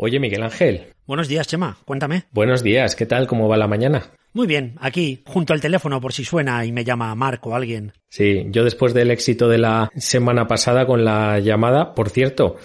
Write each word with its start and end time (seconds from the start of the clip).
Oye, 0.00 0.20
Miguel 0.20 0.44
Ángel. 0.44 0.94
Buenos 1.08 1.26
días, 1.26 1.48
Chema. 1.48 1.76
Cuéntame. 1.84 2.22
Buenos 2.30 2.62
días. 2.62 2.94
¿Qué 2.94 3.04
tal? 3.04 3.26
¿Cómo 3.26 3.48
va 3.48 3.56
la 3.56 3.66
mañana? 3.66 4.12
Muy 4.32 4.46
bien, 4.46 4.76
aquí, 4.78 5.22
junto 5.26 5.52
al 5.52 5.60
teléfono 5.60 6.00
por 6.00 6.12
si 6.12 6.24
suena 6.24 6.64
y 6.64 6.70
me 6.70 6.84
llama 6.84 7.12
Marco 7.16 7.50
o 7.50 7.54
alguien. 7.56 7.92
Sí, 8.08 8.46
yo 8.50 8.62
después 8.62 8.94
del 8.94 9.10
éxito 9.10 9.48
de 9.48 9.58
la 9.58 9.90
semana 9.96 10.46
pasada 10.46 10.86
con 10.86 11.04
la 11.04 11.40
llamada, 11.40 11.94
por 11.94 12.10
cierto, 12.10 12.58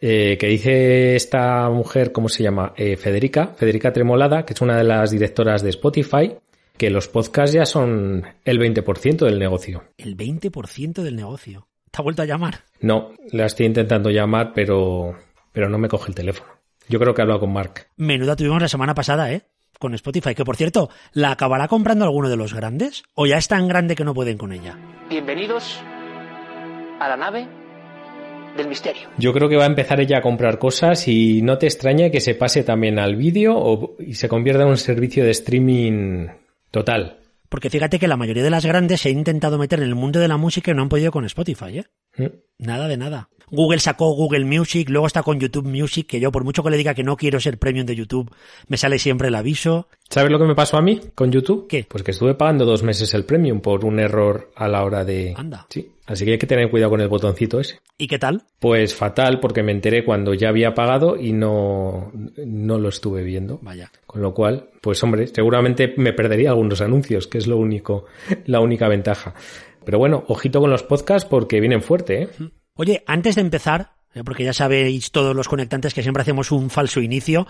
eh, 0.00 0.36
que 0.36 0.48
dice 0.48 1.14
esta 1.14 1.70
mujer, 1.70 2.10
¿cómo 2.10 2.28
se 2.28 2.42
llama? 2.42 2.72
Eh, 2.76 2.96
Federica, 2.96 3.54
Federica 3.56 3.92
Tremolada, 3.92 4.44
que 4.44 4.54
es 4.54 4.60
una 4.60 4.76
de 4.76 4.84
las 4.84 5.12
directoras 5.12 5.62
de 5.62 5.70
Spotify, 5.70 6.34
que 6.76 6.90
los 6.90 7.06
podcasts 7.06 7.54
ya 7.54 7.66
son 7.66 8.24
el 8.44 8.58
20% 8.58 9.26
del 9.26 9.38
negocio. 9.38 9.84
El 9.96 10.16
20% 10.16 11.02
del 11.02 11.14
negocio. 11.14 11.68
¿Te 11.92 12.00
ha 12.00 12.02
vuelto 12.02 12.22
a 12.22 12.26
llamar? 12.26 12.64
No, 12.80 13.12
la 13.30 13.46
estoy 13.46 13.66
intentando 13.66 14.10
llamar, 14.10 14.50
pero, 14.52 15.14
pero 15.52 15.68
no 15.68 15.78
me 15.78 15.88
coge 15.88 16.08
el 16.08 16.16
teléfono. 16.16 16.59
Yo 16.90 16.98
creo 16.98 17.14
que 17.14 17.20
he 17.20 17.22
hablado 17.22 17.38
con 17.38 17.52
Mark. 17.52 17.86
Menuda 17.96 18.34
tuvimos 18.34 18.60
la 18.60 18.66
semana 18.66 18.96
pasada, 18.96 19.32
¿eh? 19.32 19.42
Con 19.78 19.94
Spotify, 19.94 20.34
que 20.34 20.44
por 20.44 20.56
cierto, 20.56 20.90
¿la 21.12 21.30
acabará 21.30 21.68
comprando 21.68 22.04
alguno 22.04 22.28
de 22.28 22.36
los 22.36 22.52
grandes? 22.52 23.04
¿O 23.14 23.26
ya 23.26 23.38
es 23.38 23.46
tan 23.46 23.68
grande 23.68 23.94
que 23.94 24.02
no 24.02 24.12
pueden 24.12 24.36
con 24.36 24.52
ella? 24.52 24.76
Bienvenidos 25.08 25.80
a 26.98 27.08
la 27.08 27.16
nave 27.16 27.46
del 28.56 28.66
misterio. 28.66 29.08
Yo 29.18 29.32
creo 29.32 29.48
que 29.48 29.54
va 29.54 29.62
a 29.62 29.68
empezar 29.68 30.00
ella 30.00 30.18
a 30.18 30.22
comprar 30.22 30.58
cosas 30.58 31.06
y 31.06 31.42
no 31.42 31.58
te 31.58 31.66
extraña 31.66 32.10
que 32.10 32.20
se 32.20 32.34
pase 32.34 32.64
también 32.64 32.98
al 32.98 33.14
vídeo 33.14 33.54
o, 33.56 33.94
y 34.00 34.14
se 34.14 34.28
convierta 34.28 34.64
en 34.64 34.70
un 34.70 34.76
servicio 34.76 35.22
de 35.24 35.30
streaming 35.30 36.26
total. 36.72 37.20
Porque 37.48 37.70
fíjate 37.70 38.00
que 38.00 38.08
la 38.08 38.16
mayoría 38.16 38.42
de 38.42 38.50
las 38.50 38.66
grandes 38.66 39.00
se 39.00 39.10
ha 39.10 39.12
intentado 39.12 39.58
meter 39.58 39.78
en 39.78 39.86
el 39.86 39.94
mundo 39.94 40.18
de 40.18 40.26
la 40.26 40.36
música 40.36 40.72
y 40.72 40.74
no 40.74 40.82
han 40.82 40.88
podido 40.88 41.12
con 41.12 41.24
Spotify, 41.24 41.78
¿eh? 41.78 41.84
¿Mm? 42.16 42.64
Nada 42.64 42.88
de 42.88 42.96
nada. 42.96 43.28
Google 43.50 43.80
sacó 43.80 44.12
Google 44.14 44.44
Music, 44.44 44.88
luego 44.88 45.06
está 45.06 45.22
con 45.22 45.40
YouTube 45.40 45.66
Music, 45.66 46.06
que 46.06 46.20
yo 46.20 46.30
por 46.30 46.44
mucho 46.44 46.62
que 46.62 46.70
le 46.70 46.76
diga 46.76 46.94
que 46.94 47.02
no 47.02 47.16
quiero 47.16 47.40
ser 47.40 47.58
premium 47.58 47.86
de 47.86 47.96
YouTube, 47.96 48.30
me 48.68 48.76
sale 48.76 48.98
siempre 48.98 49.28
el 49.28 49.34
aviso. 49.34 49.88
¿Sabes 50.08 50.30
lo 50.30 50.38
que 50.38 50.44
me 50.44 50.54
pasó 50.54 50.76
a 50.76 50.82
mí 50.82 51.00
con 51.14 51.30
YouTube? 51.30 51.66
¿Qué? 51.68 51.86
Pues 51.88 52.02
que 52.02 52.10
estuve 52.10 52.34
pagando 52.34 52.64
dos 52.64 52.82
meses 52.82 53.12
el 53.14 53.24
premium 53.24 53.60
por 53.60 53.84
un 53.84 54.00
error 54.00 54.50
a 54.56 54.68
la 54.68 54.84
hora 54.84 55.04
de... 55.04 55.34
Anda. 55.36 55.66
Sí. 55.68 55.90
Así 56.06 56.24
que 56.24 56.32
hay 56.32 56.38
que 56.38 56.46
tener 56.48 56.68
cuidado 56.70 56.90
con 56.90 57.00
el 57.00 57.08
botoncito 57.08 57.60
ese. 57.60 57.78
¿Y 57.96 58.08
qué 58.08 58.18
tal? 58.18 58.42
Pues 58.58 58.96
fatal, 58.96 59.38
porque 59.38 59.62
me 59.62 59.70
enteré 59.70 60.04
cuando 60.04 60.34
ya 60.34 60.48
había 60.48 60.74
pagado 60.74 61.16
y 61.16 61.32
no, 61.32 62.10
no 62.44 62.78
lo 62.80 62.88
estuve 62.88 63.22
viendo. 63.22 63.60
Vaya. 63.62 63.92
Con 64.06 64.20
lo 64.20 64.34
cual, 64.34 64.70
pues 64.80 65.00
hombre, 65.04 65.28
seguramente 65.28 65.94
me 65.96 66.12
perdería 66.12 66.50
algunos 66.50 66.80
anuncios, 66.80 67.28
que 67.28 67.38
es 67.38 67.46
lo 67.46 67.58
único, 67.58 68.06
la 68.46 68.58
única 68.58 68.88
ventaja. 68.88 69.34
Pero 69.84 69.98
bueno, 69.98 70.24
ojito 70.26 70.60
con 70.60 70.70
los 70.70 70.82
podcasts 70.82 71.28
porque 71.28 71.60
vienen 71.60 71.82
fuerte, 71.82 72.22
¿eh? 72.22 72.28
Oye, 72.80 73.04
antes 73.06 73.34
de 73.34 73.42
empezar, 73.42 73.92
eh, 74.14 74.22
porque 74.24 74.42
ya 74.42 74.54
sabéis 74.54 75.12
todos 75.12 75.36
los 75.36 75.48
conectantes 75.48 75.92
que 75.92 76.00
siempre 76.00 76.22
hacemos 76.22 76.50
un 76.50 76.70
falso 76.70 77.02
inicio, 77.02 77.46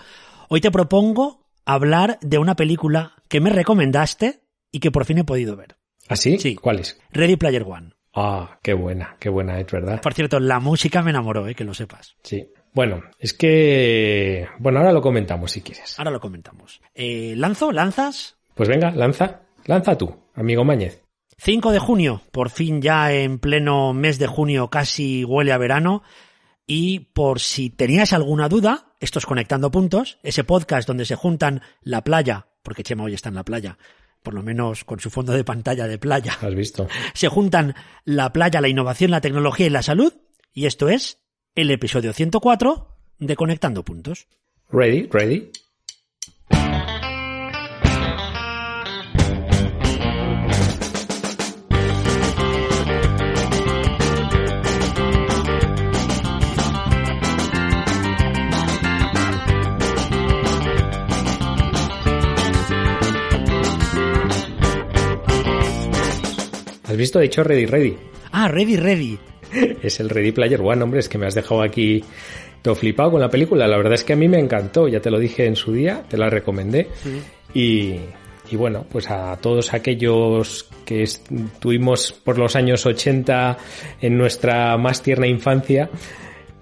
hoy 0.49 0.59
te 0.59 0.71
propongo 0.71 1.47
hablar 1.63 2.19
de 2.19 2.37
una 2.37 2.57
película 2.57 3.13
que 3.29 3.39
me 3.39 3.49
recomendaste 3.49 4.41
y 4.73 4.81
que 4.81 4.91
por 4.91 5.05
fin 5.05 5.19
he 5.19 5.23
podido 5.23 5.55
ver. 5.55 5.77
¿Ah, 6.09 6.17
sí? 6.17 6.37
Sí. 6.37 6.55
¿Cuál 6.55 6.79
es? 6.79 6.99
Ready 7.13 7.37
Player 7.37 7.63
One. 7.63 7.93
Ah, 8.13 8.59
qué 8.61 8.73
buena, 8.73 9.15
qué 9.21 9.29
buena 9.29 9.57
es, 9.57 9.71
¿verdad? 9.71 10.01
Por 10.01 10.13
cierto, 10.13 10.37
la 10.41 10.59
música 10.59 11.01
me 11.01 11.11
enamoró, 11.11 11.47
eh, 11.47 11.55
que 11.55 11.63
lo 11.63 11.73
sepas. 11.73 12.17
Sí. 12.23 12.49
Bueno, 12.73 13.01
es 13.17 13.33
que... 13.33 14.49
Bueno, 14.59 14.79
ahora 14.79 14.91
lo 14.91 15.01
comentamos 15.01 15.53
si 15.53 15.61
quieres. 15.61 15.97
Ahora 15.97 16.11
lo 16.11 16.19
comentamos. 16.19 16.81
Eh, 16.93 17.35
¿Lanzo? 17.37 17.71
¿Lanzas? 17.71 18.35
Pues 18.53 18.67
venga, 18.67 18.91
lanza. 18.91 19.43
Lanza 19.63 19.97
tú, 19.97 20.13
amigo 20.35 20.65
Mañez. 20.65 21.00
5 21.43 21.71
de 21.71 21.79
junio, 21.79 22.21
por 22.31 22.51
fin 22.51 22.83
ya 22.83 23.11
en 23.11 23.39
pleno 23.39 23.93
mes 23.93 24.19
de 24.19 24.27
junio 24.27 24.69
casi 24.69 25.25
huele 25.25 25.51
a 25.51 25.57
verano. 25.57 26.03
Y 26.67 26.99
por 26.99 27.39
si 27.39 27.71
tenías 27.71 28.13
alguna 28.13 28.47
duda, 28.47 28.93
estos 28.99 29.25
Conectando 29.25 29.71
Puntos, 29.71 30.19
ese 30.21 30.43
podcast 30.43 30.87
donde 30.87 31.03
se 31.03 31.15
juntan 31.15 31.63
la 31.81 32.03
playa, 32.03 32.45
porque 32.61 32.83
Chema 32.83 33.05
hoy 33.05 33.15
está 33.15 33.29
en 33.29 33.35
la 33.35 33.43
playa, 33.43 33.79
por 34.21 34.35
lo 34.35 34.43
menos 34.43 34.83
con 34.83 34.99
su 34.99 35.09
fondo 35.09 35.33
de 35.33 35.43
pantalla 35.43 35.87
de 35.87 35.97
playa, 35.97 36.37
¿Has 36.39 36.53
visto? 36.53 36.87
se 37.15 37.27
juntan 37.27 37.73
la 38.05 38.31
playa, 38.31 38.61
la 38.61 38.69
innovación, 38.69 39.09
la 39.09 39.21
tecnología 39.21 39.65
y 39.65 39.71
la 39.71 39.81
salud. 39.81 40.13
Y 40.53 40.67
esto 40.67 40.89
es 40.89 41.23
el 41.55 41.71
episodio 41.71 42.13
104 42.13 42.99
de 43.17 43.35
Conectando 43.35 43.83
Puntos. 43.83 44.27
Ready, 44.69 45.09
ready. 45.11 45.49
¿Has 66.91 66.97
visto? 66.97 67.19
He 67.19 67.23
dicho 67.23 67.41
ready, 67.41 67.65
ready. 67.65 67.95
Ah, 68.33 68.49
ready, 68.49 68.75
ready. 68.75 69.17
Es 69.81 70.01
el 70.01 70.09
Ready 70.09 70.33
Player 70.33 70.59
One, 70.59 70.83
hombre, 70.83 70.99
es 70.99 71.07
que 71.07 71.17
me 71.17 71.25
has 71.25 71.33
dejado 71.33 71.61
aquí 71.61 72.03
todo 72.61 72.75
flipado 72.75 73.11
con 73.11 73.21
la 73.21 73.29
película. 73.29 73.65
La 73.65 73.77
verdad 73.77 73.93
es 73.93 74.03
que 74.03 74.11
a 74.11 74.17
mí 74.17 74.27
me 74.27 74.39
encantó, 74.39 74.89
ya 74.89 74.99
te 74.99 75.09
lo 75.09 75.17
dije 75.17 75.45
en 75.45 75.55
su 75.55 75.71
día, 75.71 76.03
te 76.09 76.17
la 76.17 76.29
recomendé. 76.29 76.89
Y, 77.53 77.95
y 78.49 78.55
bueno, 78.57 78.85
pues 78.91 79.09
a 79.09 79.37
todos 79.37 79.73
aquellos 79.73 80.67
que 80.83 81.03
estuvimos 81.03 82.11
por 82.11 82.37
los 82.37 82.57
años 82.57 82.85
80 82.85 83.57
en 84.01 84.17
nuestra 84.17 84.75
más 84.77 85.01
tierna 85.01 85.27
infancia, 85.27 85.89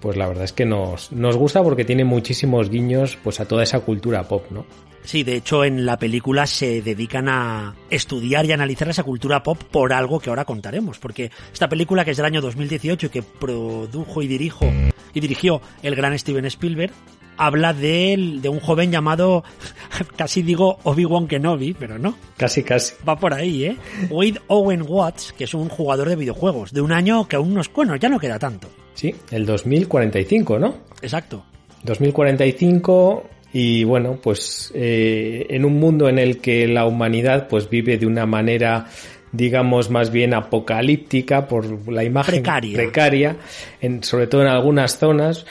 pues 0.00 0.16
la 0.16 0.28
verdad 0.28 0.44
es 0.44 0.52
que 0.52 0.64
nos, 0.64 1.10
nos 1.10 1.36
gusta 1.36 1.60
porque 1.60 1.84
tiene 1.84 2.04
muchísimos 2.04 2.70
guiños 2.70 3.18
pues 3.24 3.40
a 3.40 3.48
toda 3.48 3.64
esa 3.64 3.80
cultura 3.80 4.22
pop, 4.28 4.44
¿no? 4.50 4.64
Sí, 5.04 5.22
de 5.24 5.36
hecho 5.36 5.64
en 5.64 5.86
la 5.86 5.98
película 5.98 6.46
se 6.46 6.82
dedican 6.82 7.28
a 7.28 7.74
estudiar 7.88 8.44
y 8.46 8.52
analizar 8.52 8.88
esa 8.88 9.02
cultura 9.02 9.42
pop 9.42 9.60
por 9.70 9.92
algo 9.92 10.20
que 10.20 10.30
ahora 10.30 10.44
contaremos, 10.44 10.98
porque 10.98 11.30
esta 11.52 11.68
película 11.68 12.04
que 12.04 12.12
es 12.12 12.16
del 12.16 12.26
año 12.26 12.40
2018 12.40 13.06
y 13.06 13.10
que 13.10 13.22
produjo 13.22 14.22
y 14.22 14.28
dirijo 14.28 14.66
y 15.14 15.20
dirigió 15.20 15.60
el 15.82 15.94
gran 15.96 16.16
Steven 16.18 16.44
Spielberg 16.44 16.92
habla 17.36 17.72
de, 17.72 18.38
de 18.42 18.48
un 18.50 18.60
joven 18.60 18.92
llamado, 18.92 19.42
casi 20.16 20.42
digo 20.42 20.78
Obi-Wan 20.84 21.26
Kenobi, 21.26 21.72
pero 21.72 21.98
no, 21.98 22.14
Casi, 22.36 22.62
casi. 22.62 22.94
va 23.08 23.16
por 23.18 23.32
ahí, 23.32 23.64
¿eh? 23.64 23.76
Wade 24.10 24.42
Owen 24.48 24.84
Watts, 24.86 25.32
que 25.32 25.44
es 25.44 25.54
un 25.54 25.70
jugador 25.70 26.10
de 26.10 26.16
videojuegos, 26.16 26.72
de 26.72 26.82
un 26.82 26.92
año 26.92 27.26
que 27.26 27.36
aún 27.36 27.54
nos, 27.54 27.72
bueno, 27.72 27.96
ya 27.96 28.10
no 28.10 28.18
queda 28.20 28.38
tanto. 28.38 28.68
Sí, 28.92 29.14
el 29.30 29.46
2045, 29.46 30.58
¿no? 30.58 30.74
Exacto. 31.00 31.42
2045 31.84 33.24
y 33.52 33.84
bueno, 33.84 34.18
pues 34.22 34.72
eh, 34.74 35.46
en 35.50 35.64
un 35.64 35.78
mundo 35.80 36.08
en 36.08 36.18
el 36.18 36.38
que 36.38 36.68
la 36.68 36.86
humanidad 36.86 37.48
pues 37.48 37.68
vive 37.68 37.98
de 37.98 38.06
una 38.06 38.26
manera 38.26 38.86
digamos 39.32 39.90
más 39.90 40.10
bien 40.10 40.34
apocalíptica 40.34 41.46
por 41.46 41.90
la 41.90 42.04
imagen 42.04 42.42
Precaria. 42.42 42.76
precaria, 42.76 43.36
en, 43.80 44.02
sobre 44.02 44.26
todo 44.26 44.42
en 44.42 44.48
algunas 44.48 44.98
zonas, 44.98 45.46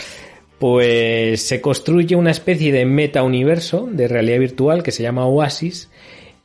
pues 0.59 1.41
se 1.41 1.61
construye 1.61 2.15
una 2.15 2.31
especie 2.31 2.71
de 2.71 2.85
meta 2.85 3.23
universo 3.23 3.87
de 3.91 4.07
realidad 4.07 4.39
virtual 4.39 4.83
que 4.83 4.91
se 4.91 5.03
llama 5.03 5.25
Oasis 5.25 5.89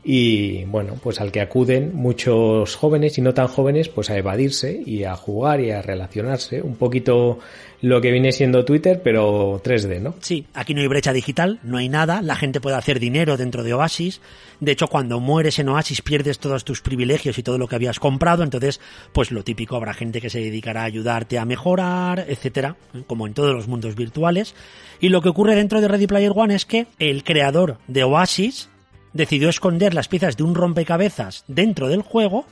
y 0.05 0.65
bueno, 0.67 0.99
pues 1.03 1.21
al 1.21 1.33
que 1.33 1.41
acuden 1.41 1.95
muchos 1.95 2.77
jóvenes 2.77 3.17
y 3.17 3.23
no 3.23 3.33
tan 3.33 3.49
jóvenes 3.49 3.89
pues 3.89 4.11
a 4.11 4.19
evadirse 4.19 4.83
y 4.85 5.05
a 5.05 5.17
jugar 5.17 5.61
y 5.63 5.71
a 5.71 5.81
relacionarse, 5.81 6.61
un 6.61 6.77
poquito 6.77 7.39
lo 7.81 8.03
que 8.03 8.11
viene 8.11 8.33
siendo 8.33 8.67
Twitter 8.67 9.01
pero 9.03 9.63
3D, 9.63 10.01
¿no? 10.01 10.15
Sí, 10.21 10.47
aquí 10.53 10.75
no 10.75 10.83
hay 10.83 10.89
brecha 10.89 11.15
digital, 11.15 11.59
no 11.63 11.79
hay 11.79 11.89
nada, 11.89 12.21
la 12.21 12.37
gente 12.37 12.61
puede 12.61 12.77
hacer 12.77 13.01
dinero 13.01 13.39
dentro 13.39 13.63
de 13.63 13.73
Oasis. 13.73 14.21
De 14.61 14.73
hecho, 14.73 14.89
cuando 14.89 15.21
mueres 15.21 15.59
en 15.59 15.71
Oasis 15.71 16.03
pierdes 16.03 16.39
todos 16.39 16.65
tus 16.65 16.83
privilegios 16.83 17.39
y 17.39 17.43
todo 17.43 17.57
lo 17.57 17.67
que 17.67 17.77
habías 17.77 17.99
comprado, 17.99 18.45
entonces, 18.45 18.81
pues 19.13 19.31
lo 19.31 19.43
típico, 19.43 19.77
habrá 19.77 19.95
gente 19.95 20.21
que 20.21 20.31
se 20.31 20.41
dedicará 20.41 20.83
a 20.83 20.85
ayudarte 20.85 21.39
a 21.39 21.45
mejorar, 21.45 22.27
etcétera, 22.29 22.77
como 23.07 23.27
en 23.27 23.35
todos 23.35 23.55
los 23.55 23.69
mundos 23.69 23.97
virtuales. 23.97 24.55
Y 25.01 25.09
lo 25.09 25.23
que 25.23 25.31
ocurre 25.31 25.55
dentro 25.55 25.81
de 25.81 25.89
Ready 25.89 26.07
Player 26.07 26.33
One 26.35 26.55
es 26.55 26.67
que 26.67 26.87
el 26.99 27.25
creador 27.25 27.79
de 27.89 28.05
Oasis 28.05 28.69
decidió 29.15 29.49
esconder 29.49 29.95
las 29.95 30.09
piezas 30.09 30.37
de 30.37 30.43
un 30.43 30.55
rompecabezas 30.55 31.45
dentro 31.49 31.89
del 31.89 32.03
juego 32.03 32.45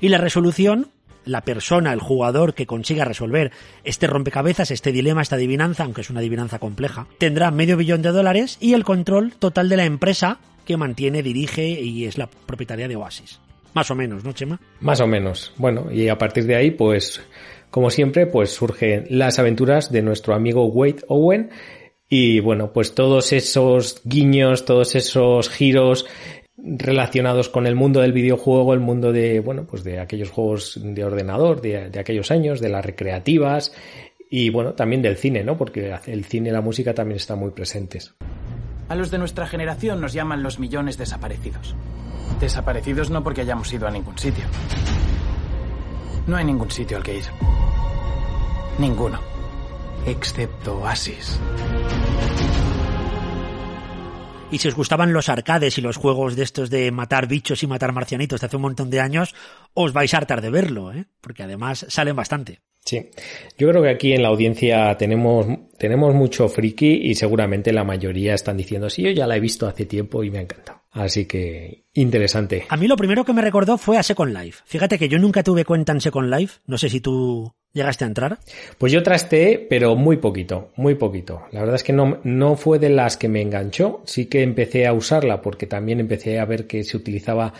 y 0.00 0.08
la 0.08 0.18
resolución 0.18 0.90
la 1.26 1.42
persona, 1.42 1.92
el 1.92 2.00
jugador 2.00 2.54
que 2.54 2.66
consiga 2.66 3.04
resolver 3.04 3.50
este 3.84 4.06
rompecabezas, 4.06 4.70
este 4.70 4.92
dilema, 4.92 5.22
esta 5.22 5.36
adivinanza, 5.36 5.82
aunque 5.82 6.00
es 6.00 6.10
una 6.10 6.20
adivinanza 6.20 6.58
compleja, 6.58 7.08
tendrá 7.18 7.50
medio 7.50 7.76
billón 7.76 8.00
de 8.00 8.12
dólares 8.12 8.56
y 8.60 8.74
el 8.74 8.84
control 8.84 9.34
total 9.38 9.68
de 9.68 9.76
la 9.76 9.84
empresa 9.84 10.38
que 10.64 10.76
mantiene, 10.76 11.22
dirige 11.22 11.68
y 11.68 12.04
es 12.04 12.16
la 12.16 12.28
propietaria 12.28 12.88
de 12.88 12.96
Oasis. 12.96 13.40
Más 13.74 13.90
o 13.90 13.94
menos, 13.94 14.24
¿no, 14.24 14.32
Chema? 14.32 14.58
Más 14.80 15.00
o 15.00 15.06
menos. 15.06 15.52
Bueno, 15.56 15.92
y 15.92 16.08
a 16.08 16.16
partir 16.16 16.46
de 16.46 16.56
ahí, 16.56 16.70
pues, 16.70 17.20
como 17.70 17.90
siempre, 17.90 18.26
pues 18.26 18.50
surgen 18.50 19.06
las 19.10 19.38
aventuras 19.38 19.92
de 19.92 20.02
nuestro 20.02 20.34
amigo 20.34 20.64
Wade 20.66 21.04
Owen. 21.08 21.50
Y 22.08 22.40
bueno, 22.40 22.72
pues 22.72 22.94
todos 22.94 23.32
esos 23.32 24.00
guiños, 24.04 24.64
todos 24.64 24.94
esos 24.94 25.48
giros 25.50 26.06
relacionados 26.56 27.48
con 27.48 27.66
el 27.66 27.74
mundo 27.74 28.00
del 28.00 28.12
videojuego, 28.12 28.74
el 28.74 28.80
mundo 28.80 29.12
de, 29.12 29.40
bueno, 29.40 29.66
pues 29.66 29.84
de 29.84 30.00
aquellos 30.00 30.30
juegos 30.30 30.78
de 30.82 31.04
ordenador, 31.04 31.60
de, 31.60 31.90
de 31.90 32.00
aquellos 32.00 32.30
años, 32.30 32.60
de 32.60 32.68
las 32.68 32.84
recreativas 32.84 33.72
y 34.30 34.50
bueno, 34.50 34.74
también 34.74 35.02
del 35.02 35.16
cine, 35.16 35.44
¿no? 35.44 35.56
Porque 35.56 35.94
el 36.06 36.24
cine 36.24 36.48
y 36.48 36.52
la 36.52 36.60
música 36.60 36.94
también 36.94 37.16
están 37.16 37.38
muy 37.38 37.50
presentes. 37.50 38.14
A 38.88 38.94
los 38.94 39.10
de 39.10 39.18
nuestra 39.18 39.46
generación 39.46 40.00
nos 40.00 40.12
llaman 40.12 40.42
los 40.42 40.58
millones 40.58 40.98
desaparecidos. 40.98 41.74
Desaparecidos 42.40 43.10
no 43.10 43.22
porque 43.22 43.40
hayamos 43.42 43.72
ido 43.72 43.86
a 43.86 43.90
ningún 43.90 44.18
sitio. 44.18 44.44
No 46.26 46.36
hay 46.36 46.44
ningún 46.44 46.70
sitio 46.70 46.96
al 46.96 47.02
que 47.02 47.16
ir. 47.16 47.24
Ninguno. 48.78 49.35
Excepto 50.06 50.78
Oasis. 50.78 51.40
Y 54.52 54.58
si 54.58 54.68
os 54.68 54.76
gustaban 54.76 55.12
los 55.12 55.28
arcades 55.28 55.76
y 55.78 55.80
los 55.80 55.96
juegos 55.96 56.36
de 56.36 56.44
estos 56.44 56.70
de 56.70 56.92
matar 56.92 57.26
bichos 57.26 57.64
y 57.64 57.66
matar 57.66 57.92
marcianitos 57.92 58.40
de 58.40 58.46
hace 58.46 58.56
un 58.56 58.62
montón 58.62 58.88
de 58.88 59.00
años, 59.00 59.34
os 59.74 59.92
vais 59.92 60.14
a 60.14 60.18
hartar 60.18 60.40
de 60.42 60.50
verlo, 60.50 60.92
¿eh? 60.92 61.06
Porque 61.20 61.42
además 61.42 61.86
salen 61.88 62.14
bastante. 62.14 62.60
Sí, 62.84 63.10
yo 63.58 63.68
creo 63.68 63.82
que 63.82 63.90
aquí 63.90 64.12
en 64.12 64.22
la 64.22 64.28
audiencia 64.28 64.96
tenemos, 64.96 65.46
tenemos 65.76 66.14
mucho 66.14 66.48
friki 66.48 67.00
y 67.10 67.16
seguramente 67.16 67.72
la 67.72 67.82
mayoría 67.82 68.34
están 68.34 68.56
diciendo, 68.56 68.88
sí, 68.88 69.02
yo 69.02 69.10
ya 69.10 69.26
la 69.26 69.36
he 69.36 69.40
visto 69.40 69.66
hace 69.66 69.86
tiempo 69.86 70.22
y 70.22 70.30
me 70.30 70.38
ha 70.38 70.42
encantado. 70.42 70.82
Así 70.92 71.26
que 71.26 71.86
interesante. 71.94 72.64
A 72.68 72.76
mí 72.76 72.86
lo 72.86 72.96
primero 72.96 73.24
que 73.24 73.32
me 73.32 73.42
recordó 73.42 73.76
fue 73.76 73.98
a 73.98 74.04
Second 74.04 74.32
Life. 74.32 74.62
Fíjate 74.66 75.00
que 75.00 75.08
yo 75.08 75.18
nunca 75.18 75.42
tuve 75.42 75.64
cuenta 75.64 75.92
en 75.92 76.00
Second 76.00 76.32
Life. 76.32 76.60
No 76.66 76.78
sé 76.78 76.88
si 76.88 77.00
tú 77.00 77.52
llegaste 77.76 78.04
a 78.04 78.08
entrar. 78.08 78.38
Pues 78.78 78.92
yo 78.92 79.02
trasteé, 79.02 79.58
pero 79.58 79.94
muy 79.94 80.16
poquito, 80.16 80.70
muy 80.76 80.96
poquito. 80.96 81.42
La 81.52 81.60
verdad 81.60 81.76
es 81.76 81.84
que 81.84 81.92
no, 81.92 82.18
no 82.24 82.56
fue 82.56 82.78
de 82.78 82.88
las 82.88 83.16
que 83.16 83.28
me 83.28 83.42
enganchó. 83.42 84.02
Sí 84.06 84.26
que 84.26 84.42
empecé 84.42 84.86
a 84.86 84.92
usarla 84.92 85.42
porque 85.42 85.66
también 85.66 86.00
empecé 86.00 86.40
a 86.40 86.44
ver 86.44 86.66
que 86.66 86.82
se 86.82 86.96
utilizaba 86.96 87.52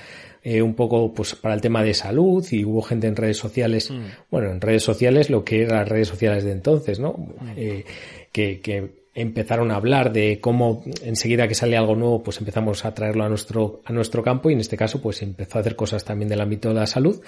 eh, 0.42 0.62
un 0.62 0.74
poco 0.74 1.12
pues 1.12 1.34
para 1.34 1.54
el 1.54 1.60
tema 1.60 1.82
de 1.82 1.92
salud 1.92 2.44
y 2.50 2.64
hubo 2.64 2.80
gente 2.80 3.06
en 3.06 3.16
redes 3.16 3.36
sociales, 3.36 3.90
mm. 3.90 4.04
bueno, 4.30 4.50
en 4.50 4.60
redes 4.60 4.82
sociales 4.82 5.28
lo 5.28 5.44
que 5.44 5.62
eran 5.62 5.80
las 5.80 5.88
redes 5.88 6.08
sociales 6.08 6.44
de 6.44 6.52
entonces, 6.52 6.98
¿no? 6.98 7.12
Mm. 7.12 7.48
Eh, 7.56 7.84
que, 8.32 8.60
que 8.60 9.05
empezaron 9.16 9.70
a 9.70 9.76
hablar 9.76 10.12
de 10.12 10.40
cómo 10.40 10.84
enseguida 11.02 11.48
que 11.48 11.54
sale 11.54 11.76
algo 11.76 11.96
nuevo, 11.96 12.22
pues 12.22 12.38
empezamos 12.38 12.84
a 12.84 12.94
traerlo 12.94 13.24
a 13.24 13.28
nuestro, 13.30 13.80
a 13.86 13.92
nuestro 13.92 14.22
campo 14.22 14.50
y 14.50 14.52
en 14.52 14.60
este 14.60 14.76
caso 14.76 15.00
pues 15.00 15.22
empezó 15.22 15.56
a 15.56 15.62
hacer 15.62 15.74
cosas 15.74 16.04
también 16.04 16.28
del 16.28 16.40
ámbito 16.40 16.68
de 16.68 16.74
la 16.74 16.86
salud 16.86 17.20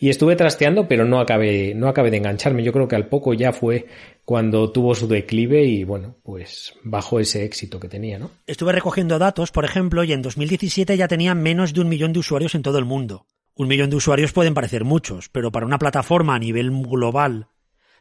y 0.00 0.08
estuve 0.08 0.34
trasteando 0.34 0.88
pero 0.88 1.04
no 1.04 1.20
acabé, 1.20 1.74
no 1.74 1.88
acabé 1.88 2.10
de 2.10 2.16
engancharme. 2.16 2.64
Yo 2.64 2.72
creo 2.72 2.88
que 2.88 2.96
al 2.96 3.08
poco 3.08 3.34
ya 3.34 3.52
fue 3.52 3.86
cuando 4.24 4.72
tuvo 4.72 4.94
su 4.94 5.06
declive 5.08 5.62
y 5.64 5.84
bueno, 5.84 6.16
pues 6.22 6.72
bajó 6.82 7.20
ese 7.20 7.44
éxito 7.44 7.78
que 7.78 7.88
tenía, 7.88 8.18
¿no? 8.18 8.30
Estuve 8.46 8.72
recogiendo 8.72 9.18
datos, 9.18 9.52
por 9.52 9.66
ejemplo, 9.66 10.04
y 10.04 10.12
en 10.12 10.22
2017 10.22 10.96
ya 10.96 11.06
tenía 11.06 11.34
menos 11.34 11.74
de 11.74 11.82
un 11.82 11.88
millón 11.90 12.14
de 12.14 12.20
usuarios 12.20 12.54
en 12.54 12.62
todo 12.62 12.78
el 12.78 12.86
mundo. 12.86 13.26
Un 13.54 13.68
millón 13.68 13.90
de 13.90 13.96
usuarios 13.96 14.32
pueden 14.32 14.54
parecer 14.54 14.84
muchos, 14.84 15.28
pero 15.28 15.52
para 15.52 15.66
una 15.66 15.78
plataforma 15.78 16.34
a 16.34 16.38
nivel 16.38 16.70
global 16.70 17.48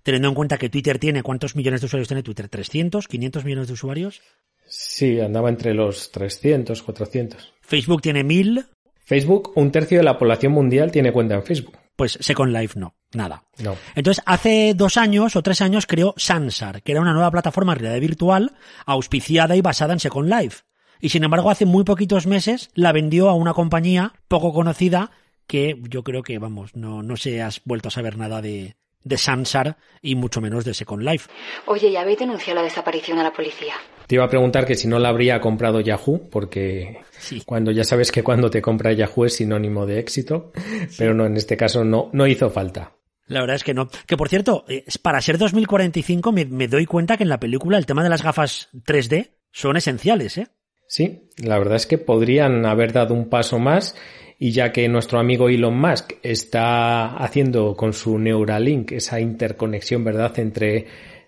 teniendo 0.06 0.30
en 0.30 0.36
cuenta 0.36 0.60
que 0.60 0.70
Twitter 0.70 1.00
tiene, 1.00 1.24
¿cuántos 1.24 1.56
millones 1.56 1.82
de 1.82 1.88
usuarios 1.88 2.08
tiene 2.08 2.22
Twitter? 2.22 2.48
¿300? 2.48 3.08
¿500 3.08 3.44
millones 3.44 3.68
de 3.68 3.74
usuarios? 3.74 4.22
Sí, 4.68 5.20
andaba 5.20 5.50
entre 5.50 5.74
los 5.74 6.12
300, 6.12 6.84
400. 6.84 7.54
Facebook 7.62 8.04
tiene 8.04 8.24
1000. 8.24 8.68
Facebook, 9.04 9.54
un 9.56 9.72
tercio 9.72 9.98
de 9.98 10.04
la 10.04 10.20
población 10.20 10.52
mundial 10.52 10.92
tiene 10.92 11.12
cuenta 11.12 11.34
en 11.34 11.44
Facebook. 11.44 11.80
Pues 11.96 12.20
Second 12.22 12.54
Life 12.54 12.80
no, 12.80 12.94
nada. 13.14 13.46
No. 13.64 13.76
Entonces, 13.96 14.24
hace 14.28 14.76
dos 14.76 14.98
años 14.98 15.36
o 15.36 15.42
tres 15.42 15.62
años 15.62 15.88
creó 15.88 16.14
Sansar, 16.18 16.84
que 16.84 16.92
era 16.92 17.02
una 17.02 17.14
nueva 17.14 17.32
plataforma 17.32 17.74
de 17.74 17.80
realidad 17.80 18.02
virtual 18.02 18.52
auspiciada 18.86 19.56
y 19.56 19.62
basada 19.62 19.94
en 19.94 20.00
Second 20.00 20.30
Life. 20.30 20.66
Y 21.02 21.10
sin 21.10 21.24
embargo, 21.24 21.50
hace 21.50 21.66
muy 21.66 21.84
poquitos 21.84 22.28
meses 22.28 22.70
la 22.76 22.92
vendió 22.92 23.28
a 23.28 23.34
una 23.34 23.54
compañía 23.56 24.14
poco 24.28 24.54
conocida 24.54 25.10
que 25.48 25.82
yo 25.90 26.04
creo 26.04 26.22
que, 26.22 26.38
vamos, 26.38 26.76
no, 26.76 27.02
no 27.02 27.18
se 27.18 27.42
has 27.42 27.62
vuelto 27.66 27.88
a 27.88 27.92
saber 27.92 28.18
nada 28.18 28.42
de, 28.42 28.76
de 29.06 29.18
Sansar 29.18 29.78
y 30.02 30.16
mucho 30.16 30.42
menos 30.42 30.66
de 30.66 30.74
Second 30.74 31.04
Life. 31.04 31.30
Oye, 31.68 31.90
¿ya 31.92 32.02
habéis 32.02 32.20
denunciado 32.20 32.60
la 32.60 32.64
desaparición 32.64 33.18
a 33.20 33.24
la 33.24 33.32
policía? 33.32 33.76
Te 34.08 34.16
iba 34.16 34.26
a 34.26 34.30
preguntar 34.30 34.66
que 34.66 34.76
si 34.76 34.88
no 34.88 35.00
la 35.00 35.10
habría 35.10 35.40
comprado 35.40 35.80
Yahoo, 35.80 36.30
porque 36.30 37.02
cuando 37.46 37.72
ya 37.72 37.84
sabes 37.84 38.12
que 38.12 38.24
cuando 38.24 38.50
te 38.50 38.62
compra 38.62 38.92
Yahoo 38.92 39.26
es 39.26 39.36
sinónimo 39.36 39.86
de 39.86 40.00
éxito, 40.00 40.52
pero 40.98 41.14
no, 41.14 41.26
en 41.26 41.38
este 41.38 41.56
caso 41.56 41.86
no, 41.86 42.10
no 42.12 42.28
hizo 42.28 42.50
falta. 42.50 42.92
La 43.28 43.42
verdad 43.42 43.56
es 43.56 43.64
que 43.64 43.74
no. 43.74 43.88
Que 44.06 44.18
por 44.18 44.30
cierto, 44.30 44.66
eh, 44.68 44.86
para 45.02 45.22
ser 45.22 45.38
2045 45.38 46.32
me, 46.32 46.46
me 46.46 46.68
doy 46.68 46.86
cuenta 46.86 47.18
que 47.18 47.24
en 47.24 47.30
la 47.30 47.40
película 47.40 47.78
el 47.78 47.86
tema 47.86 48.04
de 48.04 48.10
las 48.10 48.22
gafas 48.22 48.70
3D 48.74 49.32
son 49.52 49.78
esenciales, 49.78 50.38
¿eh? 50.38 50.48
Sí, 50.88 51.30
la 51.38 51.58
verdad 51.58 51.78
es 51.78 51.88
que 51.88 51.98
podrían 51.98 52.66
haber 52.66 52.94
dado 52.94 53.16
un 53.16 53.30
paso 53.30 53.58
más 53.58 53.96
y 54.38 54.52
ya 54.52 54.72
que 54.72 54.88
nuestro 54.88 55.20
amigo 55.20 55.50
Elon 55.50 55.80
Musk 55.80 56.14
está 56.22 57.16
haciendo 57.18 57.76
con 57.76 57.94
su 57.94 58.18
Neuralink 58.20 58.92
esa 58.92 59.20
interconexión, 59.20 60.04
¿verdad?, 60.04 60.38
entre, 60.40 60.86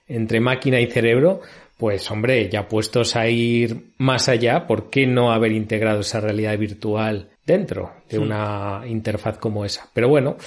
entre 0.07 0.39
máquina 0.39 0.80
y 0.80 0.88
cerebro, 0.88 1.42
pues 1.77 2.09
hombre, 2.09 2.50
ya 2.50 2.68
puestos 2.68 3.15
a 3.15 3.27
ir 3.27 3.94
más 3.98 4.30
allá, 4.30 4.65
¿por 4.65 4.89
qué 4.89 5.06
no 5.06 5.31
haber 5.31 5.51
integrado 5.51 6.01
esa 6.01 6.19
realidad 6.19 6.57
virtual 6.57 7.30
dentro 7.45 7.92
de 8.09 8.19
una 8.19 8.81
interfaz 8.88 9.38
como 9.38 9.63
esa? 9.63 9.89
Pero 9.94 10.09
bueno, 10.09 10.38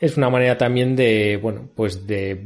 es 0.00 0.16
una 0.16 0.30
manera 0.30 0.56
también 0.56 0.94
de, 0.94 1.38
bueno, 1.42 1.68
pues 1.74 2.06
de 2.06 2.40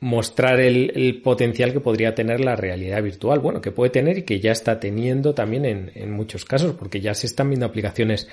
mostrar 0.00 0.60
el, 0.60 1.22
potencial 1.22 1.72
que 1.72 1.80
podría 1.80 2.14
tener 2.14 2.40
la 2.40 2.56
realidad 2.56 3.02
virtual, 3.02 3.38
bueno, 3.38 3.62
que 3.62 3.70
puede 3.70 3.90
tener 3.90 4.18
y 4.18 4.22
que 4.22 4.38
ya 4.38 4.52
está 4.52 4.78
teniendo 4.78 5.32
también 5.32 5.64
en, 5.64 5.92
en, 5.94 6.10
muchos 6.10 6.44
casos, 6.44 6.74
porque 6.74 7.00
ya 7.00 7.14
se 7.14 7.26
están 7.26 7.48
viendo 7.48 7.64
aplicaciones 7.64 8.28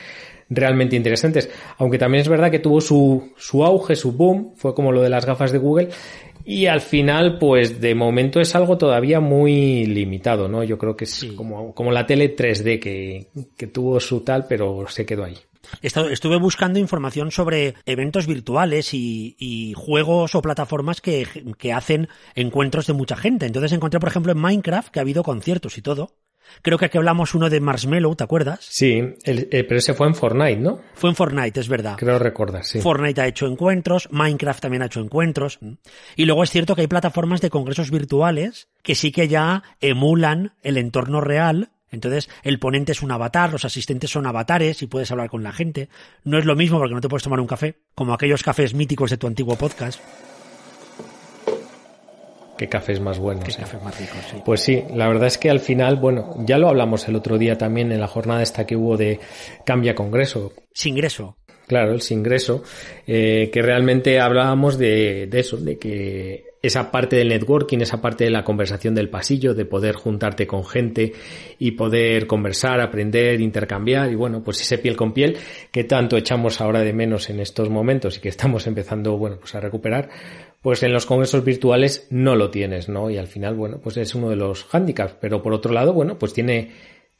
realmente 0.51 0.95
interesantes. 0.95 1.49
Aunque 1.77 1.97
también 1.97 2.21
es 2.21 2.29
verdad 2.29 2.51
que 2.51 2.59
tuvo 2.59 2.79
su, 2.81 3.31
su 3.37 3.63
auge, 3.63 3.95
su 3.95 4.11
boom, 4.11 4.53
fue 4.55 4.75
como 4.75 4.91
lo 4.91 5.01
de 5.01 5.09
las 5.09 5.25
gafas 5.25 5.51
de 5.51 5.57
Google, 5.57 5.89
y 6.43 6.65
al 6.65 6.81
final, 6.81 7.37
pues 7.39 7.79
de 7.81 7.95
momento 7.95 8.39
es 8.39 8.53
algo 8.55 8.77
todavía 8.77 9.19
muy 9.19 9.85
limitado, 9.85 10.47
¿no? 10.47 10.63
Yo 10.63 10.77
creo 10.77 10.95
que 10.95 11.05
es 11.05 11.25
como, 11.35 11.73
como 11.73 11.91
la 11.91 12.05
tele 12.05 12.35
3D 12.35 12.79
que, 12.79 13.27
que 13.55 13.67
tuvo 13.67 13.99
su 13.99 14.21
tal, 14.21 14.45
pero 14.47 14.85
se 14.87 15.05
quedó 15.05 15.23
ahí. 15.23 15.37
Estuve 15.81 16.37
buscando 16.37 16.79
información 16.79 17.31
sobre 17.31 17.75
eventos 17.85 18.27
virtuales 18.27 18.93
y, 18.93 19.73
juegos 19.75 20.35
o 20.35 20.41
plataformas 20.41 21.01
que, 21.01 21.25
hacen 21.73 22.09
encuentros 22.35 22.87
de 22.87 22.93
mucha 22.93 23.15
gente. 23.15 23.45
Entonces 23.45 23.71
encontré, 23.71 23.99
por 23.99 24.09
ejemplo, 24.09 24.31
en 24.31 24.39
Minecraft 24.39 24.89
que 24.89 24.99
ha 24.99 25.03
habido 25.03 25.23
conciertos 25.23 25.77
y 25.77 25.81
todo. 25.81 26.15
Creo 26.61 26.77
que 26.77 26.85
aquí 26.85 26.97
hablamos 26.97 27.33
uno 27.35 27.49
de 27.49 27.59
Marshmallow, 27.59 28.15
¿te 28.15 28.23
acuerdas? 28.23 28.65
Sí, 28.69 29.01
eh, 29.23 29.63
pero 29.63 29.77
ese 29.77 29.93
fue 29.93 30.07
en 30.07 30.15
Fortnite, 30.15 30.57
¿no? 30.57 30.79
Fue 30.93 31.09
en 31.09 31.15
Fortnite, 31.15 31.59
es 31.59 31.67
verdad. 31.67 31.95
Creo 31.97 32.19
recordar, 32.19 32.63
sí. 32.65 32.79
Fortnite 32.79 33.21
ha 33.21 33.27
hecho 33.27 33.47
encuentros, 33.47 34.07
Minecraft 34.11 34.61
también 34.61 34.83
ha 34.83 34.87
hecho 34.87 35.01
encuentros. 35.01 35.59
Y 36.15 36.25
luego 36.25 36.43
es 36.43 36.51
cierto 36.51 36.75
que 36.75 36.81
hay 36.81 36.87
plataformas 36.87 37.41
de 37.41 37.49
congresos 37.49 37.91
virtuales 37.91 38.69
que 38.83 38.95
sí 38.95 39.11
que 39.11 39.27
ya 39.27 39.63
emulan 39.79 40.53
el 40.61 40.77
entorno 40.77 41.21
real 41.21 41.69
entonces, 41.91 42.29
el 42.43 42.57
ponente 42.57 42.93
es 42.93 43.01
un 43.01 43.11
avatar, 43.11 43.51
los 43.51 43.65
asistentes 43.65 44.09
son 44.09 44.25
avatares 44.25 44.81
y 44.81 44.87
puedes 44.87 45.11
hablar 45.11 45.29
con 45.29 45.43
la 45.43 45.51
gente. 45.51 45.89
No 46.23 46.37
es 46.37 46.45
lo 46.45 46.55
mismo 46.55 46.79
porque 46.79 46.95
no 46.95 47.01
te 47.01 47.09
puedes 47.09 47.23
tomar 47.23 47.41
un 47.41 47.47
café, 47.47 47.75
como 47.93 48.13
aquellos 48.13 48.43
cafés 48.43 48.73
míticos 48.73 49.09
de 49.11 49.17
tu 49.17 49.27
antiguo 49.27 49.57
podcast. 49.57 49.99
Qué 52.61 52.69
cafés 52.69 52.99
más 52.99 53.17
buenos. 53.17 53.43
Qué 53.43 53.55
cafés 53.55 53.81
más 53.81 53.99
ricos, 53.99 54.19
sí. 54.29 54.37
Pues 54.45 54.61
sí, 54.61 54.83
la 54.93 55.07
verdad 55.07 55.25
es 55.25 55.39
que 55.39 55.49
al 55.49 55.61
final, 55.61 55.95
bueno, 55.95 56.35
ya 56.45 56.59
lo 56.59 56.69
hablamos 56.69 57.07
el 57.07 57.15
otro 57.15 57.39
día 57.39 57.57
también 57.57 57.91
en 57.91 57.99
la 57.99 58.05
jornada 58.05 58.43
esta 58.43 58.67
que 58.67 58.75
hubo 58.75 58.97
de 58.97 59.19
Cambia 59.65 59.95
Congreso. 59.95 60.53
Sin 60.71 60.93
ingreso. 60.93 61.37
Claro, 61.65 61.91
el 61.91 62.01
ingreso, 62.11 62.63
eh, 63.07 63.49
que 63.51 63.63
realmente 63.63 64.19
hablábamos 64.19 64.77
de, 64.77 65.25
de 65.25 65.39
eso, 65.39 65.57
de 65.57 65.79
que 65.79 66.51
esa 66.61 66.91
parte 66.91 67.15
del 67.15 67.29
networking, 67.29 67.79
esa 67.79 67.99
parte 67.99 68.25
de 68.25 68.29
la 68.29 68.43
conversación 68.43 68.93
del 68.93 69.09
pasillo, 69.09 69.55
de 69.55 69.65
poder 69.65 69.95
juntarte 69.95 70.45
con 70.45 70.63
gente 70.63 71.13
y 71.57 71.71
poder 71.71 72.27
conversar, 72.27 72.79
aprender, 72.79 73.41
intercambiar 73.41 74.11
y 74.11 74.15
bueno, 74.15 74.43
pues 74.43 74.61
ese 74.61 74.77
piel 74.77 74.95
con 74.95 75.13
piel 75.13 75.37
que 75.71 75.83
tanto 75.83 76.17
echamos 76.17 76.61
ahora 76.61 76.81
de 76.81 76.93
menos 76.93 77.29
en 77.31 77.39
estos 77.39 77.69
momentos 77.69 78.17
y 78.17 78.21
que 78.21 78.29
estamos 78.29 78.67
empezando, 78.67 79.17
bueno, 79.17 79.37
pues 79.39 79.55
a 79.55 79.59
recuperar, 79.59 80.09
pues 80.61 80.83
en 80.83 80.93
los 80.93 81.05
congresos 81.05 81.43
virtuales 81.43 82.07
no 82.09 82.35
lo 82.35 82.51
tienes, 82.51 82.87
¿no? 82.87 83.09
Y 83.09 83.17
al 83.17 83.27
final, 83.27 83.55
bueno, 83.55 83.79
pues 83.81 83.97
es 83.97 84.13
uno 84.15 84.29
de 84.29 84.35
los 84.35 84.63
hándicaps, 84.65 85.15
pero 85.19 85.41
por 85.41 85.53
otro 85.53 85.73
lado, 85.73 85.93
bueno, 85.93 86.17
pues 86.17 86.33
tiene 86.33 86.71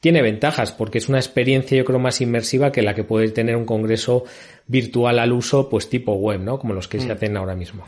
tiene 0.02 0.20
ventajas 0.20 0.72
porque 0.72 0.98
es 0.98 1.08
una 1.08 1.18
experiencia 1.18 1.78
yo 1.78 1.84
creo 1.84 2.00
más 2.00 2.20
inmersiva 2.20 2.72
que 2.72 2.82
la 2.82 2.92
que 2.92 3.04
puede 3.04 3.30
tener 3.30 3.54
un 3.54 3.64
congreso 3.64 4.24
virtual 4.66 5.20
al 5.20 5.32
uso 5.32 5.68
pues 5.68 5.88
tipo 5.88 6.14
web, 6.14 6.40
¿no? 6.40 6.58
Como 6.58 6.74
los 6.74 6.88
que 6.88 6.98
se 6.98 7.06
mm. 7.06 7.10
hacen 7.12 7.36
ahora 7.36 7.54
mismo. 7.54 7.86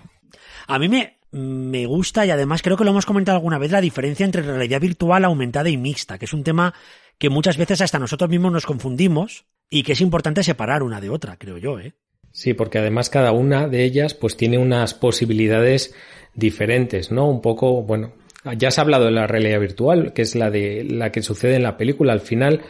A 0.69 0.79
mí 0.79 0.89
me, 0.89 1.19
me 1.33 1.87
gusta 1.87 2.25
y 2.25 2.31
además 2.31 2.63
creo 2.63 2.77
que 2.77 2.85
lo 2.85 2.93
hemos 2.93 3.05
comentado 3.05 3.37
alguna 3.37 3.59
vez 3.59 3.73
la 3.73 3.81
diferencia 3.81 4.25
entre 4.25 4.43
realidad 4.43 4.81
virtual 4.81 5.25
aumentada 5.25 5.69
y 5.69 5.77
mixta, 5.77 6.17
que 6.17 6.27
es 6.27 6.33
un 6.33 6.45
tema 6.45 6.73
que 7.19 7.31
muchas 7.31 7.57
veces 7.57 7.81
hasta 7.81 7.99
nosotros 7.99 8.31
mismos 8.31 8.53
nos 8.53 8.67
confundimos 8.67 9.47
y 9.69 9.83
que 9.83 9.93
es 9.93 10.01
importante 10.01 10.45
separar 10.45 10.85
una 10.85 11.01
de 11.01 11.11
otra, 11.11 11.37
creo 11.37 11.59
yo, 11.59 11.81
¿eh? 11.81 11.95
Sí, 12.35 12.53
porque 12.53 12.79
además 12.79 13.11
cada 13.11 13.31
una 13.31 13.69
de 13.69 13.85
ellas 13.85 14.12
pues 14.12 14.37
tiene 14.37 14.59
unas 14.59 14.93
posibilidades 14.93 15.95
diferentes, 16.35 17.12
¿no? 17.12 17.31
Un 17.31 17.41
poco, 17.41 17.85
bueno, 17.85 18.12
ya 18.59 18.69
has 18.69 18.79
hablado 18.81 19.05
de 19.05 19.12
la 19.12 19.29
realidad 19.29 19.61
virtual, 19.61 20.12
que 20.12 20.23
es 20.23 20.35
la 20.35 20.50
de 20.50 20.83
la 20.83 21.12
que 21.12 21.23
sucede 21.23 21.55
en 21.55 21.62
la 21.62 21.76
película. 21.76 22.12
Al 22.12 22.21
final 22.21 22.62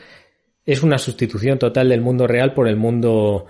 es 0.67 0.83
una 0.83 0.99
sustitución 0.99 1.59
total 1.59 1.89
del 1.89 2.03
mundo 2.03 2.27
real 2.27 2.53
por 2.53 2.69
el 2.69 2.77
mundo 2.77 3.47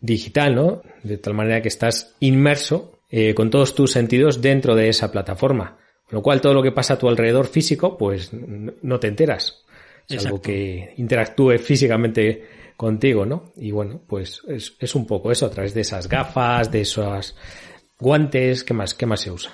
digital, 0.00 0.54
¿no? 0.54 0.82
De 1.02 1.18
tal 1.18 1.34
manera 1.34 1.60
que 1.60 1.68
estás 1.68 2.16
inmerso 2.18 3.00
eh, 3.10 3.34
con 3.34 3.50
todos 3.50 3.74
tus 3.74 3.92
sentidos 3.92 4.40
dentro 4.40 4.74
de 4.74 4.88
esa 4.88 5.12
plataforma. 5.12 5.76
Con 6.08 6.16
lo 6.16 6.22
cual 6.22 6.40
todo 6.40 6.54
lo 6.54 6.62
que 6.62 6.72
pasa 6.72 6.94
a 6.94 6.98
tu 6.98 7.10
alrededor 7.10 7.46
físico, 7.46 7.98
pues 7.98 8.32
no 8.32 8.98
te 8.98 9.08
enteras. 9.08 9.66
Es 10.08 10.24
algo 10.24 10.40
que 10.40 10.94
interactúe 10.96 11.58
físicamente 11.58 12.57
contigo, 12.78 13.26
¿no? 13.26 13.52
Y 13.56 13.72
bueno, 13.72 14.00
pues 14.06 14.40
es, 14.46 14.76
es, 14.78 14.94
un 14.94 15.04
poco 15.04 15.32
eso, 15.32 15.46
a 15.46 15.50
través 15.50 15.74
de 15.74 15.80
esas 15.80 16.08
gafas, 16.08 16.70
de 16.70 16.82
esos 16.82 17.34
guantes, 17.98 18.62
¿qué 18.62 18.72
más, 18.72 18.94
qué 18.94 19.04
más 19.04 19.20
se 19.20 19.32
usa? 19.32 19.50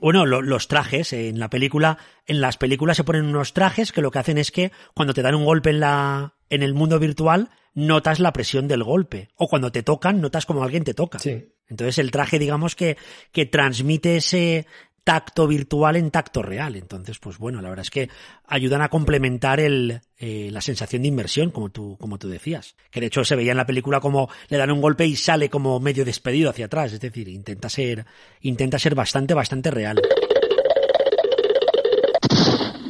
Bueno, 0.00 0.26
los 0.26 0.66
trajes 0.66 1.12
en 1.12 1.38
la 1.38 1.48
película, 1.48 1.96
en 2.26 2.40
las 2.40 2.56
películas 2.56 2.96
se 2.96 3.04
ponen 3.04 3.24
unos 3.24 3.54
trajes 3.54 3.92
que 3.92 4.02
lo 4.02 4.10
que 4.10 4.18
hacen 4.18 4.36
es 4.36 4.50
que 4.50 4.72
cuando 4.94 5.14
te 5.14 5.22
dan 5.22 5.36
un 5.36 5.44
golpe 5.44 5.70
en 5.70 5.78
la, 5.78 6.34
en 6.50 6.64
el 6.64 6.74
mundo 6.74 6.98
virtual, 6.98 7.50
notas 7.72 8.18
la 8.18 8.32
presión 8.32 8.66
del 8.66 8.82
golpe. 8.82 9.28
O 9.36 9.46
cuando 9.46 9.70
te 9.70 9.84
tocan, 9.84 10.20
notas 10.20 10.44
como 10.44 10.64
alguien 10.64 10.82
te 10.82 10.92
toca. 10.92 11.20
Sí. 11.20 11.54
Entonces 11.68 11.98
el 11.98 12.10
traje, 12.10 12.40
digamos 12.40 12.74
que, 12.74 12.96
que 13.30 13.46
transmite 13.46 14.16
ese, 14.16 14.66
tacto 15.06 15.46
virtual 15.46 15.94
en 15.94 16.10
tacto 16.10 16.42
real. 16.42 16.74
Entonces, 16.74 17.20
pues 17.20 17.38
bueno, 17.38 17.62
la 17.62 17.68
verdad 17.68 17.84
es 17.84 17.90
que 17.90 18.08
ayudan 18.44 18.82
a 18.82 18.88
complementar 18.88 19.60
el, 19.60 20.00
eh, 20.18 20.48
la 20.50 20.60
sensación 20.60 21.02
de 21.02 21.08
inmersión, 21.08 21.52
como 21.52 21.70
tú, 21.70 21.96
como 22.00 22.18
tú 22.18 22.28
decías. 22.28 22.74
Que 22.90 22.98
de 22.98 23.06
hecho 23.06 23.24
se 23.24 23.36
veía 23.36 23.52
en 23.52 23.56
la 23.56 23.66
película 23.66 24.00
como 24.00 24.28
le 24.48 24.58
dan 24.58 24.72
un 24.72 24.80
golpe 24.80 25.06
y 25.06 25.14
sale 25.14 25.48
como 25.48 25.78
medio 25.78 26.04
despedido 26.04 26.50
hacia 26.50 26.66
atrás. 26.66 26.92
Es 26.92 27.00
decir, 27.00 27.28
intenta 27.28 27.68
ser, 27.68 28.04
intenta 28.40 28.80
ser 28.80 28.96
bastante, 28.96 29.32
bastante 29.32 29.70
real. 29.70 30.02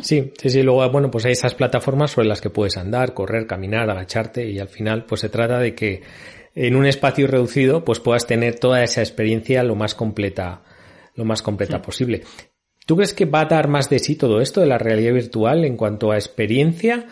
Sí, 0.00 0.32
sí, 0.40 0.48
sí. 0.48 0.62
Luego, 0.62 0.88
bueno, 0.88 1.10
pues 1.10 1.26
hay 1.26 1.32
esas 1.32 1.54
plataformas 1.54 2.12
sobre 2.12 2.28
las 2.28 2.40
que 2.40 2.48
puedes 2.48 2.78
andar, 2.78 3.12
correr, 3.12 3.46
caminar, 3.46 3.90
agacharte 3.90 4.48
y 4.48 4.58
al 4.58 4.68
final, 4.68 5.04
pues 5.04 5.20
se 5.20 5.28
trata 5.28 5.58
de 5.58 5.74
que 5.74 6.02
en 6.54 6.76
un 6.76 6.86
espacio 6.86 7.26
reducido, 7.26 7.84
pues 7.84 8.00
puedas 8.00 8.26
tener 8.26 8.58
toda 8.58 8.82
esa 8.82 9.02
experiencia 9.02 9.62
lo 9.62 9.74
más 9.74 9.94
completa 9.94 10.62
lo 11.16 11.24
más 11.24 11.42
completa 11.42 11.82
posible. 11.82 12.22
¿Tú 12.86 12.94
crees 12.94 13.12
que 13.12 13.24
va 13.24 13.40
a 13.40 13.46
dar 13.46 13.68
más 13.68 13.90
de 13.90 13.98
sí 13.98 14.14
todo 14.14 14.40
esto 14.40 14.60
de 14.60 14.68
la 14.68 14.78
realidad 14.78 15.12
virtual 15.12 15.64
en 15.64 15.76
cuanto 15.76 16.12
a 16.12 16.16
experiencia 16.16 17.06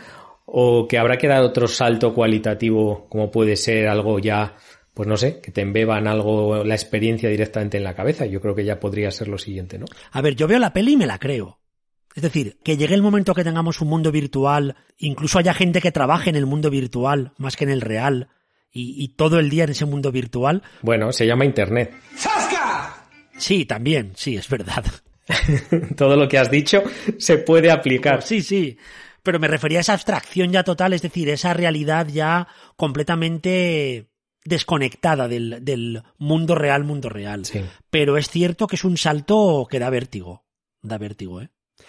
o 0.46 0.87
que 0.87 0.99
habrá 0.99 1.18
que 1.18 1.26
dar 1.26 1.42
otro 1.42 1.66
salto 1.66 2.14
cualitativo 2.14 3.08
como 3.08 3.30
puede 3.30 3.56
ser 3.56 3.88
algo 3.88 4.20
ya, 4.20 4.56
pues 4.94 5.08
no 5.08 5.16
sé, 5.16 5.40
que 5.40 5.50
te 5.50 5.62
embeban 5.62 6.06
algo, 6.06 6.62
la 6.62 6.75
experiencia 6.75 7.28
directamente 7.28 7.76
en 7.76 7.84
la 7.84 7.94
cabeza? 7.94 8.25
Yo 8.25 8.40
creo 8.40 8.54
que 8.54 8.64
ya 8.64 8.78
podría 8.78 9.11
ser 9.11 9.26
lo 9.26 9.37
siguiente, 9.37 9.78
¿no? 9.78 9.87
A 10.12 10.20
ver, 10.20 10.37
yo 10.37 10.46
veo 10.46 10.61
la 10.61 10.73
peli 10.73 10.92
y 10.92 10.96
me 10.96 11.06
la 11.06 11.18
creo. 11.18 11.58
Es 12.14 12.23
decir, 12.23 12.58
que 12.62 12.76
llegue 12.76 12.94
el 12.94 13.02
momento 13.02 13.34
que 13.34 13.42
tengamos 13.42 13.80
un 13.80 13.88
mundo 13.88 14.12
virtual, 14.12 14.76
incluso 14.99 15.40
haya 15.40 15.54
gente 15.54 15.80
que 15.80 15.90
trabaje 15.90 16.30
en 16.30 16.37
el 16.37 16.46
mundo 16.46 16.70
virtual 16.70 17.32
más 17.37 17.56
que 17.56 17.64
en 17.64 17.70
el 17.70 17.80
real, 17.80 18.28
y, 18.70 19.02
y 19.02 19.08
todo 19.08 19.40
el 19.40 19.50
día 19.50 19.64
en 19.64 19.70
ese 19.70 19.87
mundo 19.87 20.12
virtual. 20.12 20.62
Bueno, 20.82 21.11
se 21.11 21.26
llama 21.26 21.44
Internet. 21.44 21.92
Sí, 23.38 23.64
también, 23.64 24.12
sí, 24.16 24.36
es 24.36 24.48
verdad. 24.48 24.84
Todo 25.96 26.16
lo 26.16 26.28
que 26.28 26.38
has 26.38 26.50
dicho 26.50 26.82
se 27.18 27.38
puede 27.38 27.70
aplicar. 27.70 28.22
Sí, 28.22 28.42
sí. 28.42 28.78
Pero 29.22 29.40
me 29.40 29.48
refería 29.48 29.78
a 29.78 29.80
esa 29.80 29.94
abstracción 29.94 30.52
ya 30.52 30.64
total, 30.64 30.92
es 30.92 31.02
decir, 31.02 31.28
esa 31.28 31.54
realidad 31.54 32.08
ya 32.08 32.46
completamente 32.76 34.10
desconectada 34.44 35.28
del, 35.28 35.64
del 35.64 36.02
mundo 36.18 36.54
real, 36.54 36.84
mundo 36.84 37.08
real. 37.08 37.46
Sí. 37.46 37.62
Pero 37.90 38.18
es 38.18 38.28
cierto 38.28 38.66
que 38.66 38.76
es 38.76 38.84
un 38.84 38.98
salto 38.98 39.66
que 39.70 39.78
da 39.78 39.88
vértigo. 39.88 40.44
Da 40.82 40.98
vértigo, 40.98 41.40
¿eh? 41.40 41.48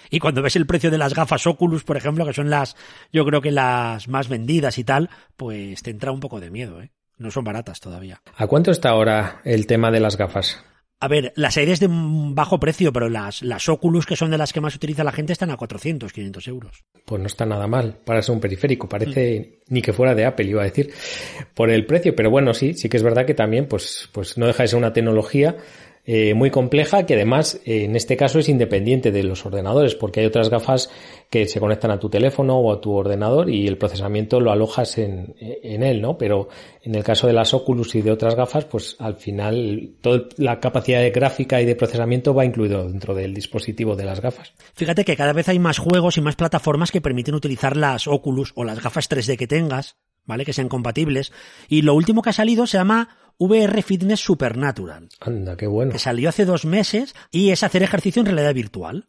Y 0.09 0.19
cuando 0.19 0.41
ves 0.41 0.55
el 0.55 0.65
precio 0.65 0.91
de 0.91 0.97
las 0.97 1.13
gafas 1.13 1.45
Oculus, 1.47 1.83
por 1.83 1.97
ejemplo, 1.97 2.25
que 2.25 2.33
son 2.33 2.49
las, 2.49 2.75
yo 3.11 3.25
creo 3.25 3.41
que 3.41 3.51
las 3.51 4.07
más 4.07 4.29
vendidas 4.29 4.77
y 4.77 4.83
tal, 4.83 5.09
pues 5.35 5.81
te 5.83 5.91
entra 5.91 6.11
un 6.11 6.19
poco 6.19 6.39
de 6.39 6.51
miedo, 6.51 6.81
¿eh? 6.81 6.91
No 7.17 7.31
son 7.31 7.43
baratas 7.43 7.79
todavía. 7.79 8.21
¿A 8.35 8.47
cuánto 8.47 8.71
está 8.71 8.89
ahora 8.89 9.41
el 9.45 9.67
tema 9.67 9.91
de 9.91 10.01
las 10.01 10.17
gafas? 10.17 10.63
A 10.99 11.07
ver, 11.09 11.33
las 11.35 11.57
hay 11.57 11.65
de 11.65 11.87
bajo 11.89 12.59
precio, 12.59 12.93
pero 12.93 13.09
las, 13.09 13.41
las 13.41 13.67
Oculus, 13.67 14.05
que 14.05 14.15
son 14.15 14.31
de 14.31 14.37
las 14.37 14.53
que 14.53 14.61
más 14.61 14.75
utiliza 14.75 15.03
la 15.03 15.11
gente, 15.11 15.33
están 15.33 15.51
a 15.51 15.57
400, 15.57 16.11
500 16.11 16.47
euros. 16.47 16.83
Pues 17.05 17.21
no 17.21 17.27
está 17.27 17.45
nada 17.45 17.67
mal 17.67 17.97
para 18.05 18.21
ser 18.21 18.33
un 18.33 18.39
periférico. 18.39 18.87
Parece 18.87 19.59
mm. 19.67 19.73
ni 19.73 19.81
que 19.81 19.91
fuera 19.91 20.15
de 20.15 20.25
Apple, 20.25 20.45
iba 20.45 20.61
a 20.61 20.65
decir, 20.65 20.93
por 21.53 21.69
el 21.69 21.85
precio. 21.85 22.15
Pero 22.15 22.31
bueno, 22.31 22.53
sí, 22.53 22.73
sí 22.73 22.87
que 22.87 22.97
es 22.97 23.03
verdad 23.03 23.25
que 23.25 23.33
también, 23.33 23.67
pues, 23.67 24.09
pues 24.13 24.37
no 24.37 24.47
deja 24.47 24.63
de 24.63 24.69
ser 24.69 24.77
una 24.77 24.93
tecnología 24.93 25.57
eh, 26.05 26.33
muy 26.33 26.51
compleja 26.51 27.05
que 27.05 27.15
además 27.15 27.59
eh, 27.65 27.85
en 27.85 27.95
este 27.95 28.15
caso 28.15 28.39
es 28.39 28.47
independiente 28.47 29.11
de 29.11 29.23
los 29.23 29.45
ordenadores 29.45 29.95
porque 29.95 30.19
hay 30.19 30.25
otras 30.27 30.49
gafas 30.49 30.89
que 31.29 31.47
se 31.47 31.59
conectan 31.59 31.91
a 31.91 31.99
tu 31.99 32.09
teléfono 32.09 32.57
o 32.59 32.71
a 32.71 32.79
tu 32.79 32.93
ordenador 32.93 33.49
y 33.49 33.67
el 33.67 33.77
procesamiento 33.77 34.39
lo 34.39 34.51
alojas 34.51 34.97
en, 34.99 35.35
en 35.39 35.81
él, 35.81 36.01
¿no? 36.01 36.17
Pero 36.17 36.47
en 36.83 36.93
el 36.93 37.03
caso 37.03 37.25
de 37.25 37.33
las 37.33 37.53
Oculus 37.53 37.95
y 37.95 38.03
de 38.03 38.11
otras 38.11 38.35
gafas, 38.35 38.65
pues 38.65 38.95
al 38.99 39.15
final 39.15 39.95
toda 40.01 40.25
la 40.37 40.59
capacidad 40.59 41.01
de 41.01 41.09
gráfica 41.09 41.59
y 41.61 41.65
de 41.65 41.75
procesamiento 41.75 42.33
va 42.33 42.45
incluido 42.45 42.87
dentro 42.87 43.15
del 43.15 43.33
dispositivo 43.33 43.95
de 43.95 44.05
las 44.05 44.21
gafas. 44.21 44.53
Fíjate 44.75 45.03
que 45.05 45.15
cada 45.15 45.33
vez 45.33 45.49
hay 45.49 45.57
más 45.57 45.79
juegos 45.79 46.17
y 46.17 46.21
más 46.21 46.35
plataformas 46.35 46.91
que 46.91 47.01
permiten 47.01 47.35
utilizar 47.35 47.75
las 47.75 48.07
Oculus 48.07 48.51
o 48.55 48.63
las 48.63 48.81
gafas 48.81 49.09
3D 49.09 49.37
que 49.37 49.47
tengas, 49.47 49.97
¿vale? 50.25 50.45
Que 50.45 50.53
sean 50.53 50.69
compatibles. 50.69 51.31
Y 51.67 51.81
lo 51.81 51.93
último 51.95 52.21
que 52.21 52.29
ha 52.29 52.33
salido 52.33 52.67
se 52.67 52.77
llama 52.77 53.09
VR 53.37 53.81
Fitness 53.81 54.19
Supernatural. 54.19 55.09
Anda, 55.19 55.57
qué 55.57 55.67
bueno. 55.67 55.91
Que 55.91 55.99
salió 55.99 56.29
hace 56.29 56.45
dos 56.45 56.65
meses 56.65 57.15
y 57.31 57.51
es 57.51 57.63
hacer 57.63 57.83
ejercicio 57.83 58.21
en 58.21 58.27
realidad 58.27 58.53
virtual. 58.53 59.07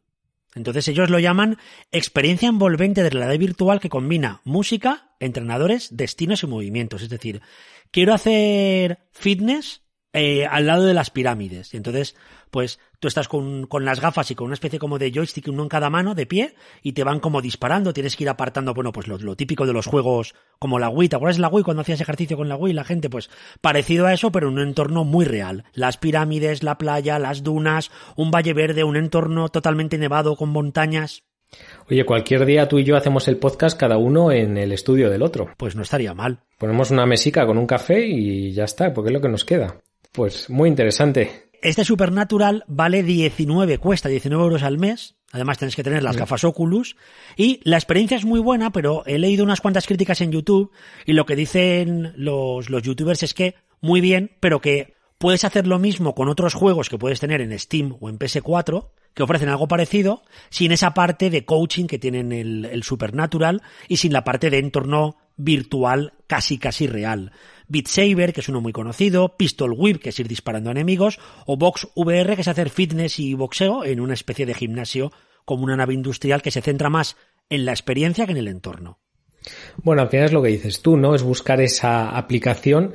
Entonces 0.55 0.89
ellos 0.89 1.11
lo 1.11 1.19
llaman 1.19 1.59
experiencia 1.93 2.49
envolvente 2.49 3.03
de 3.03 3.11
realidad 3.11 3.39
virtual 3.39 3.79
que 3.79 3.91
combina 3.91 4.41
música, 4.45 5.15
entrenadores, 5.21 5.97
destinos 5.97 6.43
y 6.43 6.47
movimientos. 6.47 7.03
Es 7.03 7.11
decir, 7.11 7.43
quiero 7.91 8.15
hacer 8.15 9.01
fitness 9.13 9.83
eh, 10.17 10.47
al 10.47 10.67
lado 10.67 10.85
de 10.85 10.95
las 10.95 11.11
pirámides. 11.11 11.75
Y 11.75 11.77
entonces, 11.77 12.17
pues 12.51 12.81
tú 13.01 13.07
estás 13.07 13.29
con, 13.29 13.67
con, 13.67 13.85
las 13.85 14.01
gafas 14.01 14.31
y 14.31 14.35
con 14.35 14.47
una 14.47 14.55
especie 14.55 14.79
como 14.79 14.99
de 14.99 15.13
joystick, 15.13 15.49
uno 15.49 15.63
en 15.63 15.69
cada 15.69 15.91
mano, 15.91 16.15
de 16.15 16.25
pie, 16.25 16.55
y 16.83 16.93
te 16.93 17.05
van 17.05 17.21
como 17.21 17.43
disparando, 17.43 17.93
tienes 17.93 18.17
que 18.17 18.25
ir 18.25 18.31
apartando, 18.31 18.73
bueno, 18.73 18.93
pues 18.93 19.09
lo, 19.09 19.19
lo 19.19 19.37
típico 19.37 19.67
de 19.67 19.75
los 19.75 19.87
juegos 19.87 20.35
como 20.59 20.79
la 20.79 20.89
Wii. 20.89 21.11
¿Te 21.11 21.17
acuerdas 21.17 21.37
de 21.37 21.43
la 21.43 21.49
Wii 21.49 21.65
cuando 21.65 21.83
hacías 21.83 22.01
ejercicio 22.01 22.39
con 22.39 22.49
la 22.49 22.57
Wii? 22.57 22.73
La 22.73 22.85
gente, 22.85 23.11
pues, 23.11 23.29
parecido 23.61 24.07
a 24.07 24.15
eso, 24.15 24.33
pero 24.33 24.49
en 24.49 24.55
un 24.55 24.61
entorno 24.61 25.05
muy 25.05 25.27
real. 25.27 25.65
Las 25.75 25.99
pirámides, 25.99 26.63
la 26.63 26.79
playa, 26.79 27.19
las 27.19 27.43
dunas, 27.43 27.91
un 28.17 28.31
valle 28.31 28.55
verde, 28.55 28.85
un 28.85 28.97
entorno 28.97 29.51
totalmente 29.51 29.99
nevado 29.99 30.35
con 30.37 30.49
montañas. 30.49 31.25
Oye, 31.91 32.05
cualquier 32.05 32.45
día 32.47 32.69
tú 32.69 32.79
y 32.79 32.85
yo 32.85 32.97
hacemos 32.97 33.29
el 33.29 33.37
podcast 33.37 33.79
cada 33.79 33.99
uno 33.99 34.33
en 34.33 34.57
el 34.57 34.73
estudio 34.73 35.11
del 35.11 35.23
otro. 35.23 35.51
Pues 35.57 35.77
no 35.77 35.83
estaría 35.83 36.15
mal. 36.15 36.41
Ponemos 36.59 36.91
una 36.91 37.07
mesica 37.07 37.47
con 37.47 37.59
un 37.59 37.67
café 37.67 38.07
y 38.07 38.53
ya 38.53 38.65
está, 38.65 38.93
porque 38.93 39.11
es 39.11 39.15
lo 39.15 39.21
que 39.21 39.29
nos 39.29 39.45
queda. 39.45 39.77
Pues 40.13 40.49
muy 40.51 40.69
interesante. 40.69 41.47
Este 41.63 41.85
Supernatural 41.85 42.65
vale 42.69 43.03
19, 43.03 43.79
cuesta 43.79 44.09
19 44.09 44.45
euros 44.45 44.63
al 44.63 44.79
mes. 44.79 45.17
Además 45.33 45.59
tienes 45.59 45.75
que 45.75 45.83
tener 45.83 46.03
las 46.03 46.17
gafas 46.17 46.45
Oculus. 46.45 46.97
Y 47.37 47.61
la 47.65 47.77
experiencia 47.77 48.17
es 48.17 48.25
muy 48.25 48.41
buena, 48.41 48.71
pero 48.71 49.05
he 49.07 49.19
leído 49.19 49.45
unas 49.45 49.61
cuantas 49.61 49.87
críticas 49.87 50.21
en 50.21 50.33
YouTube 50.33 50.71
y 51.05 51.13
lo 51.13 51.27
que 51.27 51.37
dicen 51.37 52.13
los, 52.17 52.71
los 52.71 52.83
youtubers 52.83 53.23
es 53.23 53.35
que 53.35 53.57
muy 53.81 54.01
bien, 54.01 54.37
pero 54.41 54.61
que 54.61 54.95
puedes 55.19 55.45
hacer 55.45 55.67
lo 55.67 55.79
mismo 55.79 56.15
con 56.15 56.29
otros 56.29 56.55
juegos 56.55 56.89
que 56.89 56.99
puedes 56.99 57.21
tener 57.21 57.41
en 57.41 57.59
Steam 57.59 57.97
o 58.01 58.09
en 58.09 58.19
PS4, 58.19 58.91
que 59.15 59.23
ofrecen 59.23 59.49
algo 59.49 59.67
parecido, 59.67 60.23
sin 60.51 60.73
esa 60.73 60.95
parte 60.95 61.31
de 61.31 61.45
coaching 61.45 61.87
que 61.87 61.99
tienen 61.99 62.33
el, 62.33 62.65
el 62.67 62.83
Supernatural 62.83 63.63
y 63.89 63.97
sin 63.97 64.13
la 64.13 64.25
parte 64.25 64.51
de 64.51 64.59
entorno 64.59 65.17
virtual 65.37 66.15
casi 66.27 66.59
casi 66.59 66.87
real. 66.87 67.33
Beat 67.69 67.89
Saber, 67.89 68.33
que 68.33 68.41
es 68.41 68.49
uno 68.49 68.61
muy 68.61 68.73
conocido, 68.73 69.37
Pistol 69.37 69.75
Whip, 69.77 70.01
que 70.01 70.11
es 70.11 70.21
ir 70.21 70.29
disparando 70.29 70.71
a 70.71 70.73
enemigos, 70.73 71.19
o 71.47 71.57
Box 71.57 71.89
VR, 71.95 72.35
que 72.35 72.43
es 72.43 72.49
hacer 72.49 72.71
fitness 72.71 73.19
y 73.19 73.35
boxeo 73.35 73.85
en 73.85 74.01
una 74.01 74.15
especie 74.15 74.47
de 74.47 74.55
gimnasio 74.55 75.13
como 75.45 75.65
una 75.65 75.77
nave 75.77 75.95
industrial 75.95 76.43
que 76.43 76.51
se 76.51 76.63
centra 76.63 76.91
más 76.91 77.17
en 77.49 77.65
la 77.65 77.73
experiencia 77.73 78.27
que 78.27 78.33
en 78.33 78.39
el 78.39 78.49
entorno. 78.49 78.99
Bueno, 79.77 80.03
al 80.03 80.09
final 80.09 80.27
es 80.27 80.33
lo 80.33 80.43
que 80.43 80.49
dices 80.49 80.83
tú, 80.83 80.97
¿no? 80.97 81.15
Es 81.15 81.23
buscar 81.23 81.61
esa 81.61 82.17
aplicación 82.17 82.95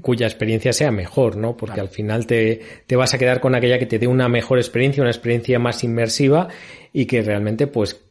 cuya 0.00 0.26
experiencia 0.26 0.72
sea 0.72 0.90
mejor, 0.90 1.36
¿no? 1.36 1.56
Porque 1.56 1.74
claro. 1.74 1.88
al 1.88 1.94
final 1.94 2.26
te, 2.26 2.60
te, 2.86 2.96
vas 2.96 3.14
a 3.14 3.18
quedar 3.18 3.40
con 3.40 3.54
aquella 3.54 3.78
que 3.78 3.86
te 3.86 3.98
dé 3.98 4.06
una 4.06 4.28
mejor 4.28 4.58
experiencia, 4.58 5.02
una 5.02 5.10
experiencia 5.10 5.58
más 5.58 5.84
inmersiva 5.84 6.48
y 6.92 7.06
que 7.06 7.22
realmente 7.22 7.66
pues 7.66 8.04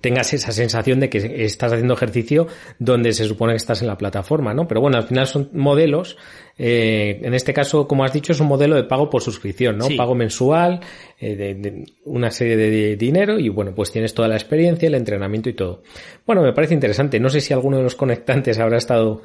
tengas 0.00 0.32
esa 0.32 0.52
sensación 0.52 1.00
de 1.00 1.10
que 1.10 1.44
estás 1.44 1.72
haciendo 1.72 1.94
ejercicio 1.94 2.46
donde 2.78 3.12
se 3.12 3.24
supone 3.24 3.52
que 3.52 3.56
estás 3.56 3.82
en 3.82 3.88
la 3.88 3.98
plataforma, 3.98 4.54
¿no? 4.54 4.68
Pero 4.68 4.80
bueno, 4.80 4.96
al 4.96 5.02
final 5.04 5.26
son 5.26 5.50
modelos, 5.54 6.16
eh, 6.56 7.18
en 7.22 7.34
este 7.34 7.52
caso, 7.52 7.88
como 7.88 8.04
has 8.04 8.12
dicho, 8.12 8.32
es 8.32 8.38
un 8.38 8.46
modelo 8.46 8.76
de 8.76 8.84
pago 8.84 9.10
por 9.10 9.22
suscripción, 9.22 9.76
¿no? 9.76 9.86
Sí. 9.86 9.96
Pago 9.96 10.14
mensual, 10.14 10.80
eh, 11.18 11.34
de, 11.34 11.54
de, 11.56 11.84
una 12.04 12.30
serie 12.30 12.56
de 12.56 12.96
dinero 12.96 13.40
y 13.40 13.48
bueno, 13.48 13.74
pues 13.74 13.90
tienes 13.90 14.14
toda 14.14 14.28
la 14.28 14.36
experiencia, 14.36 14.86
el 14.86 14.94
entrenamiento 14.94 15.48
y 15.48 15.54
todo. 15.54 15.82
Bueno, 16.24 16.42
me 16.42 16.52
parece 16.52 16.74
interesante. 16.74 17.18
No 17.18 17.28
sé 17.28 17.40
si 17.40 17.52
alguno 17.52 17.78
de 17.78 17.82
los 17.82 17.96
conectantes 17.96 18.60
habrá 18.60 18.78
estado 18.78 19.22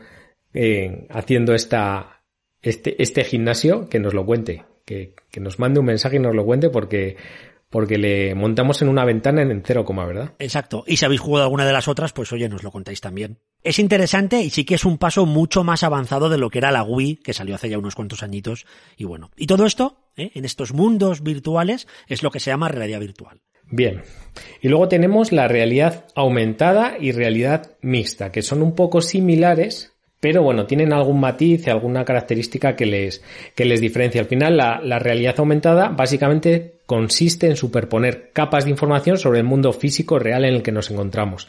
eh, 0.56 1.06
haciendo 1.10 1.54
esta, 1.54 2.24
este, 2.64 3.02
este 3.02 3.24
gimnasio, 3.24 3.88
que 3.90 4.00
nos 4.00 4.16
lo 4.16 4.26
cuente, 4.26 4.66
que, 4.86 5.14
que 5.30 5.40
nos 5.40 5.60
mande 5.60 5.80
un 5.80 5.86
mensaje 5.86 6.16
y 6.16 6.20
nos 6.20 6.34
lo 6.34 6.46
cuente 6.46 6.70
porque 6.72 7.16
porque 7.72 7.98
le 7.98 8.36
montamos 8.36 8.82
en 8.82 8.90
una 8.90 9.06
ventana 9.06 9.42
en 9.42 9.64
cero 9.66 9.86
coma, 9.86 10.06
¿verdad? 10.06 10.34
Exacto. 10.38 10.84
Y 10.86 10.98
si 10.98 11.06
habéis 11.06 11.22
jugado 11.22 11.46
alguna 11.46 11.66
de 11.66 11.74
las 11.74 11.88
otras, 11.88 12.14
pues 12.14 12.32
oye, 12.34 12.48
nos 12.50 12.62
lo 12.64 12.72
contáis 12.72 13.02
también. 13.02 13.40
Es 13.64 13.80
interesante 13.80 14.42
y 14.42 14.50
sí 14.52 14.66
que 14.66 14.76
es 14.76 14.86
un 14.86 14.98
paso 14.98 15.26
mucho 15.26 15.64
más 15.64 15.84
avanzado 15.84 16.30
de 16.30 16.38
lo 16.38 16.50
que 16.50 16.60
era 16.60 16.72
la 16.72 16.84
Wii, 16.84 17.18
que 17.18 17.34
salió 17.34 17.56
hace 17.56 17.70
ya 17.70 17.80
unos 17.80 17.96
cuantos 17.96 18.22
añitos. 18.22 18.66
Y 18.98 19.06
bueno, 19.06 19.32
y 19.38 19.48
todo 19.48 19.66
esto 19.66 19.98
¿eh? 20.18 20.32
en 20.36 20.46
estos 20.46 20.74
mundos 20.74 21.24
virtuales, 21.24 21.88
es 22.08 22.22
lo 22.22 22.30
que 22.30 22.42
se 22.42 22.52
llama 22.52 22.68
realidad 22.68 23.00
virtual. 23.00 23.42
Bien. 23.72 24.02
Y 24.62 24.68
luego 24.68 24.90
tenemos 24.90 25.32
la 25.32 25.48
realidad 25.48 26.06
aumentada 26.14 26.98
y 27.00 27.14
realidad 27.14 27.78
mixta, 27.82 28.32
que 28.32 28.42
son 28.42 28.62
un 28.62 28.76
poco 28.76 29.02
similares, 29.02 29.94
pero 30.22 30.44
bueno, 30.44 30.66
tienen 30.68 30.94
algún 30.94 31.20
matiz 31.20 31.68
alguna 31.68 32.06
característica 32.06 32.76
que 32.76 32.86
les, 32.86 33.22
que 33.56 33.66
les 33.66 33.82
diferencia. 33.82 34.22
Al 34.22 34.28
final, 34.28 34.56
la, 34.56 34.80
la 34.82 35.00
realidad 35.00 35.36
aumentada 35.40 35.90
básicamente 35.90 36.76
consiste 36.86 37.48
en 37.48 37.58
superponer 37.58 38.30
capas 38.32 38.64
de 38.64 38.70
información 38.70 39.18
sobre 39.18 39.40
el 39.40 39.46
mundo 39.46 39.74
físico 39.74 40.20
real 40.20 40.46
en 40.46 40.54
el 40.54 40.62
que 40.62 40.72
nos 40.72 40.92
encontramos. 40.92 41.48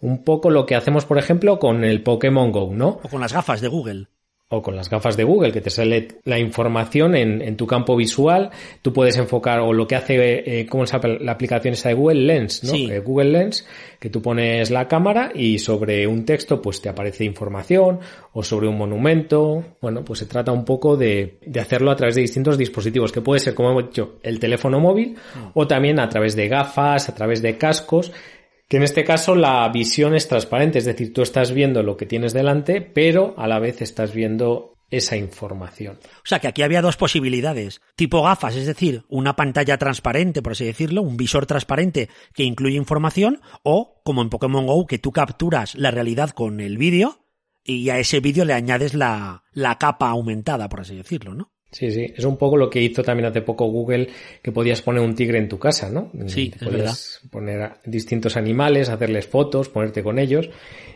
Un 0.00 0.24
poco 0.24 0.50
lo 0.50 0.64
que 0.66 0.76
hacemos, 0.76 1.04
por 1.04 1.18
ejemplo, 1.18 1.58
con 1.58 1.84
el 1.84 2.02
Pokémon 2.02 2.52
Go, 2.52 2.72
¿no? 2.72 3.00
O 3.02 3.08
con 3.08 3.20
las 3.20 3.32
gafas 3.32 3.60
de 3.60 3.68
Google 3.68 4.06
o 4.52 4.62
con 4.62 4.76
las 4.76 4.90
gafas 4.90 5.16
de 5.16 5.24
Google, 5.24 5.50
que 5.50 5.62
te 5.62 5.70
sale 5.70 6.08
la 6.24 6.38
información 6.38 7.14
en, 7.16 7.40
en 7.40 7.56
tu 7.56 7.66
campo 7.66 7.96
visual, 7.96 8.50
tú 8.82 8.92
puedes 8.92 9.16
enfocar, 9.16 9.60
o 9.60 9.72
lo 9.72 9.86
que 9.86 9.96
hace, 9.96 10.60
eh, 10.60 10.66
¿cómo 10.66 10.86
se 10.86 10.92
llama 10.92 11.16
la 11.20 11.32
aplicación 11.32 11.72
esa 11.72 11.88
de 11.88 11.94
Google 11.94 12.20
Lens, 12.20 12.62
¿no? 12.62 12.70
Sí. 12.70 12.90
Eh, 12.90 12.98
Google 12.98 13.30
Lens, 13.30 13.66
que 13.98 14.10
tú 14.10 14.20
pones 14.20 14.70
la 14.70 14.88
cámara 14.88 15.32
y 15.34 15.58
sobre 15.58 16.06
un 16.06 16.26
texto 16.26 16.60
pues 16.60 16.82
te 16.82 16.90
aparece 16.90 17.24
información, 17.24 18.00
o 18.34 18.42
sobre 18.42 18.68
un 18.68 18.76
monumento, 18.76 19.64
bueno, 19.80 20.04
pues 20.04 20.18
se 20.18 20.26
trata 20.26 20.52
un 20.52 20.66
poco 20.66 20.96
de, 20.96 21.38
de 21.46 21.60
hacerlo 21.60 21.90
a 21.90 21.96
través 21.96 22.14
de 22.14 22.20
distintos 22.20 22.58
dispositivos, 22.58 23.10
que 23.10 23.22
puede 23.22 23.40
ser, 23.40 23.54
como 23.54 23.70
hemos 23.70 23.86
dicho, 23.86 24.16
el 24.22 24.38
teléfono 24.38 24.80
móvil, 24.80 25.16
o 25.54 25.66
también 25.66 25.98
a 25.98 26.08
través 26.10 26.36
de 26.36 26.48
gafas, 26.48 27.08
a 27.08 27.14
través 27.14 27.40
de 27.40 27.56
cascos, 27.56 28.12
que 28.72 28.78
en 28.78 28.84
este 28.84 29.04
caso 29.04 29.34
la 29.34 29.68
visión 29.68 30.14
es 30.14 30.28
transparente, 30.28 30.78
es 30.78 30.86
decir, 30.86 31.12
tú 31.12 31.20
estás 31.20 31.52
viendo 31.52 31.82
lo 31.82 31.98
que 31.98 32.06
tienes 32.06 32.32
delante, 32.32 32.80
pero 32.80 33.34
a 33.36 33.46
la 33.46 33.58
vez 33.58 33.82
estás 33.82 34.14
viendo 34.14 34.78
esa 34.88 35.14
información. 35.14 35.98
O 36.00 36.24
sea 36.24 36.38
que 36.38 36.48
aquí 36.48 36.62
había 36.62 36.80
dos 36.80 36.96
posibilidades. 36.96 37.82
Tipo 37.96 38.22
gafas, 38.22 38.56
es 38.56 38.64
decir, 38.64 39.04
una 39.10 39.36
pantalla 39.36 39.76
transparente, 39.76 40.40
por 40.40 40.52
así 40.52 40.64
decirlo, 40.64 41.02
un 41.02 41.18
visor 41.18 41.44
transparente 41.44 42.08
que 42.32 42.44
incluye 42.44 42.78
información, 42.78 43.42
o 43.62 44.00
como 44.04 44.22
en 44.22 44.30
Pokémon 44.30 44.66
Go, 44.66 44.86
que 44.86 44.98
tú 44.98 45.12
capturas 45.12 45.74
la 45.74 45.90
realidad 45.90 46.30
con 46.30 46.58
el 46.58 46.78
vídeo 46.78 47.26
y 47.62 47.90
a 47.90 47.98
ese 47.98 48.20
vídeo 48.20 48.46
le 48.46 48.54
añades 48.54 48.94
la, 48.94 49.44
la 49.52 49.76
capa 49.76 50.08
aumentada, 50.08 50.70
por 50.70 50.80
así 50.80 50.96
decirlo, 50.96 51.34
¿no? 51.34 51.51
Sí, 51.72 51.90
sí, 51.90 52.12
es 52.14 52.24
un 52.24 52.36
poco 52.36 52.58
lo 52.58 52.68
que 52.68 52.82
hizo 52.82 53.02
también 53.02 53.30
hace 53.30 53.40
poco 53.40 53.64
Google, 53.64 54.06
que 54.42 54.52
podías 54.52 54.82
poner 54.82 55.02
un 55.02 55.14
tigre 55.14 55.38
en 55.38 55.48
tu 55.48 55.58
casa, 55.58 55.88
¿no? 55.88 56.12
Sí, 56.26 56.52
es 56.54 56.62
podías 56.62 57.20
poner 57.30 57.72
distintos 57.86 58.36
animales, 58.36 58.90
hacerles 58.90 59.26
fotos, 59.26 59.70
ponerte 59.70 60.02
con 60.02 60.18
ellos, 60.18 60.50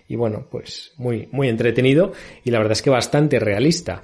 y 0.07 0.17
bueno, 0.17 0.47
pues 0.51 0.93
muy, 0.99 1.29
muy 1.33 1.49
entretenido, 1.49 2.13
y 2.45 2.51
la 2.51 2.59
verdad 2.59 2.73
es 2.73 2.83
que 2.83 2.91
bastante 2.91 3.39
realista. 3.39 4.03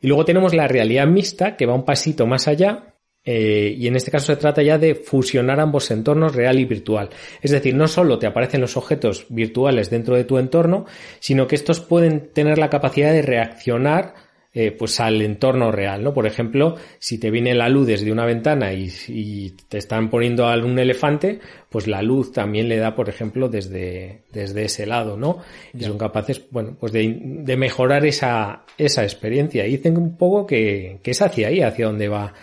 Y 0.00 0.06
luego 0.06 0.24
tenemos 0.24 0.54
la 0.54 0.66
realidad 0.66 1.06
mixta, 1.06 1.54
que 1.58 1.66
va 1.66 1.74
un 1.74 1.84
pasito 1.84 2.26
más 2.26 2.48
allá, 2.48 2.94
eh, 3.22 3.74
y 3.76 3.86
en 3.86 3.96
este 3.96 4.10
caso 4.10 4.26
se 4.26 4.36
trata 4.36 4.62
ya 4.62 4.78
de 4.78 4.94
fusionar 4.94 5.60
ambos 5.60 5.90
entornos 5.90 6.34
real 6.34 6.58
y 6.58 6.64
virtual. 6.64 7.10
Es 7.42 7.50
decir, 7.50 7.74
no 7.74 7.86
solo 7.86 8.18
te 8.18 8.26
aparecen 8.26 8.62
los 8.62 8.78
objetos 8.78 9.26
virtuales 9.28 9.90
dentro 9.90 10.16
de 10.16 10.24
tu 10.24 10.38
entorno, 10.38 10.86
sino 11.18 11.46
que 11.46 11.56
estos 11.56 11.80
pueden 11.80 12.32
tener 12.32 12.56
la 12.56 12.70
capacidad 12.70 13.12
de 13.12 13.20
reaccionar 13.20 14.14
eh, 14.52 14.72
pues 14.72 14.98
al 14.98 15.22
entorno 15.22 15.70
real, 15.70 16.02
¿no? 16.02 16.12
Por 16.12 16.26
ejemplo, 16.26 16.74
si 16.98 17.18
te 17.18 17.30
viene 17.30 17.54
la 17.54 17.68
luz 17.68 17.86
desde 17.86 18.10
una 18.10 18.26
ventana 18.26 18.72
y, 18.72 18.90
y, 19.06 19.50
te 19.68 19.78
están 19.78 20.10
poniendo 20.10 20.48
algún 20.48 20.76
elefante, 20.78 21.38
pues 21.68 21.86
la 21.86 22.02
luz 22.02 22.32
también 22.32 22.68
le 22.68 22.76
da, 22.78 22.96
por 22.96 23.08
ejemplo, 23.08 23.48
desde, 23.48 24.22
desde 24.32 24.64
ese 24.64 24.86
lado, 24.86 25.16
¿no? 25.16 25.38
Y 25.72 25.84
son 25.84 25.96
capaces, 25.96 26.42
bueno, 26.50 26.76
pues 26.80 26.92
de, 26.92 27.16
de, 27.22 27.56
mejorar 27.56 28.04
esa, 28.04 28.64
esa 28.76 29.04
experiencia. 29.04 29.64
Y 29.66 29.76
dicen 29.76 29.96
un 29.96 30.16
poco 30.16 30.48
que, 30.48 30.98
que 31.00 31.12
es 31.12 31.22
hacia 31.22 31.46
ahí, 31.46 31.60
hacia 31.62 31.86
donde 31.86 32.08
va, 32.08 32.34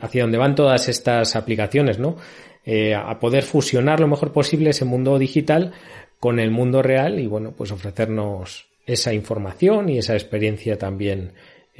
hacia 0.00 0.22
donde 0.22 0.38
van 0.38 0.54
todas 0.54 0.88
estas 0.88 1.34
aplicaciones, 1.34 1.98
¿no? 1.98 2.16
Eh, 2.64 2.94
a 2.94 3.18
poder 3.18 3.42
fusionar 3.42 3.98
lo 3.98 4.06
mejor 4.06 4.32
posible 4.32 4.70
ese 4.70 4.84
mundo 4.84 5.18
digital 5.18 5.72
con 6.20 6.38
el 6.38 6.52
mundo 6.52 6.82
real 6.82 7.18
y 7.18 7.26
bueno, 7.26 7.52
pues 7.56 7.72
ofrecernos 7.72 8.69
esa 8.86 9.12
información 9.12 9.88
y 9.88 9.98
esa 9.98 10.14
experiencia 10.14 10.78
también 10.78 11.32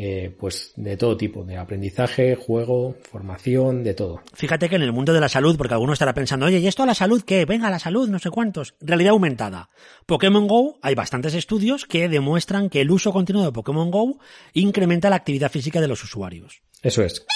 eh, 0.02 0.34
pues 0.38 0.72
de 0.76 0.96
todo 0.96 1.14
tipo, 1.16 1.44
de 1.44 1.58
aprendizaje, 1.58 2.34
juego, 2.34 2.96
formación, 3.10 3.84
de 3.84 3.92
todo. 3.92 4.22
Fíjate 4.32 4.70
que 4.70 4.76
en 4.76 4.82
el 4.82 4.92
mundo 4.92 5.12
de 5.12 5.20
la 5.20 5.28
salud, 5.28 5.58
porque 5.58 5.74
alguno 5.74 5.92
estará 5.92 6.14
pensando, 6.14 6.46
oye, 6.46 6.58
¿y 6.58 6.66
esto 6.66 6.82
a 6.82 6.86
la 6.86 6.94
salud 6.94 7.22
qué? 7.22 7.44
Venga, 7.44 7.68
la 7.68 7.78
salud, 7.78 8.08
no 8.08 8.18
sé 8.18 8.30
cuántos. 8.30 8.76
Realidad 8.80 9.10
aumentada. 9.10 9.68
Pokémon 10.06 10.46
Go, 10.46 10.78
hay 10.80 10.94
bastantes 10.94 11.34
estudios 11.34 11.84
que 11.84 12.08
demuestran 12.08 12.70
que 12.70 12.80
el 12.80 12.90
uso 12.90 13.12
continuo 13.12 13.44
de 13.44 13.52
Pokémon 13.52 13.90
Go 13.90 14.18
incrementa 14.54 15.10
la 15.10 15.16
actividad 15.16 15.50
física 15.50 15.82
de 15.82 15.88
los 15.88 16.02
usuarios. 16.02 16.62
Eso 16.82 17.02
es. 17.02 17.26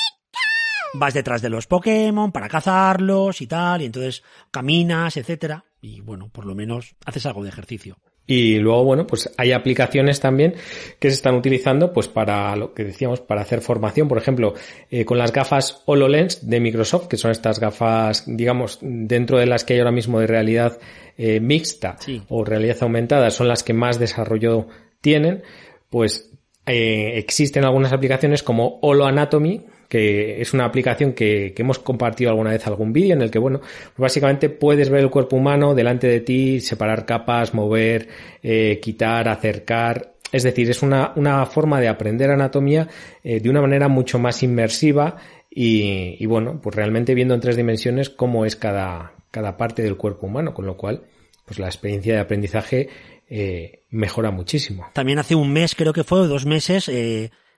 Vas 0.94 1.12
detrás 1.12 1.42
de 1.42 1.50
los 1.50 1.66
Pokémon 1.66 2.32
para 2.32 2.48
cazarlos 2.48 3.42
y 3.42 3.46
tal, 3.46 3.82
y 3.82 3.84
entonces 3.84 4.22
caminas, 4.50 5.18
etcétera, 5.18 5.66
y 5.82 6.00
bueno, 6.00 6.30
por 6.30 6.46
lo 6.46 6.54
menos 6.54 6.94
haces 7.04 7.26
algo 7.26 7.42
de 7.42 7.50
ejercicio. 7.50 7.98
Y 8.26 8.58
luego, 8.58 8.84
bueno, 8.84 9.06
pues 9.06 9.30
hay 9.36 9.52
aplicaciones 9.52 10.18
también 10.18 10.54
que 10.98 11.10
se 11.10 11.16
están 11.16 11.34
utilizando 11.34 11.92
pues 11.92 12.08
para 12.08 12.56
lo 12.56 12.72
que 12.72 12.84
decíamos, 12.84 13.20
para 13.20 13.42
hacer 13.42 13.60
formación. 13.60 14.08
Por 14.08 14.16
ejemplo, 14.16 14.54
eh, 14.90 15.04
con 15.04 15.18
las 15.18 15.30
gafas 15.32 15.82
HoloLens 15.84 16.48
de 16.48 16.58
Microsoft, 16.60 17.08
que 17.08 17.18
son 17.18 17.30
estas 17.30 17.60
gafas, 17.60 18.24
digamos, 18.26 18.78
dentro 18.80 19.38
de 19.38 19.46
las 19.46 19.64
que 19.64 19.74
hay 19.74 19.80
ahora 19.80 19.92
mismo 19.92 20.20
de 20.20 20.26
realidad 20.26 20.78
eh, 21.18 21.38
mixta 21.40 21.96
Sí. 22.00 22.22
o 22.28 22.44
realidad 22.44 22.78
aumentada, 22.80 23.30
son 23.30 23.46
las 23.46 23.62
que 23.62 23.74
más 23.74 23.98
desarrollo 23.98 24.68
tienen, 25.02 25.42
pues 25.90 26.30
eh, 26.66 27.18
existen 27.18 27.64
algunas 27.64 27.92
aplicaciones 27.92 28.42
como 28.42 28.78
HoloAnatomy, 28.80 29.66
que 29.94 30.42
es 30.42 30.52
una 30.52 30.64
aplicación 30.64 31.12
que, 31.12 31.52
que, 31.54 31.62
hemos 31.62 31.78
compartido 31.78 32.30
alguna 32.30 32.50
vez 32.50 32.66
algún 32.66 32.92
vídeo 32.92 33.14
en 33.14 33.22
el 33.22 33.30
que, 33.30 33.38
bueno, 33.38 33.60
básicamente 33.96 34.48
puedes 34.48 34.90
ver 34.90 35.02
el 35.04 35.08
cuerpo 35.10 35.36
humano 35.36 35.72
delante 35.72 36.08
de 36.08 36.18
ti, 36.18 36.60
separar 36.60 37.06
capas, 37.06 37.54
mover, 37.54 38.08
eh, 38.42 38.80
quitar, 38.82 39.28
acercar. 39.28 40.16
Es 40.32 40.42
decir, 40.42 40.68
es 40.68 40.82
una, 40.82 41.12
una 41.14 41.46
forma 41.46 41.80
de 41.80 41.86
aprender 41.86 42.28
anatomía 42.32 42.88
eh, 43.22 43.38
de 43.38 43.48
una 43.48 43.60
manera 43.60 43.86
mucho 43.86 44.18
más 44.18 44.42
inmersiva 44.42 45.18
y, 45.48 46.16
y, 46.18 46.26
bueno, 46.26 46.58
pues 46.60 46.74
realmente 46.74 47.14
viendo 47.14 47.34
en 47.34 47.40
tres 47.40 47.56
dimensiones 47.56 48.10
cómo 48.10 48.44
es 48.46 48.56
cada, 48.56 49.12
cada 49.30 49.56
parte 49.56 49.82
del 49.82 49.96
cuerpo 49.96 50.26
humano, 50.26 50.54
con 50.54 50.66
lo 50.66 50.76
cual, 50.76 51.04
pues 51.44 51.60
la 51.60 51.66
experiencia 51.66 52.14
de 52.14 52.20
aprendizaje 52.20 52.88
eh, 53.30 53.84
mejora 53.90 54.32
muchísimo. 54.32 54.88
También 54.92 55.20
hace 55.20 55.36
un 55.36 55.52
mes, 55.52 55.76
creo 55.76 55.92
que 55.92 56.02
fue, 56.02 56.26
dos 56.26 56.46
meses, 56.46 56.90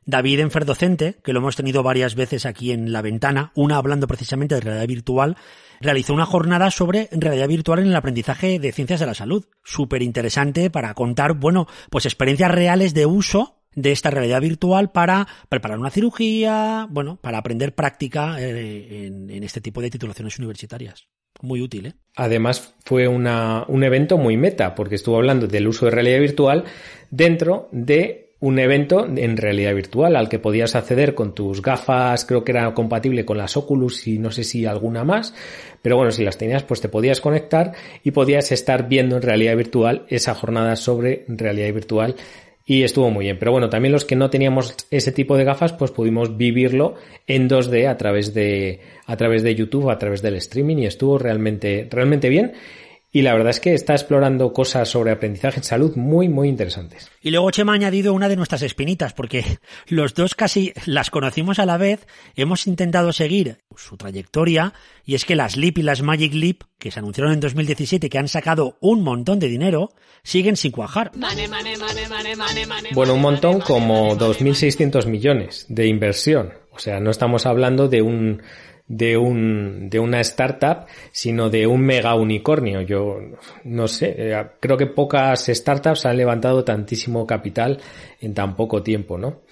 David 0.06 0.38
Enferdocente, 0.38 1.16
que 1.22 1.32
lo 1.32 1.40
hemos 1.40 1.56
tenido 1.56 1.82
varias 1.82 2.14
veces 2.14 2.46
aquí 2.46 2.70
en 2.70 2.92
la 2.92 3.02
ventana, 3.02 3.50
una 3.54 3.76
hablando 3.76 4.06
precisamente 4.06 4.54
de 4.54 4.60
realidad 4.60 4.86
virtual, 4.86 5.36
realizó 5.80 6.14
una 6.14 6.26
jornada 6.26 6.70
sobre 6.70 7.08
realidad 7.10 7.48
virtual 7.48 7.80
en 7.80 7.88
el 7.88 7.96
aprendizaje 7.96 8.60
de 8.60 8.72
ciencias 8.72 9.00
de 9.00 9.06
la 9.06 9.14
salud. 9.14 9.44
Súper 9.64 10.02
interesante 10.02 10.70
para 10.70 10.94
contar, 10.94 11.34
bueno, 11.34 11.66
pues 11.90 12.06
experiencias 12.06 12.52
reales 12.52 12.94
de 12.94 13.04
uso 13.04 13.64
de 13.74 13.92
esta 13.92 14.10
realidad 14.10 14.40
virtual 14.40 14.90
para 14.92 15.26
preparar 15.48 15.78
una 15.78 15.90
cirugía, 15.90 16.86
bueno, 16.88 17.18
para 17.20 17.38
aprender 17.38 17.74
práctica 17.74 18.40
eh, 18.40 19.06
en, 19.06 19.28
en 19.28 19.42
este 19.42 19.60
tipo 19.60 19.82
de 19.82 19.90
titulaciones 19.90 20.38
universitarias. 20.38 21.08
Muy 21.42 21.60
útil, 21.60 21.86
¿eh? 21.86 21.94
Además, 22.14 22.74
fue 22.84 23.08
una, 23.08 23.64
un 23.68 23.84
evento 23.84 24.16
muy 24.16 24.38
meta, 24.38 24.74
porque 24.74 24.94
estuvo 24.94 25.16
hablando 25.16 25.46
del 25.46 25.68
uso 25.68 25.84
de 25.84 25.90
realidad 25.90 26.20
virtual 26.20 26.64
dentro 27.10 27.68
de 27.72 28.25
un 28.38 28.58
evento 28.58 29.06
en 29.06 29.36
realidad 29.36 29.74
virtual 29.74 30.14
al 30.14 30.28
que 30.28 30.38
podías 30.38 30.74
acceder 30.74 31.14
con 31.14 31.34
tus 31.34 31.62
gafas, 31.62 32.24
creo 32.26 32.44
que 32.44 32.52
era 32.52 32.74
compatible 32.74 33.24
con 33.24 33.38
las 33.38 33.56
Oculus 33.56 34.06
y 34.06 34.18
no 34.18 34.30
sé 34.30 34.44
si 34.44 34.66
alguna 34.66 35.04
más, 35.04 35.34
pero 35.80 35.96
bueno, 35.96 36.10
si 36.10 36.22
las 36.22 36.36
tenías 36.36 36.62
pues 36.62 36.80
te 36.80 36.88
podías 36.88 37.20
conectar 37.20 37.72
y 38.04 38.10
podías 38.10 38.52
estar 38.52 38.88
viendo 38.88 39.16
en 39.16 39.22
realidad 39.22 39.56
virtual 39.56 40.04
esa 40.08 40.34
jornada 40.34 40.76
sobre 40.76 41.24
realidad 41.28 41.72
virtual 41.72 42.16
y 42.68 42.82
estuvo 42.82 43.10
muy 43.10 43.26
bien. 43.26 43.38
Pero 43.38 43.52
bueno, 43.52 43.70
también 43.70 43.92
los 43.92 44.04
que 44.04 44.16
no 44.16 44.28
teníamos 44.28 44.74
ese 44.90 45.12
tipo 45.12 45.36
de 45.36 45.44
gafas, 45.44 45.72
pues 45.72 45.92
pudimos 45.92 46.36
vivirlo 46.36 46.94
en 47.26 47.48
2D 47.48 47.88
a 47.88 47.96
través 47.96 48.34
de, 48.34 48.80
a 49.06 49.16
través 49.16 49.44
de 49.44 49.54
YouTube, 49.54 49.88
a 49.88 49.98
través 49.98 50.20
del 50.20 50.34
streaming 50.34 50.78
y 50.78 50.86
estuvo 50.86 51.16
realmente, 51.16 51.86
realmente 51.88 52.28
bien. 52.28 52.52
Y 53.16 53.22
la 53.22 53.32
verdad 53.32 53.48
es 53.48 53.60
que 53.60 53.72
está 53.72 53.94
explorando 53.94 54.52
cosas 54.52 54.90
sobre 54.90 55.10
aprendizaje 55.10 55.60
en 55.60 55.64
salud 55.64 55.96
muy, 55.96 56.28
muy 56.28 56.50
interesantes. 56.50 57.10
Y 57.22 57.30
luego 57.30 57.50
Chema 57.50 57.72
ha 57.72 57.76
añadido 57.76 58.12
una 58.12 58.28
de 58.28 58.36
nuestras 58.36 58.60
espinitas, 58.60 59.14
porque 59.14 59.42
los 59.88 60.12
dos 60.12 60.34
casi 60.34 60.74
las 60.84 61.08
conocimos 61.08 61.58
a 61.58 61.64
la 61.64 61.78
vez, 61.78 62.06
hemos 62.34 62.66
intentado 62.66 63.14
seguir 63.14 63.62
su 63.74 63.96
trayectoria, 63.96 64.74
y 65.06 65.14
es 65.14 65.24
que 65.24 65.34
las 65.34 65.56
Leap 65.56 65.78
y 65.78 65.82
las 65.82 66.02
Magic 66.02 66.34
Leap, 66.34 66.64
que 66.78 66.90
se 66.90 66.98
anunciaron 66.98 67.32
en 67.32 67.40
2017 67.40 68.06
y 68.06 68.10
que 68.10 68.18
han 68.18 68.28
sacado 68.28 68.76
un 68.82 69.02
montón 69.02 69.38
de 69.38 69.48
dinero, 69.48 69.94
siguen 70.22 70.58
sin 70.58 70.72
cuajar. 70.72 71.10
Bueno, 72.92 73.14
un 73.14 73.20
montón 73.22 73.60
como 73.60 74.14
2.600 74.18 75.06
millones 75.06 75.64
de 75.70 75.86
inversión. 75.86 76.52
O 76.70 76.78
sea, 76.78 77.00
no 77.00 77.10
estamos 77.10 77.46
hablando 77.46 77.88
de 77.88 78.02
un 78.02 78.42
de 78.88 79.16
un 79.16 79.88
de 79.90 79.98
una 79.98 80.20
startup, 80.20 80.86
sino 81.12 81.50
de 81.50 81.66
un 81.66 81.80
mega 81.80 82.14
unicornio. 82.14 82.82
Yo 82.82 83.18
no 83.64 83.88
sé, 83.88 84.34
creo 84.60 84.76
que 84.76 84.86
pocas 84.86 85.46
startups 85.46 86.06
han 86.06 86.16
levantado 86.16 86.64
tantísimo 86.64 87.26
capital 87.26 87.80
en 88.20 88.34
tan 88.34 88.56
poco 88.56 88.82
tiempo, 88.82 89.18
¿no? 89.18 89.42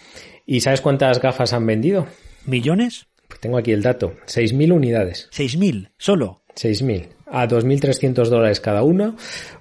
¿Y 0.47 0.61
sabes 0.61 0.81
cuántas 0.81 1.21
gafas 1.21 1.53
han 1.53 1.67
vendido? 1.67 2.07
¿Millones? 2.47 3.07
Pues 3.29 3.41
tengo 3.41 3.57
aquí 3.57 3.73
el 3.73 3.83
dato. 3.83 4.15
6.000 4.27 4.73
unidades. 4.73 5.31
6.000, 5.33 5.91
solo. 5.97 6.43
6.000. 6.55 7.09
A 7.27 7.49
2.300 7.49 8.29
dólares 8.29 8.61
cada 8.61 8.83
una, 8.83 9.17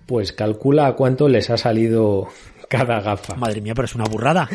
pues 0.06 0.34
calcula 0.34 0.88
a 0.88 0.94
cuánto 0.94 1.28
les 1.28 1.50
ha 1.50 1.58
salido 1.58 2.28
cada 2.70 3.00
gafa. 3.00 3.36
Madre 3.36 3.62
mía, 3.62 3.74
pero 3.74 3.86
es 3.86 3.96
una 3.96 4.06
burrada. 4.06 4.50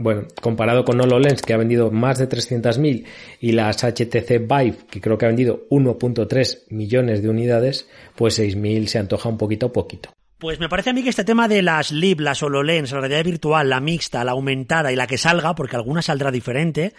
Bueno, 0.00 0.28
comparado 0.40 0.84
con 0.84 1.00
HoloLens, 1.00 1.42
que 1.42 1.52
ha 1.52 1.56
vendido 1.56 1.90
más 1.90 2.18
de 2.18 2.28
300.000, 2.28 3.04
y 3.40 3.50
las 3.50 3.82
HTC 3.82 4.46
Vive, 4.46 4.76
que 4.88 5.00
creo 5.00 5.18
que 5.18 5.24
ha 5.24 5.28
vendido 5.28 5.66
1.3 5.70 6.66
millones 6.70 7.20
de 7.20 7.28
unidades, 7.28 7.88
pues 8.14 8.38
6.000 8.38 8.86
se 8.86 9.00
antoja 9.00 9.28
un 9.28 9.36
poquito 9.36 9.72
poquito. 9.72 10.10
Pues 10.38 10.60
me 10.60 10.68
parece 10.68 10.90
a 10.90 10.92
mí 10.92 11.02
que 11.02 11.08
este 11.08 11.24
tema 11.24 11.48
de 11.48 11.62
las 11.62 11.90
LIB, 11.90 12.20
las 12.20 12.40
HoloLens, 12.40 12.92
la 12.92 13.00
realidad 13.00 13.24
virtual, 13.24 13.68
la 13.68 13.80
mixta, 13.80 14.22
la 14.22 14.30
aumentada 14.30 14.92
y 14.92 14.96
la 14.96 15.08
que 15.08 15.18
salga, 15.18 15.56
porque 15.56 15.74
alguna 15.74 16.00
saldrá 16.00 16.30
diferente, 16.30 16.92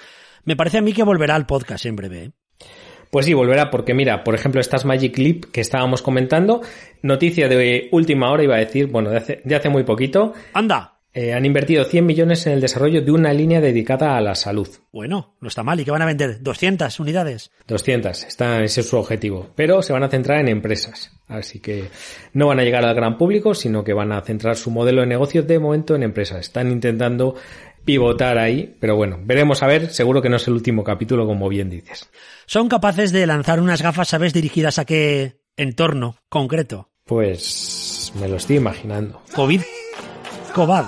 me 0.44 0.58
parece 0.58 0.80
a 0.80 0.82
mí 0.82 0.92
que 0.92 1.04
volverá 1.04 1.36
al 1.36 1.46
podcast 1.46 1.86
en 1.86 1.96
breve. 1.96 2.24
¿eh? 2.26 2.32
Pues 3.10 3.26
sí, 3.26 3.34
volverá 3.34 3.72
porque 3.72 3.94
mira, 3.94 4.26
por 4.26 4.36
ejemplo, 4.36 4.60
estas 4.60 4.84
Magic 4.84 5.18
Leap 5.18 5.46
que 5.54 5.62
estábamos 5.62 6.02
comentando, 6.02 6.62
noticia 7.02 7.48
de 7.48 7.88
última 7.94 8.30
hora 8.30 8.44
iba 8.44 8.56
a 8.56 8.60
decir, 8.60 8.88
bueno, 8.88 9.10
de 9.10 9.18
hace, 9.18 9.42
de 9.46 9.56
hace 9.56 9.70
muy 9.70 9.84
poquito. 9.84 10.34
¡Anda! 10.52 10.99
Eh, 11.12 11.34
han 11.34 11.44
invertido 11.44 11.84
100 11.86 12.06
millones 12.06 12.46
en 12.46 12.54
el 12.54 12.62
desarrollo 12.62 13.02
de 13.02 13.12
una 13.12 13.34
línea 13.34 13.60
dedicada 13.60 14.16
a 14.16 14.22
la 14.22 14.36
salud. 14.36 14.70
Bueno, 14.92 15.36
no 15.42 15.48
está 15.48 15.64
mal. 15.64 15.80
¿Y 15.80 15.86
qué 15.86 15.90
van 15.90 16.04
a 16.04 16.06
vender? 16.06 16.42
¿200 16.44 17.00
unidades? 17.00 17.52
200, 17.68 18.26
está, 18.26 18.64
ese 18.64 18.82
es 18.82 18.90
su 18.90 18.98
objetivo. 18.98 19.50
Pero 19.56 19.82
se 19.82 19.92
van 19.92 20.04
a 20.04 20.10
centrar 20.10 20.40
en 20.40 20.50
empresas. 20.50 21.12
Así 21.28 21.60
que 21.60 21.90
no 22.34 22.48
van 22.48 22.60
a 22.60 22.64
llegar 22.64 22.86
al 22.86 22.94
gran 22.94 23.18
público, 23.18 23.56
sino 23.56 23.84
que 23.84 23.94
van 23.94 24.12
a 24.12 24.22
centrar 24.22 24.56
su 24.56 24.70
modelo 24.70 25.02
de 25.02 25.08
negocio 25.08 25.42
de 25.42 25.58
momento 25.58 25.96
en 25.96 26.04
empresas. 26.04 26.42
Están 26.42 26.72
intentando 26.72 27.36
pivotar 27.86 28.38
ahí, 28.38 28.78
pero 28.80 28.96
bueno, 28.96 29.20
veremos 29.24 29.64
a 29.64 29.68
ver, 29.68 29.92
seguro 29.92 30.22
que 30.22 30.30
no 30.30 30.36
es 30.36 30.48
el 30.48 30.54
último 30.54 30.84
capítulo, 30.84 31.26
como 31.26 31.50
bien 31.50 31.72
dices. 31.72 32.08
¿Son 32.46 32.70
capaces 32.70 33.12
de 33.12 33.26
lanzar 33.26 33.60
unas 33.60 33.82
gafas, 33.82 34.10
sabes, 34.10 34.32
dirigidas 34.32 34.78
a 34.78 34.86
qué 34.86 35.40
entorno 35.58 36.18
concreto? 36.30 36.90
Pues 37.06 38.14
me 38.20 38.28
lo 38.28 38.36
estoy 38.36 38.58
imaginando. 38.58 39.24
COVID. 39.34 39.62
Cobad. 40.54 40.86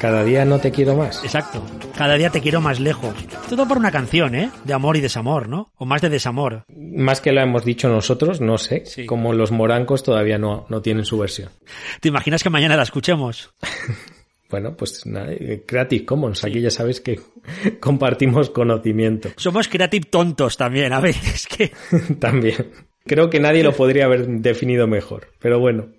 Cada 0.00 0.24
día 0.24 0.44
no 0.44 0.58
te 0.58 0.70
quiero 0.70 0.96
más. 0.96 1.22
Exacto. 1.24 1.62
Cada 1.96 2.14
día 2.14 2.30
te 2.30 2.40
quiero 2.40 2.60
más 2.60 2.80
lejos. 2.80 3.14
Todo 3.48 3.68
por 3.68 3.76
una 3.76 3.90
canción, 3.90 4.34
¿eh? 4.34 4.50
De 4.64 4.72
amor 4.72 4.96
y 4.96 5.00
desamor, 5.00 5.48
¿no? 5.48 5.72
O 5.76 5.84
más 5.84 6.00
de 6.00 6.08
desamor. 6.08 6.64
Más 6.68 7.20
que 7.20 7.32
lo 7.32 7.42
hemos 7.42 7.64
dicho 7.64 7.88
nosotros, 7.88 8.40
no 8.40 8.56
sé. 8.56 8.84
Sí. 8.86 9.04
Como 9.04 9.34
los 9.34 9.50
morancos 9.50 10.02
todavía 10.02 10.38
no, 10.38 10.64
no 10.70 10.80
tienen 10.80 11.04
su 11.04 11.18
versión. 11.18 11.50
¿Te 12.00 12.08
imaginas 12.08 12.42
que 12.42 12.50
mañana 12.50 12.76
la 12.76 12.84
escuchemos? 12.84 13.52
Bueno, 14.50 14.76
pues 14.76 15.06
nada, 15.06 15.30
eh, 15.30 15.62
Creative 15.64 16.04
Commons, 16.04 16.42
aquí 16.42 16.60
ya 16.60 16.72
sabes 16.72 17.00
que 17.00 17.20
compartimos 17.80 18.50
conocimiento 18.50 19.28
Somos 19.36 19.68
creative 19.68 20.06
tontos 20.10 20.56
también, 20.56 20.92
a 20.92 20.98
veces 20.98 21.46
que... 21.46 21.70
también. 22.18 22.72
Creo 23.06 23.30
que 23.30 23.38
nadie 23.38 23.62
lo 23.62 23.72
podría 23.72 24.06
haber 24.06 24.26
definido 24.26 24.88
mejor, 24.88 25.28
pero 25.38 25.60
bueno. 25.60 25.90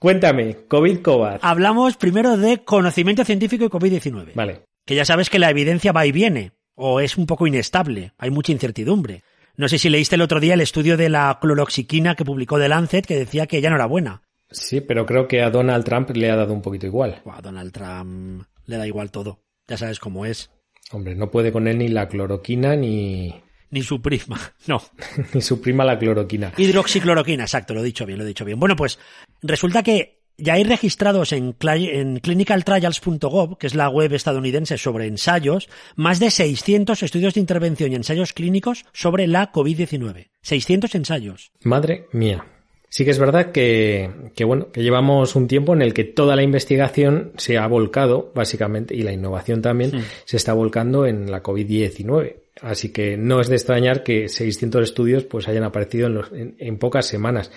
Cuéntame, 0.00 0.56
COVID 0.66 1.02
Covad. 1.02 1.40
Hablamos 1.42 1.98
primero 1.98 2.38
de 2.38 2.64
conocimiento 2.64 3.22
científico 3.22 3.66
y 3.66 3.68
COVID-19. 3.68 4.32
Vale. 4.34 4.62
Que 4.86 4.94
ya 4.94 5.04
sabes 5.04 5.28
que 5.28 5.38
la 5.38 5.50
evidencia 5.50 5.92
va 5.92 6.06
y 6.06 6.10
viene, 6.10 6.52
o 6.74 7.00
es 7.00 7.18
un 7.18 7.26
poco 7.26 7.46
inestable, 7.46 8.14
hay 8.16 8.30
mucha 8.30 8.50
incertidumbre. 8.50 9.24
No 9.56 9.68
sé 9.68 9.76
si 9.76 9.90
leíste 9.90 10.14
el 10.14 10.22
otro 10.22 10.40
día 10.40 10.54
el 10.54 10.62
estudio 10.62 10.96
de 10.96 11.10
la 11.10 11.36
cloroxiquina 11.38 12.14
que 12.14 12.24
publicó 12.24 12.58
The 12.58 12.70
Lancet 12.70 13.04
que 13.04 13.18
decía 13.18 13.46
que 13.46 13.60
ya 13.60 13.68
no 13.68 13.76
era 13.76 13.84
buena. 13.84 14.22
Sí, 14.50 14.80
pero 14.80 15.04
creo 15.04 15.28
que 15.28 15.42
a 15.42 15.50
Donald 15.50 15.84
Trump 15.84 16.08
le 16.16 16.30
ha 16.30 16.36
dado 16.36 16.54
un 16.54 16.62
poquito 16.62 16.86
igual. 16.86 17.20
Buah, 17.26 17.42
Donald 17.42 17.70
Trump 17.70 18.44
le 18.64 18.76
da 18.78 18.86
igual 18.86 19.10
todo. 19.10 19.42
Ya 19.68 19.76
sabes 19.76 20.00
cómo 20.00 20.24
es. 20.24 20.50
Hombre, 20.92 21.14
no 21.14 21.30
puede 21.30 21.52
con 21.52 21.68
él 21.68 21.76
ni 21.76 21.88
la 21.88 22.08
cloroquina 22.08 22.74
ni, 22.74 23.34
Ni 23.70 23.82
su 23.82 24.00
prima. 24.00 24.38
No. 24.66 24.82
ni 25.34 25.40
su 25.40 25.60
prima 25.60 25.84
la 25.84 25.98
cloroquina. 25.98 26.52
Hidroxicloroquina, 26.56 27.44
exacto, 27.44 27.74
lo 27.74 27.80
he 27.80 27.84
dicho 27.84 28.06
bien, 28.06 28.18
lo 28.18 28.24
he 28.24 28.28
dicho 28.28 28.44
bien. 28.44 28.60
Bueno, 28.60 28.76
pues 28.76 28.98
resulta 29.42 29.82
que 29.82 30.20
ya 30.40 30.54
hay 30.54 30.64
registrados 30.64 31.32
en, 31.32 31.56
en 31.60 32.18
clinicaltrials.gov, 32.18 33.58
que 33.58 33.66
es 33.66 33.74
la 33.74 33.88
web 33.88 34.12
estadounidense 34.14 34.78
sobre 34.78 35.06
ensayos, 35.06 35.68
más 35.96 36.18
de 36.18 36.30
600 36.30 37.02
estudios 37.02 37.34
de 37.34 37.40
intervención 37.40 37.92
y 37.92 37.96
ensayos 37.96 38.32
clínicos 38.32 38.84
sobre 38.92 39.26
la 39.26 39.52
COVID-19. 39.52 40.30
600 40.42 40.94
ensayos. 40.94 41.52
Madre 41.62 42.06
mía. 42.12 42.44
Sí 42.88 43.04
que 43.04 43.12
es 43.12 43.20
verdad 43.20 43.52
que, 43.52 44.10
que, 44.34 44.44
bueno, 44.44 44.72
que 44.72 44.82
llevamos 44.82 45.36
un 45.36 45.46
tiempo 45.46 45.74
en 45.74 45.82
el 45.82 45.94
que 45.94 46.02
toda 46.02 46.34
la 46.34 46.42
investigación 46.42 47.32
se 47.36 47.56
ha 47.56 47.66
volcado, 47.68 48.32
básicamente, 48.34 48.96
y 48.96 49.02
la 49.02 49.12
innovación 49.12 49.62
también 49.62 49.92
se 50.24 50.36
está 50.36 50.54
volcando 50.54 51.06
en 51.06 51.30
la 51.30 51.40
COVID-19. 51.40 52.34
Así 52.62 52.92
que 52.92 53.16
no 53.16 53.40
es 53.40 53.48
de 53.48 53.56
extrañar 53.56 54.02
que 54.02 54.28
600 54.28 54.82
estudios 54.82 55.24
pues 55.24 55.48
hayan 55.48 55.64
aparecido 55.64 56.06
en, 56.08 56.14
los- 56.14 56.30
en- 56.32 56.78
pocas 56.78 57.06
semanas. 57.06 57.50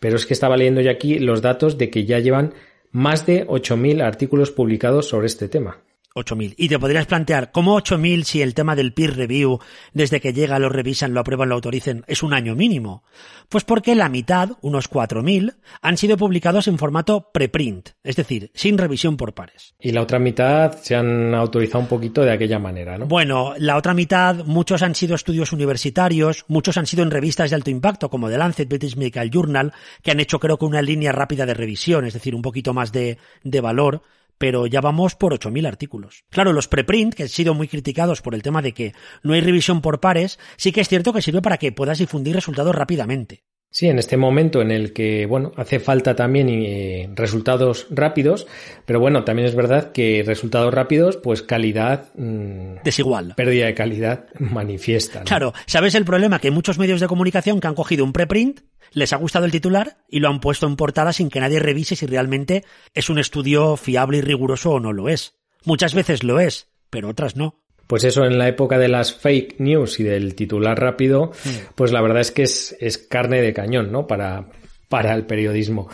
Pero 0.00 0.16
es 0.16 0.26
que 0.26 0.34
estaba 0.34 0.56
leyendo 0.56 0.80
yo 0.80 0.90
aquí 0.90 1.18
los 1.18 1.42
datos 1.42 1.78
de 1.78 1.90
que 1.90 2.04
ya 2.04 2.18
llevan 2.18 2.54
más 2.92 3.26
de 3.26 3.46
8.000 3.46 4.02
artículos 4.02 4.50
publicados 4.52 5.08
sobre 5.08 5.26
este 5.26 5.48
tema. 5.48 5.78
8.000. 6.14 6.54
Y 6.56 6.68
te 6.68 6.78
podrías 6.78 7.06
plantear, 7.06 7.50
¿cómo 7.50 7.78
8.000 7.78 8.22
si 8.22 8.42
el 8.42 8.54
tema 8.54 8.76
del 8.76 8.92
peer 8.92 9.16
review, 9.16 9.58
desde 9.92 10.20
que 10.20 10.32
llega, 10.32 10.58
lo 10.58 10.68
revisan, 10.68 11.12
lo 11.12 11.20
aprueban, 11.20 11.48
lo 11.48 11.56
autoricen, 11.56 12.04
es 12.06 12.22
un 12.22 12.32
año 12.32 12.54
mínimo? 12.54 13.02
Pues 13.48 13.64
porque 13.64 13.94
la 13.94 14.08
mitad, 14.08 14.50
unos 14.62 14.90
4.000, 14.90 15.56
han 15.82 15.96
sido 15.96 16.16
publicados 16.16 16.68
en 16.68 16.78
formato 16.78 17.30
preprint, 17.32 17.90
es 18.02 18.16
decir, 18.16 18.50
sin 18.54 18.78
revisión 18.78 19.16
por 19.16 19.34
pares. 19.34 19.74
Y 19.80 19.92
la 19.92 20.02
otra 20.02 20.18
mitad 20.18 20.78
se 20.78 20.94
han 20.94 21.34
autorizado 21.34 21.80
un 21.80 21.88
poquito 21.88 22.22
de 22.22 22.32
aquella 22.32 22.58
manera, 22.58 22.96
¿no? 22.96 23.06
Bueno, 23.06 23.54
la 23.58 23.76
otra 23.76 23.92
mitad, 23.92 24.44
muchos 24.44 24.82
han 24.82 24.94
sido 24.94 25.14
estudios 25.14 25.52
universitarios, 25.52 26.44
muchos 26.48 26.76
han 26.76 26.86
sido 26.86 27.02
en 27.02 27.10
revistas 27.10 27.50
de 27.50 27.56
alto 27.56 27.70
impacto, 27.70 28.08
como 28.08 28.30
The 28.30 28.38
Lancet, 28.38 28.68
British 28.68 28.96
Medical 28.96 29.30
Journal, 29.30 29.72
que 30.02 30.12
han 30.12 30.20
hecho 30.20 30.38
creo 30.38 30.58
que 30.58 30.64
una 30.64 30.82
línea 30.82 31.12
rápida 31.12 31.44
de 31.44 31.54
revisión, 31.54 32.06
es 32.06 32.14
decir, 32.14 32.34
un 32.34 32.42
poquito 32.42 32.72
más 32.72 32.92
de, 32.92 33.18
de 33.42 33.60
valor, 33.60 34.02
pero 34.38 34.66
ya 34.66 34.80
vamos 34.80 35.14
por 35.14 35.32
8.000 35.32 35.66
artículos. 35.66 36.24
Claro, 36.30 36.52
los 36.52 36.68
preprint, 36.68 37.14
que 37.14 37.24
han 37.24 37.28
sido 37.28 37.54
muy 37.54 37.68
criticados 37.68 38.22
por 38.22 38.34
el 38.34 38.42
tema 38.42 38.62
de 38.62 38.72
que 38.72 38.94
no 39.22 39.32
hay 39.32 39.40
revisión 39.40 39.80
por 39.80 40.00
pares, 40.00 40.38
sí 40.56 40.72
que 40.72 40.80
es 40.80 40.88
cierto 40.88 41.12
que 41.12 41.22
sirve 41.22 41.42
para 41.42 41.58
que 41.58 41.72
puedas 41.72 41.98
difundir 41.98 42.34
resultados 42.34 42.74
rápidamente. 42.74 43.44
Sí, 43.74 43.88
en 43.88 43.98
este 43.98 44.16
momento 44.16 44.62
en 44.62 44.70
el 44.70 44.92
que, 44.92 45.26
bueno, 45.26 45.50
hace 45.56 45.80
falta 45.80 46.14
también 46.14 46.48
eh, 46.48 47.10
resultados 47.16 47.88
rápidos, 47.90 48.46
pero 48.86 49.00
bueno, 49.00 49.24
también 49.24 49.48
es 49.48 49.56
verdad 49.56 49.90
que 49.90 50.22
resultados 50.24 50.72
rápidos, 50.72 51.16
pues 51.16 51.42
calidad, 51.42 52.14
mm, 52.14 52.84
Desigual. 52.84 53.34
pérdida 53.34 53.66
de 53.66 53.74
calidad 53.74 54.26
manifiesta. 54.38 55.18
¿no? 55.18 55.24
Claro, 55.24 55.54
¿sabes 55.66 55.96
el 55.96 56.04
problema? 56.04 56.38
Que 56.38 56.52
muchos 56.52 56.78
medios 56.78 57.00
de 57.00 57.08
comunicación 57.08 57.58
que 57.58 57.66
han 57.66 57.74
cogido 57.74 58.04
un 58.04 58.12
preprint, 58.12 58.60
les 58.92 59.12
ha 59.12 59.16
gustado 59.16 59.44
el 59.44 59.50
titular 59.50 59.96
y 60.08 60.20
lo 60.20 60.28
han 60.28 60.38
puesto 60.38 60.68
en 60.68 60.76
portada 60.76 61.12
sin 61.12 61.28
que 61.28 61.40
nadie 61.40 61.58
revise 61.58 61.96
si 61.96 62.06
realmente 62.06 62.62
es 62.94 63.10
un 63.10 63.18
estudio 63.18 63.76
fiable 63.76 64.18
y 64.18 64.20
riguroso 64.20 64.70
o 64.70 64.78
no 64.78 64.92
lo 64.92 65.08
es. 65.08 65.34
Muchas 65.64 65.94
veces 65.94 66.22
lo 66.22 66.38
es, 66.38 66.68
pero 66.90 67.08
otras 67.08 67.34
no. 67.34 67.63
Pues 67.86 68.04
eso, 68.04 68.24
en 68.24 68.38
la 68.38 68.48
época 68.48 68.78
de 68.78 68.88
las 68.88 69.12
fake 69.14 69.56
news 69.60 70.00
y 70.00 70.04
del 70.04 70.34
titular 70.34 70.78
rápido, 70.80 71.32
Mm. 71.44 71.48
pues 71.74 71.92
la 71.92 72.00
verdad 72.00 72.20
es 72.20 72.30
que 72.30 72.42
es, 72.42 72.76
es 72.80 72.98
carne 72.98 73.42
de 73.42 73.52
cañón, 73.52 73.92
¿no? 73.92 74.06
Para, 74.06 74.46
para 74.88 75.14
el 75.14 75.24
periodismo 75.26 75.88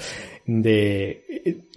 de 0.47 1.25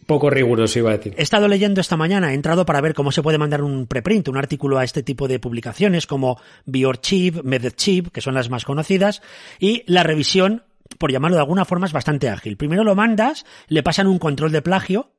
poco 0.06 0.30
riguroso, 0.30 0.80
iba 0.80 0.92
a 0.92 0.98
decir. 0.98 1.14
He 1.18 1.22
estado 1.24 1.48
leyendo 1.48 1.80
esta 1.82 1.96
mañana, 1.96 2.32
he 2.32 2.36
entrado 2.36 2.66
para 2.66 2.82
ver 2.82 2.94
cómo 2.94 3.12
se 3.12 3.22
puede 3.24 3.38
mandar 3.38 3.62
un 3.62 3.88
preprint, 3.88 4.28
un 4.28 4.38
artículo 4.38 4.78
a 4.78 4.84
este 4.84 5.02
tipo 5.04 5.28
de 5.28 5.40
publicaciones 5.40 6.08
como 6.08 6.40
BioArchive, 6.66 7.42
MedChip, 7.44 8.10
que 8.12 8.22
son 8.22 8.34
las 8.34 8.50
más 8.50 8.66
conocidas, 8.66 9.22
y 9.60 9.84
la 9.88 10.04
revisión, 10.04 10.64
por 10.98 11.12
llamarlo 11.12 11.38
de 11.38 11.42
alguna 11.42 11.66
forma, 11.66 11.88
es 11.88 11.94
bastante 11.94 12.30
ágil. 12.30 12.58
Primero 12.58 12.84
lo 12.84 12.96
mandas, 12.96 13.46
le 13.68 13.82
pasan 13.84 14.08
un 14.08 14.20
control 14.20 14.52
de 14.52 14.62
plagio, 14.62 15.12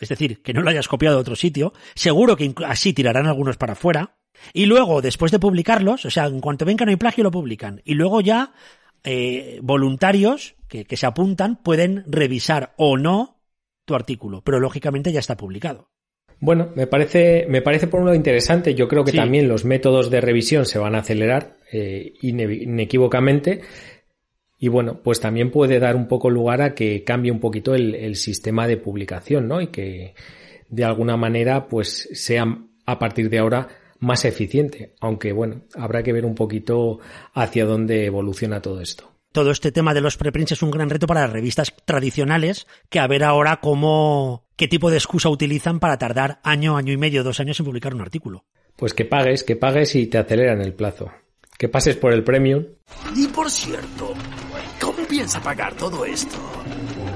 es 0.00 0.08
decir, 0.08 0.40
que 0.42 0.54
no 0.54 0.62
lo 0.62 0.70
hayas 0.70 0.88
copiado 0.88 1.16
de 1.16 1.20
otro 1.20 1.36
sitio, 1.36 1.72
seguro 1.94 2.36
que 2.36 2.54
así 2.66 2.92
tirarán 2.92 3.26
algunos 3.26 3.56
para 3.58 3.72
afuera, 3.74 4.16
y 4.52 4.66
luego, 4.66 5.02
después 5.02 5.32
de 5.32 5.38
publicarlos, 5.38 6.04
o 6.04 6.10
sea, 6.10 6.26
en 6.26 6.40
cuanto 6.40 6.64
ven 6.64 6.76
que 6.76 6.84
no 6.84 6.90
hay 6.90 6.96
plagio, 6.96 7.24
lo 7.24 7.30
publican, 7.30 7.80
y 7.84 7.94
luego 7.94 8.20
ya 8.20 8.52
eh, 9.04 9.58
voluntarios 9.62 10.54
que, 10.68 10.84
que 10.84 10.96
se 10.96 11.06
apuntan 11.06 11.56
pueden 11.56 12.04
revisar 12.06 12.74
o 12.76 12.96
no 12.96 13.36
tu 13.84 13.94
artículo, 13.94 14.42
pero 14.42 14.60
lógicamente 14.60 15.12
ya 15.12 15.20
está 15.20 15.36
publicado. 15.36 15.88
Bueno, 16.42 16.70
me 16.74 16.86
parece, 16.86 17.44
me 17.48 17.60
parece 17.60 17.86
por 17.86 18.00
un 18.00 18.06
lado 18.06 18.16
interesante. 18.16 18.74
Yo 18.74 18.88
creo 18.88 19.04
que 19.04 19.10
Sí. 19.10 19.16
también 19.18 19.46
los 19.46 19.64
métodos 19.66 20.10
de 20.10 20.22
revisión 20.22 20.64
se 20.64 20.78
van 20.78 20.94
a 20.94 20.98
acelerar 21.00 21.58
eh, 21.70 22.14
ine- 22.22 22.62
inequívocamente. 22.62 23.60
Y 24.58 24.68
bueno, 24.68 25.00
pues 25.02 25.20
también 25.20 25.50
puede 25.50 25.78
dar 25.78 25.96
un 25.96 26.06
poco 26.08 26.30
lugar 26.30 26.62
a 26.62 26.74
que 26.74 27.04
cambie 27.04 27.30
un 27.32 27.40
poquito 27.40 27.74
el, 27.74 27.94
el 27.94 28.16
sistema 28.16 28.66
de 28.66 28.78
publicación, 28.78 29.48
¿no? 29.48 29.60
Y 29.60 29.66
que 29.68 30.14
de 30.68 30.84
alguna 30.84 31.16
manera, 31.16 31.66
pues 31.68 32.08
sea 32.12 32.44
a 32.86 32.98
partir 32.98 33.28
de 33.28 33.38
ahora 33.38 33.68
más 34.00 34.24
eficiente. 34.24 34.94
Aunque 35.00 35.32
bueno, 35.32 35.62
habrá 35.74 36.02
que 36.02 36.12
ver 36.12 36.24
un 36.24 36.34
poquito 36.34 36.98
hacia 37.32 37.64
dónde 37.64 38.06
evoluciona 38.06 38.60
todo 38.60 38.80
esto. 38.80 39.10
Todo 39.32 39.52
este 39.52 39.70
tema 39.70 39.94
de 39.94 40.00
los 40.00 40.16
preprints 40.16 40.52
es 40.52 40.62
un 40.62 40.72
gran 40.72 40.90
reto 40.90 41.06
para 41.06 41.20
las 41.20 41.32
revistas 41.32 41.72
tradicionales, 41.84 42.66
que 42.88 42.98
a 42.98 43.06
ver 43.06 43.22
ahora 43.22 43.60
cómo, 43.60 44.48
qué 44.56 44.66
tipo 44.66 44.90
de 44.90 44.96
excusa 44.96 45.28
utilizan 45.28 45.78
para 45.78 45.98
tardar 45.98 46.40
año, 46.42 46.76
año 46.76 46.92
y 46.92 46.96
medio, 46.96 47.22
dos 47.22 47.38
años 47.38 47.60
en 47.60 47.66
publicar 47.66 47.94
un 47.94 48.00
artículo. 48.00 48.44
Pues 48.74 48.92
que 48.92 49.04
pagues, 49.04 49.44
que 49.44 49.54
pagues 49.54 49.94
y 49.94 50.08
te 50.08 50.18
aceleran 50.18 50.60
el 50.60 50.74
plazo. 50.74 51.12
Que 51.56 51.68
pases 51.68 51.94
por 51.94 52.12
el 52.12 52.24
premium. 52.24 52.64
Y 53.14 53.28
por 53.28 53.50
cierto, 53.50 54.14
¿cómo 54.80 55.06
piensa 55.06 55.40
pagar 55.40 55.74
todo 55.74 56.04
esto? 56.04 56.38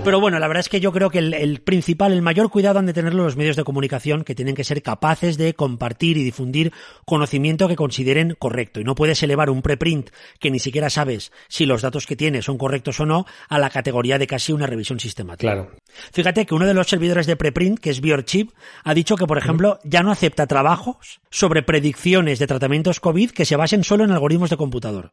Pero 0.04 0.20
bueno, 0.20 0.38
la 0.38 0.48
verdad 0.48 0.60
es 0.60 0.68
que 0.68 0.80
yo 0.80 0.92
creo 0.92 1.08
que 1.08 1.18
el, 1.18 1.32
el, 1.32 1.62
principal, 1.62 2.12
el 2.12 2.20
mayor 2.20 2.50
cuidado 2.50 2.78
han 2.78 2.84
de 2.84 2.92
tenerlo 2.92 3.24
los 3.24 3.36
medios 3.36 3.56
de 3.56 3.64
comunicación, 3.64 4.22
que 4.22 4.34
tienen 4.34 4.54
que 4.54 4.62
ser 4.62 4.82
capaces 4.82 5.38
de 5.38 5.54
compartir 5.54 6.18
y 6.18 6.22
difundir 6.22 6.72
conocimiento 7.06 7.68
que 7.68 7.76
consideren 7.76 8.36
correcto. 8.38 8.80
Y 8.80 8.84
no 8.84 8.94
puedes 8.94 9.22
elevar 9.22 9.48
un 9.48 9.62
preprint 9.62 10.10
que 10.40 10.50
ni 10.50 10.58
siquiera 10.58 10.90
sabes 10.90 11.32
si 11.48 11.64
los 11.64 11.80
datos 11.80 12.06
que 12.06 12.16
tienes 12.16 12.44
son 12.44 12.58
correctos 12.58 13.00
o 13.00 13.06
no 13.06 13.24
a 13.48 13.58
la 13.58 13.70
categoría 13.70 14.18
de 14.18 14.26
casi 14.26 14.52
una 14.52 14.66
revisión 14.66 15.00
sistemática. 15.00 15.52
Claro. 15.52 15.70
Fíjate 16.12 16.44
que 16.44 16.54
uno 16.54 16.66
de 16.66 16.74
los 16.74 16.86
servidores 16.86 17.26
de 17.26 17.36
preprint, 17.36 17.78
que 17.78 17.88
es 17.88 18.02
BioRchip, 18.02 18.50
ha 18.84 18.92
dicho 18.92 19.16
que, 19.16 19.26
por 19.26 19.38
ejemplo, 19.38 19.78
ya 19.84 20.02
no 20.02 20.12
acepta 20.12 20.46
trabajos 20.46 21.22
sobre 21.30 21.62
predicciones 21.62 22.38
de 22.38 22.46
tratamientos 22.46 23.00
COVID 23.00 23.30
que 23.30 23.46
se 23.46 23.56
basen 23.56 23.84
solo 23.84 24.04
en 24.04 24.10
algoritmos 24.10 24.50
de 24.50 24.58
computador. 24.58 25.12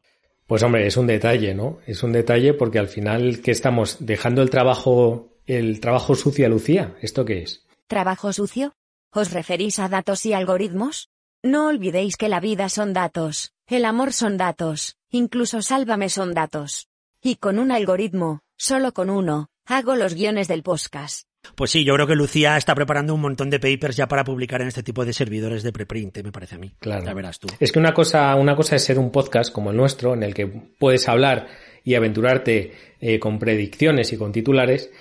Pues 0.51 0.63
hombre, 0.63 0.85
es 0.85 0.97
un 0.97 1.07
detalle, 1.07 1.53
¿no? 1.53 1.79
Es 1.85 2.03
un 2.03 2.11
detalle 2.11 2.53
porque 2.53 2.77
al 2.77 2.89
final 2.89 3.39
que 3.41 3.51
estamos 3.51 3.95
dejando 4.01 4.41
el 4.41 4.49
trabajo, 4.49 5.29
el 5.45 5.79
trabajo 5.79 6.13
sucio 6.13 6.45
a 6.45 6.49
Lucía. 6.49 6.93
¿Esto 6.99 7.23
qué 7.23 7.43
es? 7.43 7.65
¿Trabajo 7.87 8.33
sucio? 8.33 8.73
¿Os 9.13 9.31
referís 9.31 9.79
a 9.79 9.87
datos 9.87 10.25
y 10.25 10.33
algoritmos? 10.33 11.07
No 11.41 11.67
olvidéis 11.67 12.17
que 12.17 12.27
la 12.27 12.41
vida 12.41 12.67
son 12.67 12.91
datos, 12.91 13.53
el 13.65 13.85
amor 13.85 14.11
son 14.11 14.35
datos, 14.35 14.97
incluso 15.09 15.61
sálvame 15.61 16.09
son 16.09 16.33
datos. 16.33 16.89
Y 17.21 17.37
con 17.37 17.57
un 17.57 17.71
algoritmo, 17.71 18.41
solo 18.57 18.91
con 18.91 19.09
uno, 19.09 19.47
hago 19.65 19.95
los 19.95 20.15
guiones 20.15 20.49
del 20.49 20.63
podcast. 20.63 21.30
Pues 21.55 21.71
sí, 21.71 21.83
yo 21.83 21.93
creo 21.95 22.07
que 22.07 22.15
Lucía 22.15 22.57
está 22.57 22.75
preparando 22.75 23.13
un 23.13 23.21
montón 23.21 23.49
de 23.49 23.59
papers 23.59 23.95
ya 23.95 24.07
para 24.07 24.23
publicar 24.23 24.61
en 24.61 24.67
este 24.67 24.83
tipo 24.83 25.05
de 25.05 25.13
servidores 25.13 25.63
de 25.63 25.71
preprint, 25.71 26.17
me 26.23 26.31
parece 26.31 26.55
a 26.55 26.57
mí. 26.57 26.71
Claro. 26.79 27.05
Ya 27.05 27.13
verás 27.13 27.39
tú. 27.39 27.47
Es 27.59 27.71
que 27.71 27.79
una 27.79 27.93
cosa, 27.93 28.33
una 28.35 28.55
cosa 28.55 28.75
es 28.75 28.83
ser 28.83 28.99
un 28.99 29.11
podcast 29.11 29.51
como 29.51 29.71
el 29.71 29.77
nuestro, 29.77 30.13
en 30.13 30.23
el 30.23 30.33
que 30.33 30.47
puedes 30.47 31.07
hablar 31.09 31.47
y 31.83 31.95
aventurarte 31.95 32.73
eh, 32.99 33.19
con 33.19 33.39
predicciones 33.39 34.13
y 34.13 34.17
con 34.17 34.31
titulares, 34.31 34.91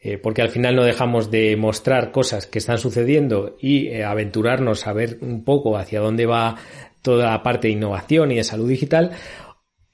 eh, 0.00 0.18
porque 0.18 0.42
al 0.42 0.50
final 0.50 0.76
no 0.76 0.84
dejamos 0.84 1.30
de 1.30 1.56
mostrar 1.56 2.12
cosas 2.12 2.46
que 2.46 2.58
están 2.58 2.78
sucediendo 2.78 3.56
y 3.60 3.88
eh, 3.88 4.04
aventurarnos 4.04 4.86
a 4.86 4.92
ver 4.92 5.18
un 5.22 5.44
poco 5.44 5.76
hacia 5.78 6.00
dónde 6.00 6.26
va 6.26 6.56
toda 7.00 7.30
la 7.30 7.42
parte 7.42 7.68
de 7.68 7.74
innovación 7.74 8.32
y 8.32 8.36
de 8.36 8.44
salud 8.44 8.68
digital, 8.68 9.12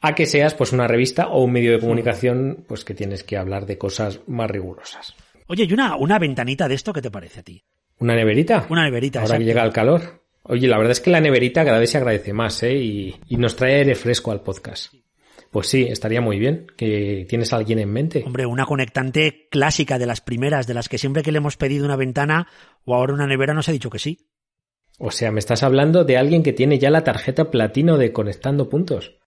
a 0.00 0.14
que 0.14 0.26
seas 0.26 0.54
pues 0.54 0.72
una 0.72 0.88
revista 0.88 1.28
o 1.28 1.44
un 1.44 1.52
medio 1.52 1.72
de 1.72 1.78
comunicación 1.78 2.64
pues 2.66 2.84
que 2.84 2.94
tienes 2.94 3.22
que 3.22 3.36
hablar 3.36 3.66
de 3.66 3.78
cosas 3.78 4.20
más 4.26 4.50
rigurosas. 4.50 5.14
Oye, 5.52 5.66
¿y 5.68 5.72
una, 5.74 5.96
una 5.96 6.18
ventanita 6.18 6.66
de 6.66 6.74
esto 6.74 6.94
qué 6.94 7.02
te 7.02 7.10
parece 7.10 7.40
a 7.40 7.42
ti? 7.42 7.62
¿Una 7.98 8.14
neverita? 8.14 8.66
Una 8.70 8.84
neverita, 8.84 9.20
Ahora 9.20 9.36
que 9.36 9.44
llega 9.44 9.62
el 9.62 9.70
calor. 9.70 10.24
Oye, 10.44 10.66
la 10.66 10.78
verdad 10.78 10.92
es 10.92 11.00
que 11.02 11.10
la 11.10 11.20
neverita 11.20 11.62
cada 11.62 11.78
vez 11.78 11.90
se 11.90 11.98
agradece 11.98 12.32
más, 12.32 12.62
¿eh? 12.62 12.72
Y, 12.72 13.14
y 13.28 13.36
nos 13.36 13.54
trae 13.54 13.74
aire 13.74 13.94
fresco 13.94 14.32
al 14.32 14.40
podcast. 14.40 14.94
Pues 15.50 15.66
sí, 15.66 15.82
estaría 15.82 16.22
muy 16.22 16.38
bien. 16.38 16.68
¿Que 16.74 17.26
tienes 17.28 17.52
a 17.52 17.56
alguien 17.56 17.80
en 17.80 17.92
mente? 17.92 18.22
Hombre, 18.24 18.46
una 18.46 18.64
conectante 18.64 19.46
clásica 19.50 19.98
de 19.98 20.06
las 20.06 20.22
primeras, 20.22 20.66
de 20.66 20.72
las 20.72 20.88
que 20.88 20.96
siempre 20.96 21.22
que 21.22 21.32
le 21.32 21.36
hemos 21.36 21.58
pedido 21.58 21.84
una 21.84 21.96
ventana 21.96 22.48
o 22.86 22.94
ahora 22.94 23.12
una 23.12 23.26
nevera 23.26 23.52
nos 23.52 23.68
ha 23.68 23.72
dicho 23.72 23.90
que 23.90 23.98
sí. 23.98 24.30
O 24.96 25.10
sea, 25.10 25.32
me 25.32 25.38
estás 25.38 25.62
hablando 25.62 26.04
de 26.04 26.16
alguien 26.16 26.42
que 26.42 26.54
tiene 26.54 26.78
ya 26.78 26.88
la 26.88 27.04
tarjeta 27.04 27.50
platino 27.50 27.98
de 27.98 28.10
Conectando 28.10 28.70
Puntos. 28.70 29.18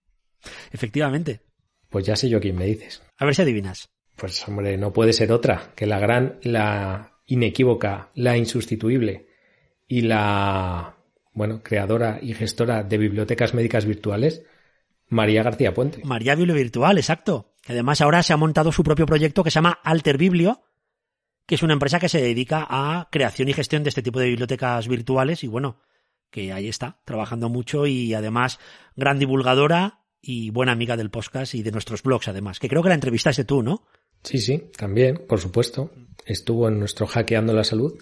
Efectivamente. 0.72 1.42
Pues 1.88 2.04
ya 2.04 2.16
sé 2.16 2.30
yo 2.30 2.40
quién 2.40 2.56
me 2.56 2.66
dices. 2.66 3.04
A 3.16 3.26
ver 3.26 3.36
si 3.36 3.44
adivinas. 3.44 3.95
Pues 4.16 4.48
hombre, 4.48 4.78
no 4.78 4.94
puede 4.94 5.14
ser 5.14 5.32
otra 5.32 5.74
que 5.76 5.86
la 5.86 6.00
gran, 6.00 6.40
la 6.42 7.20
inequívoca, 7.26 8.12
la 8.16 8.38
insustituible 8.38 9.28
y 9.88 10.02
la, 10.02 10.98
bueno, 11.34 11.62
creadora 11.64 12.20
y 12.22 12.34
gestora 12.34 12.84
de 12.84 12.98
bibliotecas 12.98 13.54
médicas 13.54 13.86
virtuales, 13.86 14.44
María 15.08 15.44
García 15.44 15.74
Puente. 15.74 16.02
María 16.04 16.36
Biblio 16.36 16.56
Virtual, 16.56 16.98
exacto. 16.98 17.54
Además 17.68 18.02
ahora 18.02 18.24
se 18.24 18.34
ha 18.34 18.38
montado 18.38 18.72
su 18.72 18.84
propio 18.84 19.06
proyecto 19.06 19.44
que 19.44 19.52
se 19.52 19.56
llama 19.56 19.80
Alter 19.84 20.18
Biblio, 20.18 20.64
que 21.46 21.56
es 21.56 21.64
una 21.64 21.74
empresa 21.74 22.00
que 22.00 22.10
se 22.10 22.22
dedica 22.22 22.66
a 22.68 23.10
creación 23.12 23.50
y 23.50 23.54
gestión 23.54 23.84
de 23.84 23.90
este 23.90 24.02
tipo 24.02 24.20
de 24.20 24.28
bibliotecas 24.28 24.88
virtuales 24.88 25.44
y 25.44 25.48
bueno, 25.48 25.80
que 26.30 26.54
ahí 26.54 26.68
está, 26.68 27.00
trabajando 27.06 27.50
mucho 27.50 27.86
y 27.86 28.14
además 28.14 28.60
gran 28.96 29.20
divulgadora 29.20 30.06
y 30.22 30.50
buena 30.50 30.72
amiga 30.72 30.98
del 30.98 31.12
podcast 31.12 31.54
y 31.54 31.62
de 31.62 31.72
nuestros 31.72 32.02
blogs 32.02 32.28
además, 32.28 32.60
que 32.60 32.70
creo 32.70 32.82
que 32.82 32.90
la 32.90 32.96
entrevistaste 32.96 33.46
tú, 33.46 33.62
¿no? 33.62 33.84
Sí, 34.26 34.40
sí, 34.40 34.72
también, 34.78 35.22
por 35.28 35.40
supuesto. 35.40 35.92
Estuvo 36.26 36.68
en 36.68 36.80
nuestro 36.80 37.06
Hackeando 37.06 37.54
la 37.54 37.64
Salud 37.64 37.94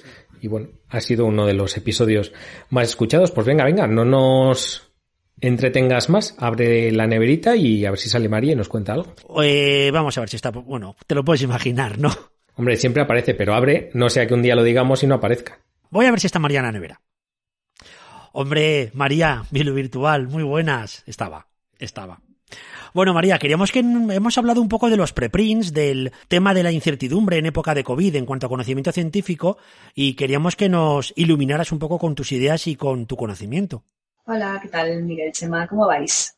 y 0.42 0.48
bueno, 0.48 0.70
ha 0.90 1.02
sido 1.02 1.26
uno 1.26 1.46
de 1.46 1.54
los 1.54 1.76
episodios 1.78 2.32
más 2.70 2.90
escuchados. 2.90 3.32
Pues 3.32 3.46
venga, 3.46 3.66
venga, 3.66 3.86
no 3.86 4.06
nos 4.06 4.94
entretengas 5.42 6.10
más, 6.10 6.36
abre 6.38 6.92
la 6.92 7.06
neverita 7.06 7.56
y 7.56 7.86
a 7.86 7.92
ver 7.92 8.00
si 8.00 8.10
sale 8.10 8.30
María 8.30 8.54
y 8.54 8.56
nos 8.56 8.70
cuenta 8.70 8.94
algo. 8.94 9.14
Eh, 9.44 9.92
vamos 9.92 10.18
a 10.18 10.22
ver 10.22 10.30
si 10.30 10.38
está, 10.38 10.52
bueno, 10.52 10.96
te 11.06 11.16
lo 11.16 11.26
puedes 11.26 11.42
imaginar, 11.42 12.00
¿no? 12.00 12.10
Hombre, 12.56 12.78
siempre 12.78 13.04
aparece, 13.04 13.34
pero 13.34 13.54
abre, 13.54 13.90
no 13.94 14.10
sea 14.10 14.26
que 14.26 14.34
un 14.34 14.42
día 14.42 14.56
lo 14.56 14.64
digamos 14.64 15.04
y 15.04 15.08
no 15.08 15.16
aparezca. 15.16 15.60
Voy 15.90 16.06
a 16.06 16.12
ver 16.12 16.20
si 16.20 16.28
está 16.28 16.40
María 16.40 16.60
en 16.60 16.66
la 16.66 16.72
nevera. 16.72 17.02
Hombre, 18.32 18.92
María, 18.94 19.44
Bilo 19.52 19.74
Virtual, 19.74 20.28
muy 20.28 20.44
buenas. 20.44 21.04
Estaba, 21.06 21.48
estaba. 21.78 22.22
Bueno, 22.94 23.14
María, 23.14 23.40
queríamos 23.40 23.72
que 23.72 23.80
hemos 23.80 24.38
hablado 24.38 24.62
un 24.62 24.70
poco 24.70 24.90
de 24.90 24.98
los 24.98 25.14
preprints, 25.14 25.74
del 25.74 26.12
tema 26.28 26.54
de 26.54 26.62
la 26.62 26.72
incertidumbre 26.72 27.38
en 27.38 27.48
época 27.48 27.74
de 27.74 27.84
COVID 27.84 28.16
en 28.16 28.26
cuanto 28.26 28.46
a 28.46 28.50
conocimiento 28.50 28.92
científico 28.92 29.58
y 29.96 30.16
queríamos 30.16 30.56
que 30.56 30.70
nos 30.70 31.12
iluminaras 31.16 31.72
un 31.72 31.80
poco 31.80 31.98
con 31.98 32.14
tus 32.14 32.32
ideas 32.32 32.68
y 32.68 32.76
con 32.76 33.08
tu 33.08 33.16
conocimiento. 33.18 33.84
Hola, 34.26 34.60
¿qué 34.62 34.70
tal, 34.70 35.04
Miguel 35.04 35.32
Chema? 35.32 35.68
¿Cómo 35.68 35.88
vais? 35.88 36.38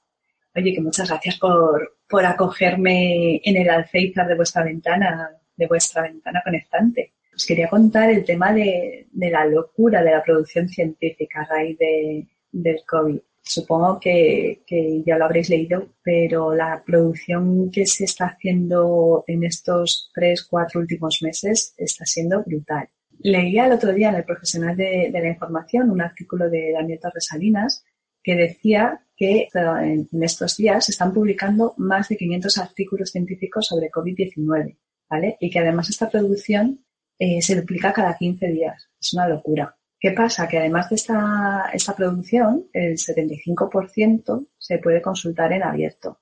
Oye, 0.56 0.74
que 0.74 0.82
muchas 0.82 1.10
gracias 1.10 1.38
por, 1.38 1.98
por 2.08 2.26
acogerme 2.26 3.42
en 3.44 3.58
el 3.58 3.70
alféizar 3.70 4.26
de 4.26 4.36
vuestra 4.36 4.64
ventana, 4.64 5.30
de 5.58 5.68
vuestra 5.68 6.04
ventana 6.04 6.42
conectante. 6.44 7.14
Os 7.36 7.46
quería 7.46 7.68
contar 7.68 8.10
el 8.10 8.24
tema 8.24 8.54
de, 8.54 9.08
de 9.12 9.30
la 9.30 9.46
locura 9.46 10.02
de 10.02 10.12
la 10.12 10.24
producción 10.24 10.70
científica 10.70 11.42
a 11.42 11.54
raíz 11.54 11.78
de, 11.78 12.28
del 12.54 12.80
COVID. 12.88 13.20
Supongo 13.48 14.00
que, 14.00 14.64
ya 15.06 15.18
lo 15.18 15.26
habréis 15.26 15.50
leído, 15.50 15.90
pero 16.04 16.56
la 16.56 16.84
producción 16.84 17.70
que 17.72 17.86
se 17.86 18.06
está 18.06 18.26
haciendo 18.26 19.24
en 19.28 19.44
estos 19.44 20.10
tres, 20.14 20.44
cuatro 20.44 20.82
últimos 20.82 21.22
meses 21.22 21.76
está 21.78 22.06
siendo 22.06 22.44
brutal. 22.44 22.90
Leía 23.20 23.68
el 23.68 23.74
otro 23.74 23.94
día 23.94 24.10
en 24.10 24.16
el 24.16 24.26
Profesional 24.26 24.76
de, 24.76 25.10
de 25.12 25.22
la 25.22 25.30
Información 25.30 25.92
un 25.92 26.02
artículo 26.02 26.50
de 26.50 26.72
Daniel 26.72 27.00
Torres 27.00 27.28
Salinas 27.28 27.86
que 28.24 28.36
decía 28.36 29.06
que 29.16 29.48
en 29.54 30.24
estos 30.24 30.58
días 30.58 30.86
se 30.86 30.92
están 30.92 31.14
publicando 31.14 31.76
más 31.78 32.10
de 32.10 32.18
500 32.18 32.58
artículos 32.58 33.12
científicos 33.12 33.68
sobre 33.68 33.92
COVID-19, 33.92 34.78
¿vale? 35.08 35.38
Y 35.40 35.52
que 35.52 35.60
además 35.60 35.90
esta 35.90 36.10
producción 36.10 36.84
eh, 37.20 37.42
se 37.42 37.56
duplica 37.56 37.94
cada 37.94 38.18
15 38.18 38.48
días. 38.48 38.90
Es 39.00 39.14
una 39.14 39.28
locura. 39.28 39.78
¿Qué 40.06 40.12
pasa? 40.12 40.48
Que 40.48 40.60
además 40.60 40.88
de 40.92 40.98
esta, 40.98 41.72
esta 41.74 41.96
producción, 41.96 42.68
el 42.74 42.96
75% 42.96 44.50
se 44.56 44.78
puede 44.78 45.02
consultar 45.02 45.52
en 45.52 45.64
abierto. 45.64 46.20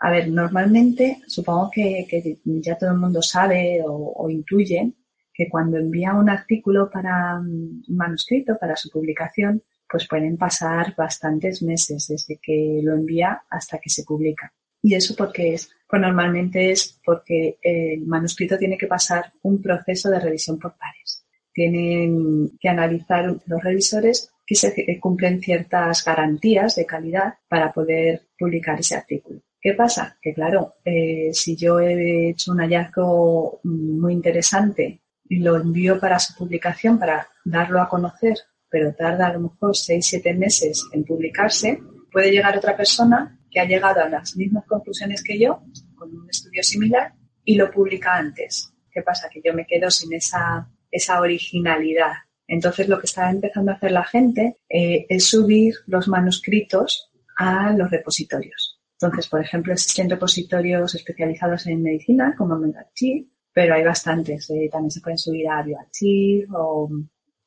A 0.00 0.10
ver, 0.10 0.28
normalmente 0.28 1.22
supongo 1.28 1.70
que, 1.72 2.08
ya 2.44 2.76
todo 2.76 2.90
el 2.90 2.98
mundo 2.98 3.22
sabe 3.22 3.82
o, 3.86 4.14
o, 4.16 4.28
intuye 4.28 4.94
que 5.32 5.48
cuando 5.48 5.78
envía 5.78 6.12
un 6.14 6.28
artículo 6.28 6.90
para 6.90 7.38
un 7.38 7.84
manuscrito, 7.86 8.58
para 8.58 8.74
su 8.74 8.90
publicación, 8.90 9.62
pues 9.88 10.08
pueden 10.08 10.36
pasar 10.36 10.96
bastantes 10.96 11.62
meses 11.62 12.08
desde 12.08 12.40
que 12.42 12.80
lo 12.82 12.96
envía 12.96 13.44
hasta 13.48 13.78
que 13.78 13.90
se 13.90 14.02
publica. 14.02 14.52
¿Y 14.82 14.96
eso 14.96 15.14
por 15.14 15.30
qué 15.30 15.54
es? 15.54 15.70
Pues 15.88 16.02
normalmente 16.02 16.72
es 16.72 17.00
porque 17.04 17.60
el 17.62 18.04
manuscrito 18.06 18.58
tiene 18.58 18.76
que 18.76 18.88
pasar 18.88 19.32
un 19.42 19.62
proceso 19.62 20.10
de 20.10 20.18
revisión 20.18 20.58
por 20.58 20.76
pares 20.76 21.19
tienen 21.52 22.52
que 22.60 22.68
analizar 22.68 23.36
los 23.46 23.62
revisores 23.62 24.32
que 24.46 24.54
se 24.54 24.98
cumplen 24.98 25.40
ciertas 25.40 26.04
garantías 26.04 26.74
de 26.74 26.86
calidad 26.86 27.34
para 27.48 27.72
poder 27.72 28.22
publicar 28.38 28.80
ese 28.80 28.96
artículo. 28.96 29.40
¿Qué 29.60 29.74
pasa? 29.74 30.18
Que 30.20 30.32
claro, 30.32 30.76
eh, 30.84 31.30
si 31.32 31.54
yo 31.54 31.78
he 31.78 32.30
hecho 32.30 32.52
un 32.52 32.60
hallazgo 32.60 33.60
muy 33.64 34.14
interesante 34.14 35.02
y 35.28 35.38
lo 35.38 35.56
envío 35.56 36.00
para 36.00 36.18
su 36.18 36.34
publicación, 36.34 36.98
para 36.98 37.28
darlo 37.44 37.80
a 37.80 37.88
conocer, 37.88 38.36
pero 38.70 38.94
tarda 38.94 39.26
a 39.26 39.32
lo 39.34 39.40
mejor 39.40 39.72
6-7 39.72 40.36
meses 40.36 40.86
en 40.92 41.04
publicarse, 41.04 41.80
puede 42.10 42.30
llegar 42.30 42.56
otra 42.56 42.76
persona 42.76 43.38
que 43.50 43.60
ha 43.60 43.66
llegado 43.66 44.00
a 44.00 44.08
las 44.08 44.36
mismas 44.36 44.64
conclusiones 44.64 45.22
que 45.22 45.38
yo, 45.38 45.62
con 45.94 46.16
un 46.16 46.28
estudio 46.30 46.62
similar, 46.62 47.12
y 47.44 47.56
lo 47.56 47.70
publica 47.70 48.14
antes. 48.14 48.72
¿Qué 48.90 49.02
pasa? 49.02 49.28
Que 49.28 49.40
yo 49.44 49.52
me 49.52 49.66
quedo 49.66 49.90
sin 49.90 50.12
esa 50.14 50.68
esa 50.90 51.20
originalidad. 51.20 52.12
Entonces 52.46 52.88
lo 52.88 52.98
que 52.98 53.06
está 53.06 53.30
empezando 53.30 53.70
a 53.70 53.74
hacer 53.74 53.92
la 53.92 54.04
gente 54.04 54.58
eh, 54.68 55.06
es 55.08 55.26
subir 55.26 55.74
los 55.86 56.08
manuscritos 56.08 57.10
a 57.36 57.72
los 57.72 57.90
repositorios. 57.90 58.80
Entonces, 59.00 59.28
por 59.28 59.40
ejemplo, 59.40 59.72
existen 59.72 60.10
repositorios 60.10 60.94
especializados 60.94 61.66
en 61.66 61.82
medicina 61.82 62.34
como 62.36 62.56
MedArchive, 62.56 63.28
pero 63.52 63.74
hay 63.74 63.84
bastantes. 63.84 64.50
Eh, 64.50 64.68
también 64.70 64.90
se 64.90 65.00
pueden 65.00 65.16
subir 65.16 65.48
a 65.48 65.62
BioArchive 65.62 66.48
o 66.54 66.90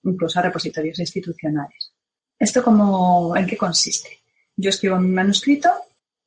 incluso 0.03 0.39
a 0.39 0.43
repositorios 0.43 0.99
institucionales. 0.99 1.93
¿Esto 2.39 2.63
cómo, 2.63 3.35
en 3.37 3.45
qué 3.45 3.55
consiste? 3.55 4.09
Yo 4.55 4.69
escribo 4.69 4.99
mi 4.99 5.09
manuscrito, 5.09 5.69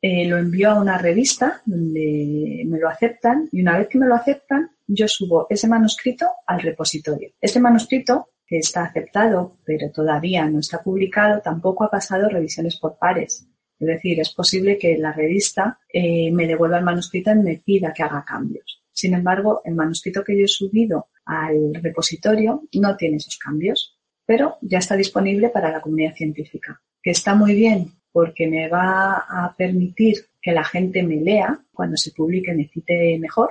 eh, 0.01 0.27
lo 0.27 0.39
envío 0.39 0.71
a 0.71 0.81
una 0.81 0.99
revista 0.99 1.63
donde 1.65 2.63
me 2.67 2.79
lo 2.79 2.89
aceptan 2.89 3.49
y 3.51 3.63
una 3.63 3.79
vez 3.79 3.89
que 3.89 3.99
me 3.99 4.07
lo 4.07 4.15
aceptan, 4.15 4.71
yo 4.87 5.09
subo 5.09 5.47
ese 5.51 5.69
manuscrito 5.69 6.27
al 6.47 6.61
repositorio. 6.61 7.31
Este 7.41 7.61
manuscrito, 7.61 8.29
que 8.47 8.59
está 8.59 8.85
aceptado 8.85 9.59
pero 9.65 9.91
todavía 9.91 10.49
no 10.49 10.61
está 10.61 10.83
publicado, 10.83 11.41
tampoco 11.41 11.85
ha 11.85 11.91
pasado 11.91 12.29
revisiones 12.29 12.77
por 12.77 12.99
pares. 12.99 13.49
Es 13.79 13.87
decir, 13.87 14.21
es 14.21 14.33
posible 14.33 14.79
que 14.79 14.97
la 14.97 15.13
revista 15.13 15.79
eh, 15.93 16.31
me 16.33 16.47
devuelva 16.47 16.79
el 16.79 16.85
manuscrito 16.85 17.33
y 17.33 17.37
me 17.37 17.57
pida 17.59 17.93
que 17.93 18.03
haga 18.03 18.25
cambios. 18.25 18.83
Sin 18.93 19.13
embargo, 19.13 19.61
el 19.65 19.75
manuscrito 19.75 20.25
que 20.25 20.39
yo 20.39 20.45
he 20.45 20.49
subido 20.49 21.09
al 21.27 21.75
repositorio 21.75 22.63
no 22.75 22.97
tiene 22.97 23.17
esos 23.17 23.37
cambios, 23.37 23.99
pero 24.25 24.57
ya 24.63 24.79
está 24.79 24.97
disponible 24.97 25.51
para 25.51 25.71
la 25.71 25.81
comunidad 25.81 26.15
científica, 26.15 26.81
que 27.03 27.11
está 27.11 27.35
muy 27.35 27.55
bien 27.55 27.93
porque 28.17 28.47
me 28.47 28.67
va 28.67 29.27
a 29.29 29.55
permitir 29.55 30.25
que 30.41 30.53
la 30.53 30.65
gente 30.65 31.03
me 31.03 31.17
lea 31.17 31.61
cuando 31.71 31.99
se 31.99 32.13
publique, 32.13 32.55
me 32.55 32.67
cite 32.67 33.19
mejor, 33.19 33.51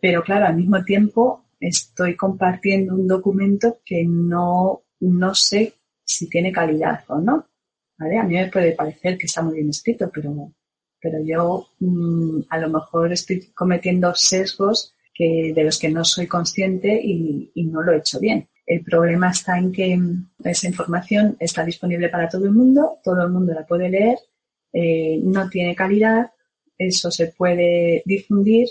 pero 0.00 0.22
claro, 0.22 0.46
al 0.46 0.54
mismo 0.54 0.84
tiempo 0.84 1.46
estoy 1.58 2.14
compartiendo 2.14 2.94
un 2.94 3.08
documento 3.08 3.78
que 3.84 4.04
no, 4.06 4.84
no 5.00 5.34
sé 5.34 5.74
si 6.04 6.28
tiene 6.28 6.52
calidad 6.52 7.02
o 7.08 7.18
no. 7.18 7.48
¿vale? 7.98 8.16
A 8.16 8.22
mí 8.22 8.34
me 8.34 8.46
puede 8.52 8.70
parecer 8.74 9.18
que 9.18 9.26
está 9.26 9.42
muy 9.42 9.56
bien 9.56 9.70
escrito, 9.70 10.08
pero, 10.14 10.52
pero 11.00 11.18
yo 11.24 11.66
mm, 11.80 12.42
a 12.50 12.58
lo 12.58 12.68
mejor 12.68 13.12
estoy 13.12 13.50
cometiendo 13.52 14.14
sesgos 14.14 14.94
que, 15.12 15.50
de 15.52 15.64
los 15.64 15.76
que 15.76 15.90
no 15.90 16.04
soy 16.04 16.28
consciente 16.28 17.00
y, 17.02 17.50
y 17.52 17.64
no 17.64 17.82
lo 17.82 17.92
he 17.92 17.98
hecho 17.98 18.20
bien. 18.20 18.48
El 18.66 18.82
problema 18.82 19.30
está 19.30 19.58
en 19.58 19.72
que 19.72 19.98
esa 20.42 20.68
información 20.68 21.36
está 21.38 21.64
disponible 21.64 22.08
para 22.08 22.28
todo 22.28 22.46
el 22.46 22.52
mundo, 22.52 22.98
todo 23.02 23.22
el 23.22 23.30
mundo 23.30 23.52
la 23.52 23.66
puede 23.66 23.90
leer, 23.90 24.18
eh, 24.72 25.20
no 25.22 25.48
tiene 25.48 25.74
calidad, 25.74 26.30
eso 26.78 27.10
se 27.10 27.28
puede 27.28 28.02
difundir 28.06 28.68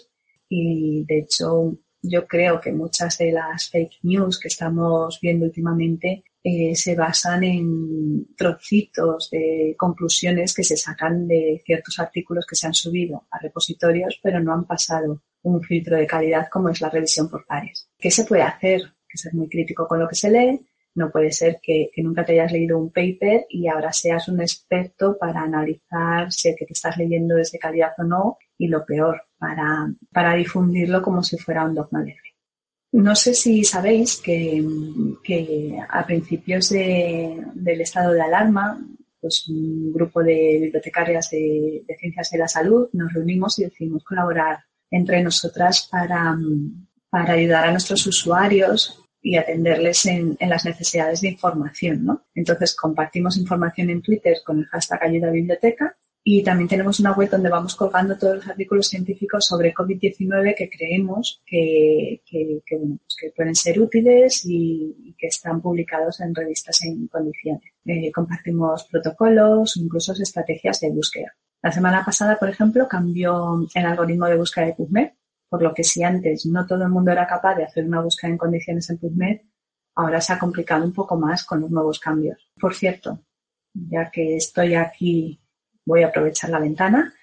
y 0.50 1.06
de 1.06 1.20
hecho 1.20 1.78
yo 2.02 2.28
creo 2.28 2.60
que 2.60 2.72
muchas 2.72 3.18
de 3.18 3.32
las 3.32 3.70
fake 3.70 4.00
news 4.04 4.40
que 4.40 4.50
estamos 4.50 5.20
viendo 5.22 5.46
últimamente 5.46 6.26
eh, 6.44 6.76
se 6.76 6.96
basan 6.96 7.46
en 7.46 8.36
trocitos 8.36 9.30
de 9.32 9.76
conclusiones 9.78 10.54
que 10.54 10.64
se 10.66 10.76
sacan 10.76 11.26
de 11.26 11.62
ciertos 11.66 11.98
artículos 12.00 12.46
que 12.46 12.58
se 12.58 12.68
han 12.68 12.74
subido 12.74 13.26
a 13.32 13.40
repositorios, 13.40 14.20
pero 14.22 14.42
no 14.42 14.54
han 14.54 14.66
pasado 14.66 15.22
un 15.44 15.62
filtro 15.62 15.96
de 15.96 16.06
calidad 16.06 16.48
como 16.52 16.68
es 16.68 16.82
la 16.82 16.90
revisión 16.90 17.30
por 17.30 17.46
pares. 17.46 17.90
¿Qué 17.98 18.12
se 18.12 18.26
puede 18.26 18.42
hacer? 18.42 18.82
Que 19.14 19.20
ser 19.20 19.36
muy 19.36 19.48
crítico 19.48 19.88
con 19.88 20.00
lo 20.00 20.08
que 20.08 20.16
se 20.16 20.32
lee. 20.32 20.60
No 20.96 21.12
puede 21.12 21.32
ser 21.32 21.60
que, 21.62 21.92
nunca 21.98 22.26
te 22.26 22.34
hayas 22.34 22.52
leído 22.52 22.80
un 22.80 22.92
paper 22.92 23.46
y 23.50 23.68
ahora 23.68 23.94
seas 23.94 24.28
un 24.28 24.42
experto 24.42 25.18
para 25.20 25.42
analizar 25.42 26.32
si 26.32 26.50
el 26.50 26.56
que 26.56 26.66
te 26.66 26.74
estás 26.74 26.98
leyendo 26.98 27.38
es 27.38 27.52
de 27.52 27.60
calidad 27.60 27.94
o 28.00 28.04
no 28.04 28.38
y 28.58 28.68
lo 28.68 28.86
peor, 28.86 29.22
para, 29.38 29.88
para 30.12 30.34
difundirlo 30.34 31.02
como 31.02 31.24
si 31.24 31.38
fuera 31.38 31.66
un 31.66 31.76
dogma 31.76 32.04
de 32.04 32.16
no 32.94 33.16
sé 33.16 33.34
si 33.34 33.64
sabéis 33.64 34.22
que, 34.22 34.64
a 35.90 36.06
principios 36.06 36.70
del 36.70 37.82
estado 37.82 38.14
de 38.14 38.22
alarma, 38.22 38.86
pues 39.20 39.48
un 39.48 39.92
grupo 39.92 40.22
de 40.22 40.60
bibliotecarias 40.62 41.32
de, 41.32 41.84
ciencias 42.00 42.30
de 42.30 42.38
la 42.38 42.48
salud 42.48 42.90
nos 42.94 43.12
reunimos 43.12 43.58
y 43.58 43.64
decidimos 43.64 44.04
colaborar 44.04 44.60
entre 44.92 45.24
nosotras 45.24 45.90
para, 45.90 46.38
ayudar 47.12 47.68
a 47.68 47.72
nuestros 47.72 48.06
usuarios 48.06 49.03
y 49.24 49.38
atenderles 49.38 50.06
en, 50.06 50.36
en, 50.40 50.50
las 50.50 50.66
necesidades 50.66 51.22
de 51.22 51.30
información. 51.30 52.06
¿no? 52.06 52.26
Entonces 52.36 52.76
compartimos 52.76 53.38
información 53.38 53.90
en 53.90 54.02
Twitter 54.02 54.38
con 54.46 54.60
el 54.60 54.66
hashtag 54.66 55.02
ayuda 55.02 55.32
biblioteca 55.32 55.98
y 56.26 56.42
también 56.42 56.70
tenemos 56.70 57.02
una 57.02 57.12
web 57.12 57.30
donde 57.30 57.50
vamos 57.50 57.76
colgando 57.76 58.18
todos 58.18 58.36
los 58.38 58.48
artículos 58.48 58.88
científicos 58.88 59.46
sobre 59.46 59.74
COVID-19 59.74 60.56
que 60.56 60.70
creemos 60.70 61.42
que, 61.46 62.22
que, 62.26 62.62
pues 62.66 63.18
que, 63.20 63.32
pueden 63.36 63.56
ser 63.56 63.82
útiles 63.82 64.44
y, 64.46 65.14
que 65.18 65.28
están 65.28 65.62
publicados 65.62 66.22
en 66.22 66.34
revistas 66.34 66.82
en 66.84 67.08
condiciones. 67.08 67.74
Eh, 67.86 68.10
compartimos 68.14 68.86
protocolos, 68.90 69.76
incluso 69.76 70.14
estrategias 70.14 70.80
de 70.80 70.92
búsqueda. 70.92 71.36
La 71.62 71.74
semana 71.74 72.06
pasada, 72.06 72.40
por 72.40 72.50
ejemplo, 72.50 72.88
cambió 72.88 73.68
el 73.74 73.86
algoritmo 73.86 74.28
de 74.28 74.38
búsqueda 74.38 74.68
de 74.68 74.74
PubMed, 74.74 75.10
por 75.54 75.62
lo 75.62 75.72
que 75.72 75.84
si 75.84 76.02
antes 76.02 76.48
no 76.48 76.66
todo 76.66 76.82
el 76.82 76.90
mundo 76.90 77.12
era 77.12 77.28
capaz 77.28 77.54
de 77.54 77.64
hacer 77.64 77.86
una 77.86 78.02
búsqueda 78.02 78.32
en 78.32 78.40
condiciones 78.40 78.90
en 78.90 78.98
PubMed, 78.98 79.42
ahora 79.94 80.20
se 80.20 80.34
ha 80.34 80.40
complicado 80.40 80.84
un 80.84 80.94
poco 80.94 81.16
más 81.16 81.44
con 81.44 81.62
los 81.62 81.70
nuevos 81.70 82.00
cambios. 82.00 82.50
Por 82.60 82.74
cierto, 82.74 83.20
ya 83.72 84.10
que 84.10 84.36
estoy 84.38 84.74
aquí 84.74 85.40
voy 85.86 86.02
a 86.02 86.08
aprovechar 86.08 86.50
la 86.50 86.58
ventana 86.58 87.14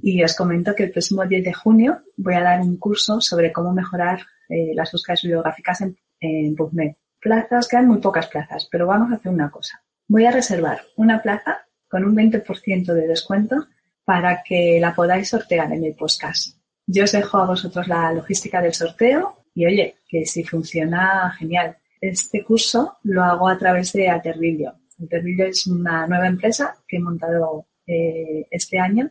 y 0.00 0.22
os 0.22 0.36
comento 0.36 0.72
que 0.76 0.84
el 0.84 0.92
próximo 0.92 1.26
10 1.26 1.42
de 1.42 1.52
junio 1.52 2.04
voy 2.16 2.34
a 2.34 2.44
dar 2.44 2.60
un 2.60 2.76
curso 2.76 3.20
sobre 3.20 3.50
cómo 3.50 3.72
mejorar 3.72 4.20
eh, 4.48 4.70
las 4.72 4.92
búsquedas 4.92 5.22
bibliográficas 5.22 5.80
en, 5.80 5.96
en 6.20 6.54
PubMed. 6.54 6.92
Plazas, 7.20 7.66
quedan 7.66 7.88
muy 7.88 7.98
pocas 7.98 8.28
plazas, 8.28 8.68
pero 8.70 8.86
vamos 8.86 9.10
a 9.10 9.16
hacer 9.16 9.32
una 9.32 9.50
cosa. 9.50 9.82
Voy 10.06 10.26
a 10.26 10.30
reservar 10.30 10.82
una 10.94 11.20
plaza 11.20 11.66
con 11.88 12.04
un 12.04 12.14
20% 12.14 12.94
de 12.94 13.08
descuento 13.08 13.66
para 14.04 14.44
que 14.44 14.78
la 14.80 14.94
podáis 14.94 15.28
sortear 15.28 15.72
en 15.72 15.82
el 15.82 15.96
podcast. 15.96 16.59
Yo 16.92 17.04
os 17.04 17.12
dejo 17.12 17.38
a 17.38 17.46
vosotros 17.46 17.86
la 17.86 18.12
logística 18.12 18.60
del 18.60 18.74
sorteo 18.74 19.44
y 19.54 19.64
oye, 19.64 19.94
que 20.08 20.24
si 20.24 20.42
funciona, 20.42 21.32
genial. 21.38 21.76
Este 22.00 22.42
curso 22.42 22.96
lo 23.04 23.22
hago 23.22 23.48
a 23.48 23.56
través 23.56 23.92
de 23.92 24.08
Aterbilio. 24.08 24.74
Aterbilio 25.00 25.46
es 25.46 25.68
una 25.68 26.08
nueva 26.08 26.26
empresa 26.26 26.74
que 26.88 26.96
he 26.96 27.00
montado 27.00 27.66
eh, 27.86 28.44
este 28.50 28.80
año 28.80 29.08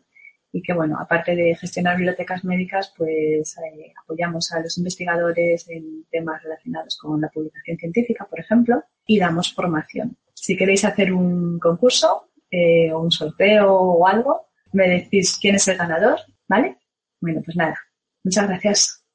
y 0.52 0.62
que, 0.62 0.74
bueno, 0.74 0.98
aparte 1.00 1.34
de 1.38 1.56
gestionar 1.56 1.96
bibliotecas 1.96 2.44
médicas, 2.44 2.94
pues 2.98 3.56
eh, 3.60 3.94
apoyamos 4.04 4.52
a 4.52 4.60
los 4.60 4.78
investigadores 4.78 5.70
en 5.70 6.04
temas 6.12 6.44
relacionados 6.44 6.98
con 6.98 7.22
la 7.22 7.30
publicación 7.30 7.78
científica, 7.78 8.26
por 8.30 8.42
ejemplo, 8.42 8.84
y 9.08 9.20
damos 9.20 9.54
formación. 9.54 10.18
Si 10.34 10.58
queréis 10.58 10.84
hacer 10.84 11.14
un 11.14 11.60
concurso 11.60 12.26
eh, 12.52 12.92
o 12.92 13.00
un 13.00 13.12
sorteo 13.12 13.74
o 13.74 14.06
algo, 14.06 14.48
me 14.74 14.90
decís 14.90 15.38
quién 15.40 15.56
es 15.56 15.68
el 15.70 15.78
ganador, 15.78 16.20
¿vale? 16.46 16.76
Bueno, 17.22 17.42
pues 17.44 17.58
nada, 17.58 17.78
muchas 18.24 18.48
gracias. 18.48 19.06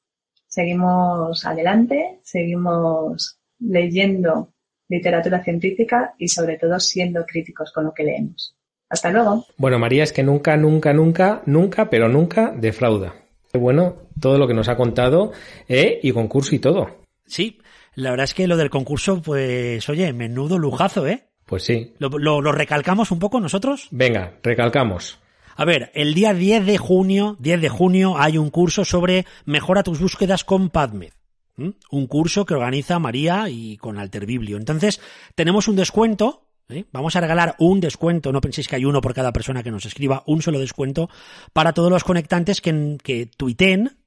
Seguimos 0.47 1.45
adelante, 1.45 2.19
seguimos 2.23 3.39
leyendo 3.59 4.53
literatura 4.87 5.43
científica 5.43 6.13
y 6.17 6.27
sobre 6.27 6.57
todo 6.57 6.79
siendo 6.79 7.25
críticos 7.25 7.71
con 7.73 7.85
lo 7.85 7.93
que 7.93 8.03
leemos. 8.03 8.55
Hasta 8.89 9.11
luego. 9.11 9.45
Bueno, 9.57 9.79
María, 9.79 10.03
es 10.03 10.13
que 10.13 10.23
nunca, 10.23 10.55
nunca, 10.57 10.93
nunca, 10.93 11.41
nunca, 11.45 11.89
pero 11.89 12.07
nunca 12.07 12.53
defrauda. 12.55 13.15
Bueno, 13.53 13.95
todo 14.19 14.37
lo 14.37 14.47
que 14.47 14.53
nos 14.53 14.69
ha 14.69 14.77
contado, 14.77 15.31
¿eh? 15.67 15.99
Y 16.03 16.11
concurso 16.11 16.55
y 16.55 16.59
todo. 16.59 17.03
Sí, 17.25 17.59
la 17.95 18.11
verdad 18.11 18.25
es 18.25 18.33
que 18.33 18.47
lo 18.47 18.57
del 18.57 18.69
concurso, 18.69 19.21
pues, 19.21 19.87
oye, 19.89 20.11
menudo 20.13 20.59
lujazo, 20.59 21.07
¿eh? 21.07 21.29
Pues 21.45 21.63
sí. 21.63 21.93
¿Lo, 21.99 22.09
lo, 22.09 22.51
recalcamos 22.51 23.11
un 23.11 23.19
poco 23.19 23.39
nosotros? 23.39 23.87
Venga, 23.91 24.33
recalcamos. 24.43 25.19
A 25.55 25.65
ver, 25.65 25.91
el 25.93 26.13
día 26.13 26.33
10 26.33 26.65
de 26.65 26.77
junio, 26.77 27.37
10 27.39 27.61
de 27.61 27.69
junio, 27.69 28.17
hay 28.17 28.37
un 28.37 28.49
curso 28.49 28.83
sobre 28.83 29.25
mejora 29.45 29.83
tus 29.83 29.99
búsquedas 29.99 30.43
con 30.43 30.69
PubMed. 30.69 31.13
Un 31.57 32.07
curso 32.07 32.45
que 32.45 32.53
organiza 32.53 32.99
María 32.99 33.47
y 33.49 33.77
con 33.77 33.97
Alter 33.97 34.25
Biblio. 34.25 34.57
Entonces, 34.57 34.99
tenemos 35.35 35.69
un 35.69 35.77
descuento 35.77 36.45
¿eh? 36.69 36.85
Vamos 36.91 37.15
a 37.15 37.21
regalar 37.21 37.55
un 37.59 37.79
descuento, 37.79 38.31
no 38.31 38.41
penséis 38.41 38.67
que 38.67 38.75
hay 38.75 38.85
uno 38.85 39.01
por 39.01 39.13
cada 39.13 39.31
persona 39.31 39.63
que 39.63 39.71
nos 39.71 39.85
escriba, 39.85 40.23
un 40.25 40.41
solo 40.41 40.59
descuento 40.59 41.09
para 41.53 41.73
todos 41.73 41.91
los 41.91 42.03
conectantes 42.03 42.61
que, 42.61 42.97
que 43.01 43.27
tuiteen, 43.27 43.97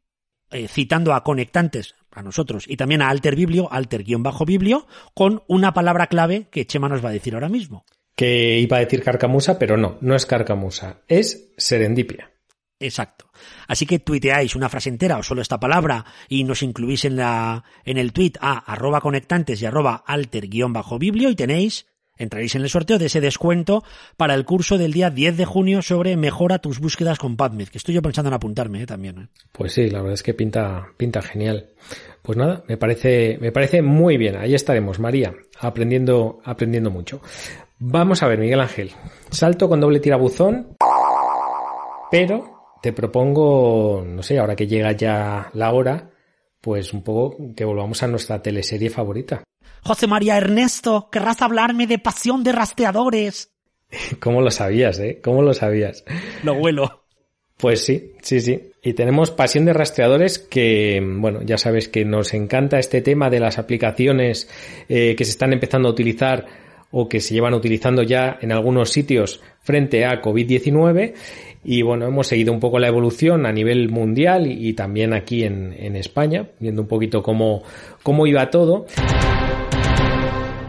eh, 0.51 0.69
citando 0.69 1.15
a 1.15 1.23
conectantes, 1.23 1.95
a 2.11 2.23
nosotros, 2.23 2.65
y 2.69 2.77
también 2.77 3.03
a 3.03 3.11
Alter 3.11 3.37
Biblio, 3.37 3.73
Alter-Biblio, 3.73 4.87
con 5.15 5.43
una 5.47 5.73
palabra 5.73 6.09
clave 6.09 6.49
que 6.51 6.67
Chema 6.67 6.89
nos 6.89 7.05
va 7.05 7.11
a 7.11 7.13
decir 7.13 7.35
ahora 7.35 7.49
mismo. 7.49 7.85
Que 8.19 8.59
iba 8.59 8.79
a 8.79 8.81
decir 8.81 9.05
carcamusa, 9.05 9.61
pero 9.61 9.77
no, 9.77 9.97
no 10.01 10.17
es 10.17 10.27
carcamusa, 10.27 11.03
es 11.07 11.53
serendipia. 11.57 12.33
Exacto. 12.81 13.31
Así 13.69 13.87
que 13.87 14.01
tuiteáis 14.01 14.57
una 14.57 14.69
frase 14.69 14.89
entera 14.89 15.19
o 15.19 15.23
solo 15.23 15.41
esta 15.41 15.61
palabra 15.61 16.05
y 16.29 16.43
nos 16.43 16.65
incluís 16.65 17.05
en 17.05 17.15
la, 17.15 17.63
en 17.85 17.97
el 17.97 18.13
tweet 18.13 18.33
a 18.41 18.59
arroba 18.59 19.01
conectantes 19.01 19.63
y 19.63 19.67
arroba 19.67 20.03
alter-biblio 20.05 21.31
y 21.31 21.37
tenéis 21.37 21.87
entraréis 22.19 22.55
en 22.57 22.63
el 22.63 22.69
sorteo 22.69 22.99
de 22.99 23.07
ese 23.07 23.21
descuento 23.21 23.85
para 24.17 24.35
el 24.35 24.45
curso 24.45 24.77
del 24.77 24.93
día 24.93 25.11
10 25.11 25.37
de 25.37 25.45
junio 25.45 25.83
sobre 25.83 26.17
mejora 26.17 26.59
tus 26.59 26.81
búsquedas 26.81 27.19
con 27.19 27.37
PubMed, 27.37 27.69
que 27.69 27.79
estoy 27.79 27.95
yo 27.95 28.03
pensando 28.03 28.29
en 28.29 28.35
apuntarme 28.35 28.83
¿eh? 28.83 28.87
también. 28.87 29.19
¿eh? 29.19 29.29
Pues 29.53 29.73
sí, 29.73 29.89
la 29.89 30.01
verdad 30.01 30.15
es 30.15 30.23
que 30.23 30.35
pinta, 30.35 30.89
pinta 30.97 31.23
genial. 31.23 31.71
Pues 32.23 32.37
nada, 32.37 32.65
me 32.69 32.77
parece, 32.77 33.39
me 33.41 33.53
parece 33.53 33.81
muy 33.81 34.17
bien. 34.17 34.37
Ahí 34.37 34.55
estaremos, 34.55 34.99
María, 34.99 35.33
aprendiendo, 35.61 36.41
aprendiendo 36.45 36.91
mucho. 36.91 37.23
Vamos 37.81 38.23
a 38.23 38.29
ver, 38.29 38.39
Miguel 38.39 38.61
Ángel. 38.61 38.93
Salto 39.31 39.69
con 39.69 39.81
doble 39.81 40.01
tirabuzón, 40.01 40.77
pero 42.11 42.77
te 42.83 42.93
propongo, 42.93 44.05
no 44.05 44.23
sé, 44.23 44.39
ahora 44.39 44.57
que 44.57 44.67
llega 44.67 44.93
ya 44.93 45.51
la 45.55 45.73
hora, 45.73 46.11
pues 46.61 46.93
un 46.93 47.03
poco 47.03 47.37
que 47.57 47.65
volvamos 47.65 48.03
a 48.03 48.09
nuestra 48.09 48.43
teleserie 48.43 48.91
favorita. 48.91 49.45
José 49.83 50.09
María 50.09 50.37
Ernesto, 50.37 51.09
querrás 51.11 51.41
hablarme 51.41 51.87
de 51.87 51.99
pasión 51.99 52.43
de 52.43 52.53
rastreadores. 52.53 53.53
¿Cómo 54.21 54.41
lo 54.41 54.51
sabías, 54.51 54.99
eh? 54.99 55.21
¿Cómo 55.23 55.43
lo 55.43 55.55
sabías? 55.55 56.05
Lo 56.43 56.55
huelo. 56.55 57.05
Pues 57.57 57.85
sí, 57.85 58.13
sí, 58.23 58.41
sí. 58.41 58.73
Y 58.83 58.93
tenemos 58.93 59.31
pasión 59.31 59.65
de 59.65 59.73
rastreadores 59.73 60.39
que, 60.39 61.01
bueno, 61.03 61.43
ya 61.43 61.59
sabes 61.59 61.89
que 61.89 62.05
nos 62.05 62.33
encanta 62.35 62.79
este 62.79 63.03
tema 63.03 63.31
de 63.31 63.41
las 63.41 63.59
aplicaciones 63.59 64.49
eh, 64.89 65.17
que 65.17 65.25
se 65.25 65.33
están 65.33 65.53
empezando 65.53 65.89
a 65.89 65.93
utilizar 65.93 66.47
o 66.91 67.09
que 67.09 67.21
se 67.21 67.35
llevan 67.35 67.55
utilizando 67.55 68.03
ya 68.03 68.39
en 68.41 68.53
algunos 68.53 68.91
sitios 68.91 69.41
frente 69.61 70.05
a 70.05 70.23
COVID-19. 70.23 71.15
Y 71.65 71.83
bueno, 71.83 72.07
hemos 72.07 72.27
seguido 72.27 72.53
un 72.53 72.61
poco 72.61 72.79
la 72.79 72.89
evolución 72.89 73.45
a 73.47 73.53
nivel 73.53 73.91
mundial 73.91 74.47
y, 74.47 74.69
y 74.69 74.73
también 74.73 75.13
aquí 75.13 75.45
en, 75.45 75.75
en, 75.77 75.97
España, 75.97 76.49
viendo 76.59 76.83
un 76.83 76.89
poquito 76.89 77.23
cómo, 77.23 77.63
cómo 78.03 78.27
iba 78.27 78.49
todo. 78.51 78.87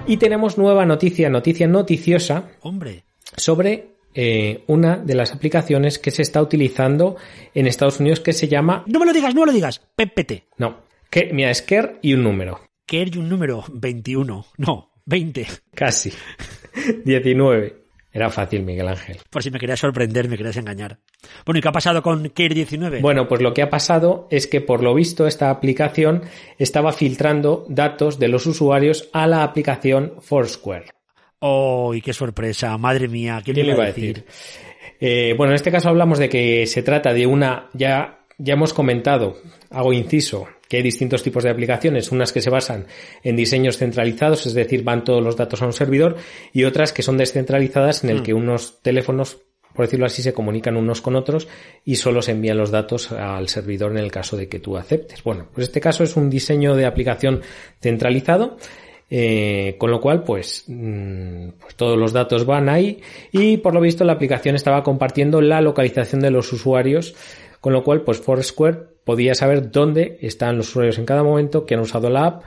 Y 0.07 0.17
tenemos 0.17 0.57
nueva 0.57 0.85
noticia, 0.85 1.29
noticia 1.29 1.67
noticiosa. 1.67 2.49
Hombre. 2.61 3.03
Sobre 3.37 3.99
eh, 4.15 4.63
una 4.67 4.97
de 4.97 5.15
las 5.15 5.33
aplicaciones 5.33 5.99
que 5.99 6.11
se 6.11 6.23
está 6.23 6.41
utilizando 6.41 7.15
en 7.53 7.67
Estados 7.67 7.99
Unidos 7.99 8.19
que 8.19 8.33
se 8.33 8.47
llama... 8.47 8.83
No 8.87 8.99
me 8.99 9.05
lo 9.05 9.13
digas, 9.13 9.35
no 9.35 9.41
me 9.41 9.47
lo 9.47 9.53
digas. 9.53 9.79
PPT. 9.95 10.45
No. 10.57 10.81
Que, 11.09 11.31
mira, 11.31 11.51
es 11.51 11.61
Kerr 11.61 11.99
y 12.01 12.13
un 12.13 12.23
número. 12.23 12.59
Kerr 12.85 13.15
y 13.15 13.19
un 13.19 13.29
número 13.29 13.63
21. 13.71 14.45
No, 14.57 14.88
20. 15.09 15.47
Casi. 15.73 16.13
19. 17.03 17.75
Era 18.11 18.29
fácil, 18.29 18.63
Miguel 18.63 18.87
Ángel. 18.87 19.17
Por 19.29 19.43
si 19.43 19.49
me 19.49 19.59
querías 19.59 19.79
sorprender, 19.79 20.29
me 20.29 20.37
querías 20.37 20.57
engañar. 20.57 20.99
Bueno, 21.45 21.59
¿y 21.59 21.61
qué 21.61 21.67
ha 21.67 21.71
pasado 21.71 22.01
con 22.03 22.29
Kerr 22.29 22.53
19? 22.53 23.01
Bueno, 23.01 23.27
pues 23.27 23.41
lo 23.41 23.53
que 23.53 23.63
ha 23.63 23.69
pasado 23.69 24.27
es 24.29 24.45
que 24.45 24.61
por 24.61 24.83
lo 24.83 24.93
visto 24.93 25.25
esta 25.25 25.49
aplicación 25.49 26.23
estaba 26.57 26.93
filtrando 26.93 27.65
datos 27.69 28.19
de 28.19 28.27
los 28.27 28.45
usuarios 28.45 29.09
a 29.11 29.25
la 29.25 29.43
aplicación 29.43 30.13
Foursquare. 30.21 30.85
¡Oh, 31.39 31.93
qué 32.03 32.13
sorpresa! 32.13 32.77
Madre 32.77 33.07
mía, 33.07 33.41
¿quién, 33.43 33.55
¿Quién 33.55 33.67
le 33.67 33.73
iba 33.73 33.83
a 33.83 33.87
decir? 33.87 34.25
Eh, 34.99 35.33
bueno, 35.37 35.53
en 35.53 35.55
este 35.55 35.71
caso 35.71 35.89
hablamos 35.89 36.19
de 36.19 36.29
que 36.29 36.67
se 36.67 36.83
trata 36.83 37.13
de 37.13 37.25
una, 37.25 37.69
ya, 37.73 38.25
ya 38.37 38.53
hemos 38.53 38.73
comentado, 38.73 39.37
hago 39.69 39.93
inciso, 39.93 40.47
que 40.69 40.77
hay 40.77 40.83
distintos 40.83 41.23
tipos 41.23 41.43
de 41.43 41.49
aplicaciones, 41.49 42.11
unas 42.11 42.31
que 42.31 42.41
se 42.41 42.49
basan 42.49 42.85
en 43.23 43.35
diseños 43.35 43.77
centralizados, 43.77 44.45
es 44.45 44.53
decir, 44.53 44.83
van 44.83 45.03
todos 45.03 45.21
los 45.21 45.35
datos 45.35 45.61
a 45.61 45.65
un 45.65 45.73
servidor, 45.73 46.15
y 46.53 46.63
otras 46.63 46.93
que 46.93 47.01
son 47.01 47.17
descentralizadas 47.17 48.03
en 48.03 48.11
el 48.11 48.21
mm. 48.21 48.23
que 48.23 48.33
unos 48.33 48.81
teléfonos, 48.81 49.39
por 49.73 49.85
decirlo 49.85 50.05
así, 50.05 50.21
se 50.21 50.31
comunican 50.31 50.77
unos 50.77 51.01
con 51.01 51.15
otros 51.15 51.47
y 51.83 51.95
solo 51.95 52.21
se 52.21 52.31
envían 52.31 52.57
los 52.57 52.71
datos 52.71 53.11
al 53.11 53.49
servidor 53.49 53.91
en 53.91 53.97
el 53.97 54.11
caso 54.11 54.37
de 54.37 54.47
que 54.47 54.59
tú 54.59 54.77
aceptes. 54.77 55.23
Bueno, 55.23 55.47
pues 55.53 55.67
este 55.67 55.81
caso 55.81 56.03
es 56.03 56.15
un 56.15 56.29
diseño 56.29 56.75
de 56.75 56.85
aplicación 56.85 57.41
centralizado 57.81 58.57
eh, 59.11 59.75
con 59.79 59.89
lo 59.89 59.99
cual, 59.99 60.23
pues, 60.23 60.65
mmm, 60.67 61.49
pues, 61.59 61.75
todos 61.75 61.97
los 61.97 62.13
datos 62.13 62.45
van 62.45 62.69
ahí 62.69 63.01
y 63.31 63.57
por 63.57 63.73
lo 63.73 63.81
visto 63.81 64.03
la 64.03 64.13
aplicación 64.13 64.55
estaba 64.55 64.83
compartiendo 64.83 65.41
la 65.41 65.61
localización 65.61 66.21
de 66.21 66.29
los 66.29 66.53
usuarios, 66.53 67.15
con 67.59 67.73
lo 67.73 67.83
cual, 67.83 68.01
pues 68.01 68.19
Foursquare 68.19 68.99
podía 69.03 69.35
saber 69.35 69.71
dónde 69.71 70.17
están 70.21 70.57
los 70.57 70.69
usuarios 70.69 70.97
en 70.97 71.05
cada 71.05 71.23
momento 71.23 71.65
que 71.65 71.75
han 71.75 71.81
usado 71.81 72.09
la 72.09 72.25
app 72.25 72.43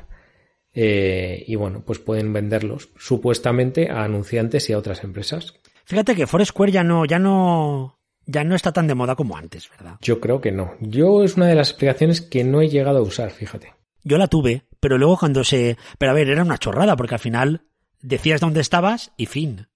eh, 0.74 1.44
y 1.46 1.54
bueno, 1.56 1.82
pues 1.84 1.98
pueden 1.98 2.32
venderlos 2.32 2.90
supuestamente 2.96 3.90
a 3.90 4.04
anunciantes 4.04 4.68
y 4.70 4.72
a 4.72 4.78
otras 4.78 5.04
empresas. 5.04 5.54
Fíjate 5.84 6.14
que 6.14 6.26
Foursquare 6.26 6.72
ya 6.72 6.84
no, 6.84 7.04
ya 7.04 7.18
no, 7.18 7.98
ya 8.26 8.44
no 8.44 8.54
está 8.54 8.72
tan 8.72 8.86
de 8.86 8.94
moda 8.94 9.16
como 9.16 9.36
antes, 9.36 9.68
¿verdad? 9.70 9.96
Yo 10.00 10.20
creo 10.20 10.40
que 10.40 10.52
no. 10.52 10.74
Yo 10.80 11.24
es 11.24 11.36
una 11.36 11.46
de 11.46 11.54
las 11.54 11.72
aplicaciones 11.72 12.20
que 12.20 12.44
no 12.44 12.62
he 12.62 12.68
llegado 12.68 12.98
a 12.98 13.02
usar, 13.02 13.30
fíjate. 13.30 13.74
Yo 14.04 14.18
la 14.18 14.26
tuve, 14.26 14.64
pero 14.80 14.98
luego 14.98 15.18
cuando 15.18 15.44
se... 15.44 15.76
Pero 15.98 16.12
a 16.12 16.14
ver, 16.14 16.28
era 16.28 16.42
una 16.42 16.58
chorrada, 16.58 16.96
porque 16.96 17.14
al 17.14 17.20
final 17.20 17.62
decías 18.00 18.40
dónde 18.40 18.60
estabas 18.60 19.12
y 19.16 19.26
fin. 19.26 19.68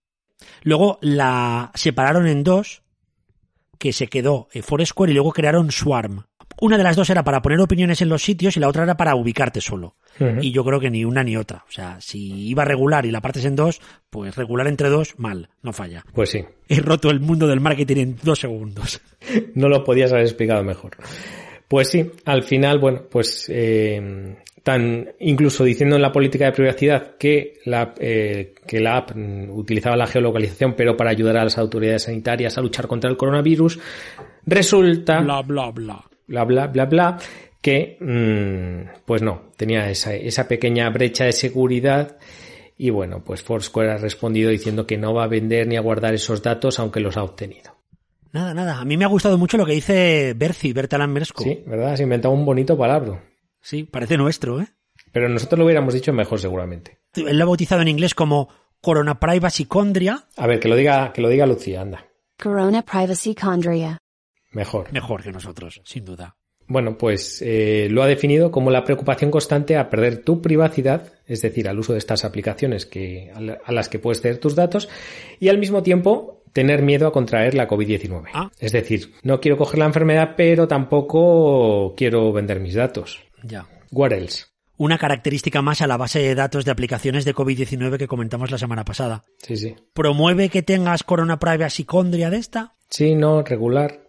Luego 0.62 0.99
la 1.01 1.70
separaron 1.74 2.26
en 2.26 2.45
dos, 2.45 2.82
que 3.79 3.93
se 3.93 4.07
quedó 4.07 4.49
Foursquare 4.62 5.12
y 5.12 5.14
luego 5.14 5.33
crearon 5.33 5.70
Swarm. 5.70 6.24
Una 6.59 6.79
de 6.79 6.85
las 6.85 6.97
dos 6.97 7.11
era 7.11 7.22
para 7.22 7.43
poner 7.43 7.61
opiniones 7.61 8.01
en 8.01 8.09
los 8.09 8.22
sitios 8.22 8.57
y 8.57 8.61
la 8.61 8.68
otra 8.68 8.85
era 8.85 8.97
para 8.97 9.14
ubicarte 9.14 9.61
solo. 9.61 9.97
Uh 10.18 10.24
-huh. 10.24 10.39
Y 10.43 10.53
yo 10.53 10.64
creo 10.64 10.81
que 10.81 10.91
ni 10.91 11.05
una 11.05 11.22
ni 11.22 11.37
otra. 11.37 11.64
O 11.68 11.70
sea, 11.72 12.01
si 12.01 12.49
iba 12.49 12.64
regular 12.64 13.05
y 13.05 13.11
la 13.11 13.20
partes 13.20 13.45
en 13.45 13.57
dos, 13.57 13.81
pues 14.09 14.35
regular 14.37 14.66
entre 14.66 14.89
dos, 14.89 15.18
mal, 15.18 15.51
no 15.62 15.74
falla. 15.74 16.03
Pues 16.14 16.31
sí. 16.31 16.45
He 16.68 16.81
roto 16.81 17.11
el 17.11 17.20
mundo 17.20 17.47
del 17.47 17.61
marketing 17.61 17.97
en 17.97 18.16
dos 18.22 18.39
segundos. 18.41 19.03
no 19.55 19.68
lo 19.68 19.85
podías 19.85 20.12
haber 20.12 20.24
explicado 20.24 20.64
mejor. 20.64 20.97
Pues 21.68 21.89
sí, 21.91 22.11
al 22.24 22.43
final, 22.43 22.79
bueno, 22.79 23.03
pues 23.11 23.47
eh, 23.53 24.37
tan 24.67 25.12
incluso 25.21 25.62
diciendo 25.62 25.95
en 25.95 26.03
la 26.03 26.11
política 26.11 26.47
de 26.47 26.51
privacidad 26.51 27.17
que 27.17 27.61
la, 27.67 27.95
eh, 28.01 28.53
que 28.67 28.81
la 28.81 28.97
app 28.97 29.12
utilizaba 29.51 29.97
la 29.97 30.09
geolocalización 30.09 30.75
pero 30.75 30.97
para 30.97 31.11
ayudar 31.11 31.37
a 31.37 31.45
las 31.45 31.57
autoridades 31.57 32.03
sanitarias 32.03 32.59
a 32.59 32.62
luchar 32.62 32.89
contra 32.89 33.09
el 33.09 33.17
coronavirus, 33.17 33.79
resulta 34.45 35.21
bla 35.21 35.43
bla 35.43 35.71
bla 35.71 36.05
bla 36.27 36.45
bla 36.45 36.67
bla 36.67 36.85
bla 36.85 37.19
que 37.62 37.97
mmm, 38.01 39.05
pues 39.05 39.23
no, 39.23 39.53
tenía 39.57 39.89
esa, 39.89 40.17
esa 40.17 40.49
pequeña 40.49 40.91
brecha 40.91 41.27
de 41.27 41.33
seguridad 41.33 42.17
y 42.77 42.91
bueno, 42.91 43.23
pues 43.23 43.45
Foursquare 43.45 43.93
ha 43.93 43.99
respondido 43.99 44.51
diciendo 44.51 44.85
que 44.85 44.99
no 44.99 45.14
va 45.14 45.23
a 45.23 45.29
vender 45.29 45.69
ni 45.69 45.77
a 45.77 45.81
guardar 45.81 46.12
esos 46.12 46.43
datos 46.43 46.81
aunque 46.81 46.99
los 46.99 47.17
ha 47.17 47.23
obtenido. 47.23 47.77
Nada, 48.33 48.53
nada. 48.53 48.81
A 48.81 48.85
mí 48.85 48.97
me 48.97 49.05
ha 49.05 49.09
gustado 49.09 49.39
mucho 49.39 49.59
lo 49.59 49.64
que 49.64 49.75
dice 49.75 50.35
Berci, 50.37 50.73
Bertalan 50.73 51.12
Mersko. 51.12 51.45
Sí, 51.45 51.62
¿verdad? 51.64 51.93
Has 51.93 52.01
inventado 52.01 52.35
un 52.35 52.45
bonito 52.45 52.77
palabra. 52.77 53.23
Sí, 53.67 53.83
parece 53.83 54.17
nuestro, 54.17 54.61
¿eh? 54.61 54.69
Pero 55.11 55.29
nosotros 55.29 55.59
lo 55.59 55.64
hubiéramos 55.64 55.93
dicho 55.93 56.12
mejor 56.12 56.39
seguramente. 56.39 57.01
Él 57.17 57.37
lo 57.37 57.43
ha 57.43 57.47
bautizado 57.49 57.83
en 57.83 57.89
inglés 57.89 58.14
como 58.14 58.49
Corona 58.81 59.19
Privacy 59.19 59.64
Condria. 59.64 60.29
A 60.37 60.47
ver, 60.47 60.61
que 60.61 60.69
lo 60.69 60.77
diga, 60.77 61.12
que 61.12 61.21
lo 61.21 61.29
diga 61.29 61.47
Lucía, 61.47 61.81
anda. 61.81 62.07
Corona 62.41 62.83
Privacy 62.83 63.35
Condria. 63.35 63.99
Mejor. 64.53 64.93
Mejor 64.93 65.25
que 65.25 65.33
nosotros, 65.33 65.81
sin 65.85 66.05
duda. 66.05 66.37
Bueno, 66.69 66.97
pues 66.97 67.43
eh, 67.45 67.89
lo 67.91 68.05
ha 68.05 68.07
definido 68.07 68.53
como 68.53 68.71
la 68.71 68.85
preocupación 68.85 69.33
constante 69.33 69.77
a 69.77 69.91
perder 69.91 70.23
tu 70.23 70.41
privacidad, 70.41 71.14
es 71.27 71.43
decir, 71.43 71.69
al 71.69 71.81
uso 71.81 71.93
de 71.93 71.99
estas 71.99 72.25
aplicaciones 72.25 72.87
que, 72.87 73.33
a 73.33 73.73
las 73.73 73.89
que 73.89 73.99
puedes 73.99 74.23
tener 74.23 74.39
tus 74.39 74.55
datos, 74.55 74.89
y 75.41 75.49
al 75.49 75.59
mismo 75.59 75.83
tiempo 75.83 76.45
tener 76.53 76.83
miedo 76.83 77.09
a 77.09 77.12
contraer 77.12 77.55
la 77.55 77.69
COVID-19. 77.69 78.29
Ah. 78.33 78.51
Es 78.61 78.71
decir, 78.71 79.12
no 79.25 79.41
quiero 79.41 79.57
coger 79.57 79.81
la 79.81 79.87
enfermedad, 79.87 80.35
pero 80.37 80.69
tampoco 80.69 81.95
quiero 81.97 82.33
vender 82.33 82.61
mis 82.61 82.75
datos. 82.75 83.27
Ya. 83.43 83.66
What 83.91 84.12
else? 84.12 84.45
Una 84.78 84.99
característica 84.99 85.62
más 85.62 85.80
a 85.80 85.87
la 85.87 85.97
base 85.97 86.18
de 86.18 86.34
datos 86.34 86.64
de 86.64 86.70
aplicaciones 86.70 87.24
de 87.24 87.34
COVID-19 87.34 87.97
que 87.97 88.07
comentamos 88.09 88.51
la 88.51 88.59
semana 88.59 88.84
pasada. 88.84 89.24
Sí, 89.39 89.57
sí. 89.57 89.74
¿Promueve 89.95 90.51
que 90.51 90.62
tengas 90.62 91.03
Corona 91.03 91.39
Privacy 91.39 91.84
Condria 91.84 92.28
de 92.28 92.37
esta? 92.37 92.74
Sí, 92.91 93.14
no, 93.14 93.43
regular. 93.43 94.01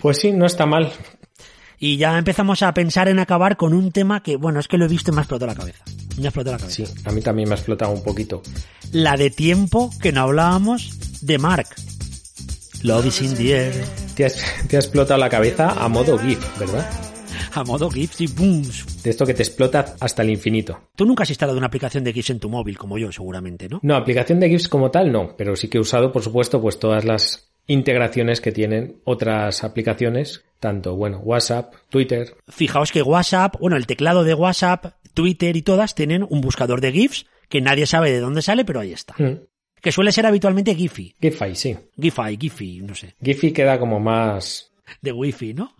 Pues 0.00 0.18
sí, 0.18 0.30
no 0.32 0.46
está 0.46 0.66
mal. 0.66 0.92
Y 1.78 1.96
ya 1.96 2.16
empezamos 2.16 2.62
a 2.62 2.72
pensar 2.72 3.08
en 3.08 3.18
acabar 3.18 3.56
con 3.56 3.74
un 3.74 3.90
tema 3.90 4.22
que, 4.22 4.36
bueno, 4.36 4.60
es 4.60 4.68
que 4.68 4.78
lo 4.78 4.84
he 4.84 4.88
visto 4.88 5.10
y 5.10 5.14
me 5.14 5.20
ha 5.20 5.22
explotado 5.22 5.50
la 5.50 5.58
cabeza. 5.58 5.84
Me 6.18 6.26
ha 6.26 6.28
explotado 6.28 6.56
la 6.56 6.60
cabeza. 6.60 6.86
Sí, 6.86 7.02
a 7.04 7.10
mí 7.10 7.20
también 7.20 7.48
me 7.48 7.54
ha 7.54 7.58
explotado 7.58 7.90
un 7.90 8.02
poquito. 8.02 8.42
La 8.92 9.16
de 9.16 9.30
tiempo 9.30 9.90
que 10.00 10.12
no 10.12 10.22
hablábamos 10.22 11.20
de 11.20 11.38
Mark. 11.38 11.66
Love 12.82 13.06
is 13.06 13.20
in 13.22 13.34
the 13.34 13.52
air. 13.52 13.84
Te 14.14 14.24
ha 14.24 14.78
explotado 14.78 15.18
la 15.18 15.28
cabeza 15.28 15.70
a 15.70 15.88
modo 15.88 16.16
GIF, 16.18 16.58
¿verdad? 16.58 16.88
A 17.56 17.64
modo 17.64 17.88
GIF 17.88 18.20
y 18.20 18.26
boom. 18.26 18.64
De 19.02 19.08
esto 19.08 19.24
que 19.24 19.32
te 19.32 19.42
explota 19.42 19.96
hasta 19.98 20.20
el 20.20 20.28
infinito. 20.28 20.90
Tú 20.94 21.06
nunca 21.06 21.22
has 21.22 21.30
instalado 21.30 21.56
una 21.56 21.68
aplicación 21.68 22.04
de 22.04 22.12
GIFs 22.12 22.28
en 22.28 22.38
tu 22.38 22.50
móvil, 22.50 22.76
como 22.76 22.98
yo, 22.98 23.10
seguramente, 23.10 23.66
¿no? 23.66 23.80
No, 23.82 23.96
aplicación 23.96 24.40
de 24.40 24.50
GIFs 24.50 24.68
como 24.68 24.90
tal 24.90 25.10
no, 25.10 25.34
pero 25.38 25.56
sí 25.56 25.68
que 25.68 25.78
he 25.78 25.80
usado, 25.80 26.12
por 26.12 26.22
supuesto, 26.22 26.60
pues 26.60 26.78
todas 26.78 27.06
las 27.06 27.48
integraciones 27.66 28.42
que 28.42 28.52
tienen 28.52 29.00
otras 29.04 29.64
aplicaciones, 29.64 30.44
tanto, 30.60 30.96
bueno, 30.96 31.20
WhatsApp, 31.20 31.72
Twitter. 31.88 32.36
Fijaos 32.46 32.92
que 32.92 33.00
WhatsApp, 33.00 33.56
bueno, 33.58 33.78
el 33.78 33.86
teclado 33.86 34.22
de 34.22 34.34
WhatsApp, 34.34 34.92
Twitter 35.14 35.56
y 35.56 35.62
todas 35.62 35.94
tienen 35.94 36.26
un 36.28 36.42
buscador 36.42 36.82
de 36.82 36.92
GIFs 36.92 37.24
que 37.48 37.62
nadie 37.62 37.86
sabe 37.86 38.12
de 38.12 38.20
dónde 38.20 38.42
sale, 38.42 38.66
pero 38.66 38.80
ahí 38.80 38.92
está. 38.92 39.14
Mm. 39.16 39.40
Que 39.80 39.92
suele 39.92 40.12
ser 40.12 40.26
habitualmente 40.26 40.74
Giphy. 40.74 41.14
Giphy, 41.22 41.54
sí. 41.54 41.74
Giphy, 41.98 42.36
Giphy, 42.38 42.80
no 42.82 42.94
sé. 42.94 43.14
Giphy 43.22 43.52
queda 43.52 43.78
como 43.78 43.98
más... 43.98 44.72
De 45.00 45.10
Wi-Fi, 45.10 45.54
¿no? 45.54 45.72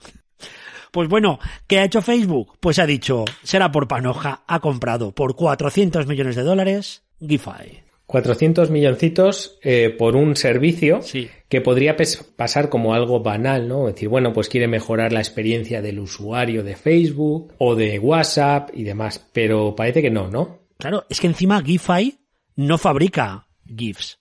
Pues 0.97 1.11
bueno, 1.11 1.39
¿qué 1.67 1.79
ha 1.79 1.85
hecho 1.85 2.01
Facebook? 2.01 2.57
Pues 2.59 2.79
ha 2.79 2.87
dicho, 2.87 3.27
será 3.43 3.71
por 3.71 3.87
panoja, 3.87 4.45
ha 4.47 4.61
comprado 4.61 5.13
por 5.13 5.37
400 5.37 6.07
millones 6.07 6.37
de 6.37 6.43
dólares 6.43 7.03
Giphy. 7.21 7.83
400 8.07 8.71
milloncitos 8.71 9.59
eh, 9.63 9.91
por 9.91 10.17
un 10.17 10.37
servicio 10.37 11.03
Sí. 11.03 11.29
que 11.51 11.61
podría 11.61 11.97
pasar 12.37 12.71
como 12.71 12.95
algo 12.95 13.21
banal, 13.21 13.69
¿no? 13.69 13.89
Es 13.89 13.97
decir, 13.97 14.09
bueno, 14.09 14.33
pues 14.33 14.49
quiere 14.49 14.69
mejorar 14.69 15.13
la 15.13 15.21
experiencia 15.21 15.83
del 15.83 15.99
usuario 15.99 16.65
de 16.65 16.77
Facebook 16.77 17.53
o 17.59 17.75
de 17.75 17.99
WhatsApp 17.99 18.71
y 18.73 18.85
demás, 18.85 19.23
pero 19.35 19.77
parece 19.77 20.01
que 20.01 20.11
no, 20.11 20.31
¿no? 20.31 20.61
Claro, 20.79 21.05
es 21.11 21.21
que 21.21 21.27
encima 21.27 21.61
Giphy 21.63 22.21
no 22.55 22.79
fabrica 22.79 23.49
GIFs. 23.67 24.19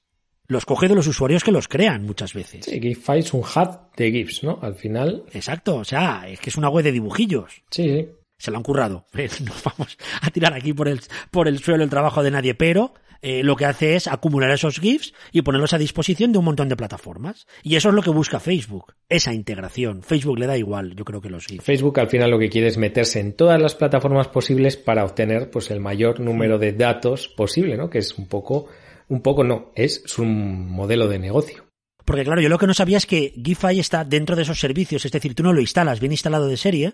Los 0.48 0.66
coge 0.66 0.88
de 0.88 0.96
los 0.96 1.08
usuarios 1.08 1.44
que 1.44 1.52
los 1.52 1.68
crean 1.68 2.06
muchas 2.06 2.34
veces. 2.34 2.66
Sí, 2.66 2.80
Giphy 2.80 3.20
es 3.20 3.34
un 3.34 3.42
hub 3.42 3.80
de 3.98 4.12
GIFs, 4.12 4.44
¿no? 4.44 4.60
Al 4.62 4.76
final, 4.76 5.24
Exacto, 5.34 5.78
o 5.78 5.86
sea, 5.86 6.28
es 6.28 6.40
que 6.40 6.50
es 6.50 6.58
una 6.58 6.70
web 6.70 6.84
de 6.84 6.92
dibujillos. 6.92 7.64
sí, 7.72 7.84
sí. 7.84 8.08
se 8.38 8.52
lo 8.52 8.58
han 8.58 8.64
currado. 8.64 9.06
No 9.42 9.54
vamos 9.64 9.98
a 10.22 10.30
tirar 10.30 10.54
aquí 10.54 10.74
por 10.74 10.88
el, 10.88 11.02
por 11.32 11.48
el 11.48 11.60
suelo 11.60 11.84
el 11.84 11.90
trabajo 11.90 12.22
de 12.24 12.32
nadie, 12.32 12.54
pero 12.54 12.94
eh, 13.22 13.42
lo 13.44 13.56
que 13.56 13.66
hace 13.66 13.96
es 13.96 14.08
acumular 14.08 14.52
esos 14.52 14.80
GIFs 14.80 15.14
y 15.32 15.42
ponerlos 15.42 15.74
a 15.74 15.80
disposición 15.80 16.32
de 16.32 16.38
un 16.38 16.46
montón 16.46 16.70
de 16.70 16.76
plataformas. 16.76 17.48
Y 17.64 17.76
eso 17.76 17.90
es 17.90 17.96
lo 17.96 18.04
que 18.04 18.12
busca 18.12 18.40
Facebook, 18.40 18.94
esa 19.10 19.34
integración. 19.34 20.04
Facebook 20.04 20.38
le 20.38 20.46
da 20.46 20.58
igual, 20.58 20.96
yo 20.96 21.06
creo 21.06 21.22
que 21.22 21.30
los 21.30 21.48
GIFs. 21.48 21.64
Facebook 21.64 22.00
al 22.00 22.10
final 22.10 22.30
lo 22.30 22.38
que 22.38 22.50
quiere 22.50 22.68
es 22.68 22.78
meterse 22.78 23.20
en 23.20 23.34
todas 23.34 23.60
las 23.60 23.74
plataformas 23.74 24.28
posibles 24.28 24.78
para 24.78 25.04
obtener 25.04 25.50
pues 25.50 25.72
el 25.72 25.80
mayor 25.80 26.20
número 26.20 26.60
de 26.60 26.74
datos 26.74 27.28
posible, 27.30 27.78
¿no? 27.78 27.90
Que 27.90 27.98
es 28.00 28.16
un 28.18 28.28
poco, 28.28 28.68
un 29.08 29.22
poco 29.22 29.44
no, 29.44 29.72
es 29.76 30.04
su 30.06 30.26
modelo 30.26 31.08
de 31.08 31.20
negocio. 31.20 31.66
Porque 32.06 32.24
claro, 32.24 32.42
yo 32.42 32.50
lo 32.50 32.60
que 32.60 32.68
no 32.68 32.74
sabía 32.74 32.98
es 32.98 33.08
que 33.08 33.34
GIFI 33.44 33.80
está 33.80 34.06
dentro 34.06 34.36
de 34.36 34.44
esos 34.44 34.60
servicios, 34.60 35.06
es 35.06 35.12
decir, 35.12 35.34
tú 35.34 35.42
no 35.42 35.54
lo 35.54 35.62
instalas 35.62 36.00
bien 36.00 36.12
instalado 36.12 36.48
de 36.48 36.58
serie 36.58 36.94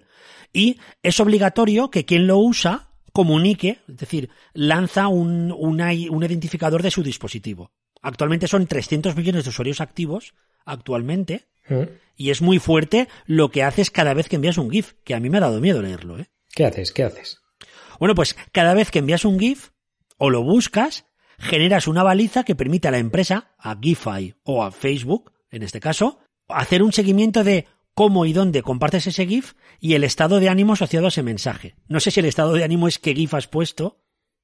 y 0.54 0.80
es 1.04 1.20
obligatorio 1.20 1.92
que 1.92 2.06
quien 2.06 2.28
lo 2.28 2.38
usa 2.38 2.90
comunique, 3.12 3.80
es 3.90 3.98
decir, 3.98 4.30
lanza 4.54 5.10
un, 5.10 5.52
un 5.52 6.24
identificador 6.24 6.82
de 6.82 6.92
su 6.92 7.04
dispositivo. 7.04 7.72
Actualmente 8.02 8.48
son 8.48 8.68
300 8.68 9.16
millones 9.16 9.44
de 9.44 9.50
usuarios 9.50 9.82
activos, 9.82 10.34
actualmente, 10.66 11.48
mm. 11.68 11.84
y 12.16 12.32
es 12.32 12.42
muy 12.42 12.60
fuerte 12.60 13.10
lo 13.26 13.52
que 13.52 13.64
haces 13.64 13.92
cada 13.92 14.14
vez 14.14 14.30
que 14.30 14.38
envías 14.38 14.58
un 14.58 14.72
GIF, 14.72 14.94
que 15.04 15.14
a 15.14 15.20
mí 15.20 15.30
me 15.30 15.38
ha 15.38 15.42
dado 15.42 15.60
miedo 15.60 15.82
leerlo. 15.82 16.20
¿eh? 16.20 16.30
¿Qué 16.50 16.66
haces? 16.66 16.92
¿Qué 16.92 17.04
haces? 17.04 17.42
Bueno, 18.00 18.16
pues 18.16 18.36
cada 18.52 18.74
vez 18.74 18.90
que 18.90 19.00
envías 19.00 19.26
un 19.26 19.40
GIF 19.40 19.70
o 20.18 20.30
lo 20.30 20.42
buscas, 20.42 21.06
generas 21.42 21.88
una 21.88 22.04
baliza 22.04 22.44
que 22.44 22.56
permite 22.56 22.88
a 22.88 22.92
la 22.92 22.98
empresa, 23.00 23.52
a 23.58 23.78
GIFI 23.80 24.36
o 24.44 24.64
a 24.64 24.72
Facebook, 24.72 25.32
en 25.50 25.64
este 25.64 25.80
caso, 25.80 26.20
hacer 26.48 26.84
un 26.84 26.94
seguimiento 26.94 27.44
de 27.44 27.66
cómo 27.94 28.26
y 28.26 28.34
dónde 28.34 28.62
compartes 28.62 29.08
ese 29.08 29.26
GIF 29.26 29.54
y 29.80 29.96
el 29.96 30.04
estado 30.04 30.40
de 30.40 30.50
ánimo 30.50 30.74
asociado 30.74 31.08
a 31.08 31.10
ese 31.10 31.24
mensaje. 31.24 31.76
No 31.88 32.00
sé 32.00 32.12
si 32.12 32.20
el 32.20 32.26
estado 32.26 32.54
de 32.54 32.64
ánimo 32.64 32.88
es 32.88 33.00
qué 33.00 33.14
GIF 33.14 33.34
has 33.34 33.48
puesto. 33.48 33.98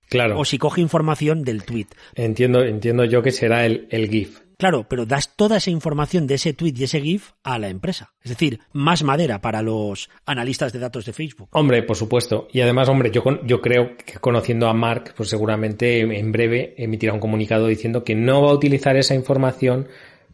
Claro. 0.10 0.40
O 0.40 0.46
si 0.46 0.58
coge 0.58 0.80
información 0.80 1.44
del 1.44 1.64
tweet. 1.64 1.88
Entiendo, 2.16 2.64
entiendo 2.64 3.04
yo 3.04 3.22
que 3.22 3.32
será 3.32 3.66
el, 3.66 3.88
el 3.92 4.10
GIF. 4.10 4.40
Claro, 4.58 4.88
pero 4.90 5.06
das 5.06 5.36
toda 5.36 5.58
esa 5.58 5.70
información 5.70 6.26
de 6.26 6.36
ese 6.36 6.54
tweet 6.54 6.74
y 6.78 6.84
ese 6.86 7.00
GIF 7.00 7.34
a 7.44 7.60
la 7.60 7.70
empresa. 7.70 8.14
Es 8.24 8.32
decir, 8.32 8.60
más 8.74 9.04
madera 9.04 9.40
para 9.40 9.62
los 9.62 10.10
analistas 10.26 10.74
de 10.74 10.80
datos 10.80 11.06
de 11.06 11.14
Facebook. 11.14 11.50
Hombre, 11.52 11.84
por 11.84 11.96
supuesto. 11.96 12.48
Y 12.52 12.62
además, 12.62 12.90
hombre, 12.90 13.12
yo, 13.12 13.24
yo 13.44 13.62
creo 13.62 13.96
que 13.96 14.18
conociendo 14.20 14.68
a 14.68 14.74
Mark, 14.74 15.14
pues 15.16 15.30
seguramente 15.30 16.00
en 16.00 16.32
breve 16.32 16.74
emitirá 16.78 17.14
un 17.14 17.20
comunicado 17.20 17.68
diciendo 17.68 18.04
que 18.04 18.16
no 18.16 18.42
va 18.42 18.50
a 18.50 18.56
utilizar 18.56 18.98
esa 18.98 19.14
información 19.14 19.88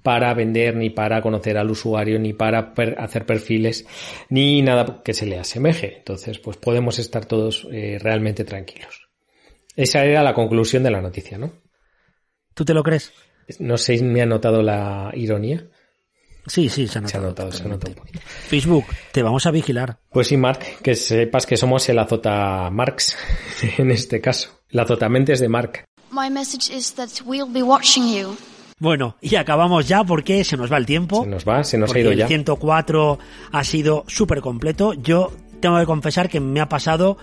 para 0.03 0.33
vender, 0.33 0.75
ni 0.75 0.89
para 0.89 1.21
conocer 1.21 1.57
al 1.57 1.71
usuario, 1.71 2.17
ni 2.17 2.33
para 2.33 2.73
hacer 2.97 3.25
perfiles, 3.25 3.85
ni 4.29 4.61
nada 4.61 5.01
que 5.03 5.13
se 5.13 5.25
le 5.25 5.37
asemeje. 5.37 5.97
Entonces, 5.97 6.39
pues 6.39 6.55
podemos 6.55 6.97
estar 6.97 7.25
todos 7.25 7.67
eh, 7.71 7.97
realmente 8.01 8.45
tranquilos. 8.45 9.09
Esa 9.75 10.05
era 10.05 10.23
la 10.23 10.33
conclusión 10.33 10.83
de 10.83 10.91
la 10.91 11.01
noticia, 11.01 11.37
¿no? 11.37 11.51
¿Tú 12.53 12.63
te 12.63 12.73
lo 12.73 12.83
crees? 12.83 13.11
No 13.59 13.77
sé 13.77 13.97
si 13.97 14.03
me 14.03 14.21
ha 14.21 14.25
notado 14.25 14.61
la 14.61 15.11
ironía. 15.13 15.65
Sí, 16.45 16.67
sí, 16.67 16.87
se 16.87 16.97
ha 16.97 17.01
notado. 17.01 17.11
Se 17.11 17.17
ha 17.17 17.21
notado, 17.21 17.51
se 17.51 17.63
ha 17.63 17.67
notado 17.67 17.91
un 17.91 17.97
poquito. 17.99 18.19
Facebook, 18.25 18.85
te 19.11 19.23
vamos 19.23 19.45
a 19.45 19.51
vigilar. 19.51 19.97
Pues 20.09 20.27
sí, 20.27 20.37
Mark, 20.37 20.59
que 20.81 20.95
sepas 20.95 21.45
que 21.45 21.55
somos 21.55 21.87
el 21.87 21.99
azota 21.99 22.69
Marx 22.69 23.17
en 23.77 23.91
este 23.91 24.19
caso. 24.19 24.61
El 24.69 24.79
azotamentes 24.79 25.39
de 25.39 25.47
Mark. 25.47 25.85
My 26.11 26.29
message 26.29 26.75
is 26.75 26.93
that 26.95 27.09
we'll 27.25 27.51
be 27.51 27.63
watching 27.63 28.13
you. 28.13 28.35
Bueno, 28.79 29.15
y 29.21 29.35
acabamos 29.35 29.87
ya 29.87 30.03
porque 30.03 30.43
se 30.43 30.57
nos 30.57 30.71
va 30.71 30.77
el 30.77 30.85
tiempo. 30.85 31.23
Se 31.23 31.29
nos 31.29 31.47
va, 31.47 31.63
se 31.63 31.77
nos 31.77 31.93
ha 31.93 31.99
ido 31.99 32.11
el 32.11 32.17
ya. 32.17 32.25
El 32.25 32.27
104 32.27 33.19
ha 33.51 33.63
sido 33.63 34.03
súper 34.07 34.41
completo. 34.41 34.93
Yo 34.93 35.31
tengo 35.61 35.79
que 35.79 35.85
confesar 35.85 36.27
que 36.27 36.41
me 36.41 36.59
ha 36.59 36.67
pasado 36.67 37.17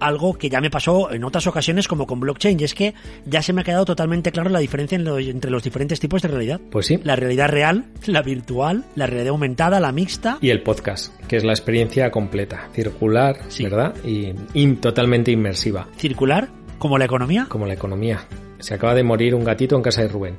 algo 0.00 0.34
que 0.34 0.48
ya 0.48 0.60
me 0.60 0.70
pasó 0.70 1.12
en 1.12 1.24
otras 1.24 1.46
ocasiones 1.46 1.88
como 1.88 2.06
con 2.06 2.20
blockchain, 2.20 2.58
y 2.60 2.64
es 2.64 2.74
que 2.74 2.94
ya 3.24 3.42
se 3.42 3.52
me 3.52 3.60
ha 3.62 3.64
quedado 3.64 3.84
totalmente 3.84 4.32
claro 4.32 4.50
la 4.50 4.58
diferencia 4.58 4.96
entre 4.96 5.50
los 5.50 5.62
diferentes 5.62 6.00
tipos 6.00 6.22
de 6.22 6.28
realidad. 6.28 6.60
Pues 6.70 6.86
sí. 6.86 7.00
La 7.02 7.16
realidad 7.16 7.48
real, 7.48 7.86
la 8.06 8.22
virtual, 8.22 8.84
la 8.94 9.06
realidad 9.06 9.30
aumentada, 9.30 9.80
la 9.80 9.92
mixta. 9.92 10.38
Y 10.40 10.50
el 10.50 10.62
podcast, 10.62 11.14
que 11.26 11.36
es 11.36 11.44
la 11.44 11.52
experiencia 11.52 12.10
completa, 12.10 12.68
circular, 12.72 13.36
¿verdad? 13.60 13.94
Y, 14.04 14.32
y 14.52 14.74
totalmente 14.76 15.30
inmersiva. 15.30 15.88
¿Circular? 15.96 16.48
¿Como 16.78 16.98
la 16.98 17.04
economía? 17.04 17.46
Como 17.48 17.66
la 17.66 17.74
economía. 17.74 18.26
Se 18.58 18.74
acaba 18.74 18.94
de 18.94 19.02
morir 19.02 19.34
un 19.34 19.44
gatito 19.44 19.76
en 19.76 19.82
casa 19.82 20.02
de 20.02 20.08
Rubén. 20.08 20.36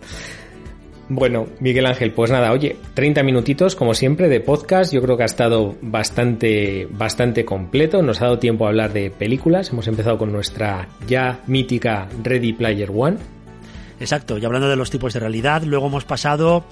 Bueno, 1.07 1.45
Miguel 1.59 1.85
Ángel, 1.85 2.11
pues 2.13 2.31
nada, 2.31 2.51
oye, 2.51 2.77
30 2.95 3.21
minutitos 3.21 3.75
como 3.75 3.93
siempre 3.93 4.27
de 4.27 4.39
podcast, 4.39 4.91
yo 4.91 5.03
creo 5.03 5.17
que 5.17 5.23
ha 5.23 5.27
estado 5.27 5.75
bastante, 5.81 6.87
bastante 6.89 7.45
completo, 7.45 8.01
nos 8.01 8.21
ha 8.21 8.25
dado 8.25 8.39
tiempo 8.39 8.65
a 8.65 8.69
hablar 8.69 8.91
de 8.91 9.11
películas, 9.11 9.69
hemos 9.69 9.87
empezado 9.87 10.17
con 10.17 10.31
nuestra 10.31 10.87
ya 11.07 11.41
mítica 11.45 12.07
Ready 12.23 12.53
Player 12.53 12.89
One. 12.91 13.17
Exacto, 13.99 14.37
y 14.39 14.45
hablando 14.45 14.67
de 14.67 14.75
los 14.75 14.89
tipos 14.89 15.13
de 15.13 15.19
realidad, 15.19 15.61
luego 15.63 15.87
hemos 15.87 16.05
pasado 16.05 16.65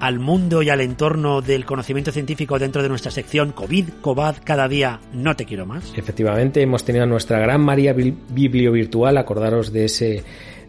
al 0.00 0.18
mundo 0.18 0.62
y 0.62 0.70
al 0.70 0.80
entorno 0.80 1.40
del 1.40 1.64
conocimiento 1.64 2.10
científico 2.10 2.58
dentro 2.58 2.82
de 2.82 2.88
nuestra 2.88 3.10
sección 3.10 3.52
COVID, 3.52 3.88
COBAD, 4.00 4.36
cada 4.44 4.66
día 4.66 4.98
no 5.12 5.36
te 5.36 5.44
quiero 5.44 5.66
más. 5.66 5.92
Efectivamente, 5.96 6.62
hemos 6.62 6.84
tenido 6.84 7.04
a 7.04 7.06
nuestra 7.06 7.38
gran 7.38 7.60
María 7.60 7.92
Biblio 7.92 8.72
Virtual, 8.72 9.16
acordaros 9.18 9.72
de 9.72 9.84
ese 9.84 10.24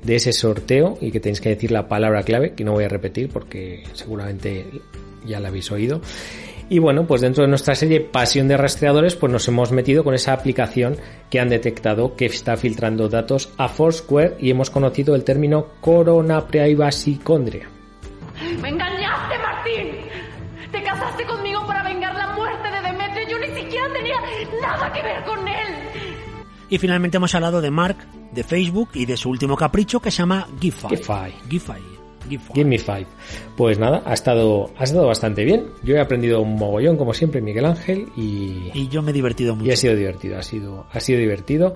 de 0.06 0.16
ese 0.16 0.32
sorteo 0.32 0.97
y 1.01 1.12
que 1.12 1.20
tenéis 1.20 1.41
que 1.41 1.49
decir 1.49 1.72
la 1.72 1.88
palabra 1.88 2.24
clave, 2.24 2.53
que 2.53 2.64
no 2.64 2.74
voy 2.74 2.86
a 2.86 2.89
repetir 2.89 3.30
porque 3.30 3.84
seguramente 3.93 4.66
ya 5.26 5.39
la 5.39 5.49
habéis 5.49 5.72
oído. 5.72 6.01
Y 6.68 6.80
bueno, 6.80 7.06
pues 7.06 7.22
dentro 7.22 7.43
de 7.43 7.49
nuestra 7.49 7.76
serie 7.76 7.99
Pasión 7.99 8.47
de 8.47 8.58
Rastreadores, 8.58 9.16
pues 9.16 9.32
nos 9.32 9.47
hemos 9.47 9.72
metido 9.72 10.03
con 10.03 10.16
esa 10.16 10.34
aplicación 10.34 10.97
que 11.30 11.39
han 11.39 11.49
detectado 11.49 12.16
que 12.16 12.26
está 12.26 12.58
filtrando 12.58 13.08
datos 13.08 13.53
a 13.58 13.68
Foursquare 13.68 14.36
y 14.39 14.49
hemos 14.49 14.72
conocido 14.72 15.14
el 15.16 15.24
término 15.24 15.68
Corona 15.82 16.47
Privacy 16.47 17.18
Condria. 17.18 17.70
¡Me 18.62 18.70
engañaste, 18.70 19.38
Martín! 19.38 19.88
Te 20.72 20.84
casaste 20.84 21.24
conmigo 21.26 21.66
para 21.68 21.84
vengar 21.84 22.16
la 22.16 22.36
muerte 22.36 22.68
de 22.72 22.82
Demetrio. 22.82 23.30
Yo 23.30 23.39
ni 23.39 23.62
siquiera 23.62 23.86
tenía 23.93 24.16
nada 24.60 24.91
que 24.91 25.03
ver 25.03 25.24
con 25.24 25.47
él. 25.47 25.76
Y 26.70 26.80
finalmente 26.80 27.18
hemos 27.18 27.36
hablado 27.36 27.62
de 27.62 27.70
Mark, 27.70 27.97
de 28.36 28.44
Facebook 28.44 28.90
y 28.94 29.06
de 29.06 29.18
su 29.18 29.30
último 29.30 29.56
capricho 29.56 30.00
que 30.00 30.12
se 30.12 30.18
llama 30.18 30.48
GIFI. 30.60 30.88
GIFI. 31.50 31.96
Give 32.30 32.66
me 32.66 32.78
five. 32.80 33.06
Pues 33.56 33.80
nada, 33.80 34.02
ha 34.06 34.14
estado, 34.14 34.72
ha 34.78 34.84
estado 34.84 35.08
bastante 35.08 35.44
bien. 35.44 35.66
Yo 35.84 35.96
he 35.96 36.00
aprendido 36.00 36.42
un 36.42 36.56
mogollón, 36.56 36.98
como 36.98 37.14
siempre, 37.14 37.42
Miguel 37.42 37.66
Ángel, 37.66 38.08
y. 38.16 38.72
Y 38.74 38.88
yo 38.90 39.02
me 39.02 39.12
he 39.12 39.14
divertido 39.14 39.56
mucho. 39.56 39.68
Y 39.68 39.72
ha 39.72 39.76
sido 39.76 39.96
divertido, 39.96 40.38
ha 40.38 40.44
sido, 40.44 40.88
ha 40.92 41.00
sido 41.00 41.20
divertido. 41.20 41.76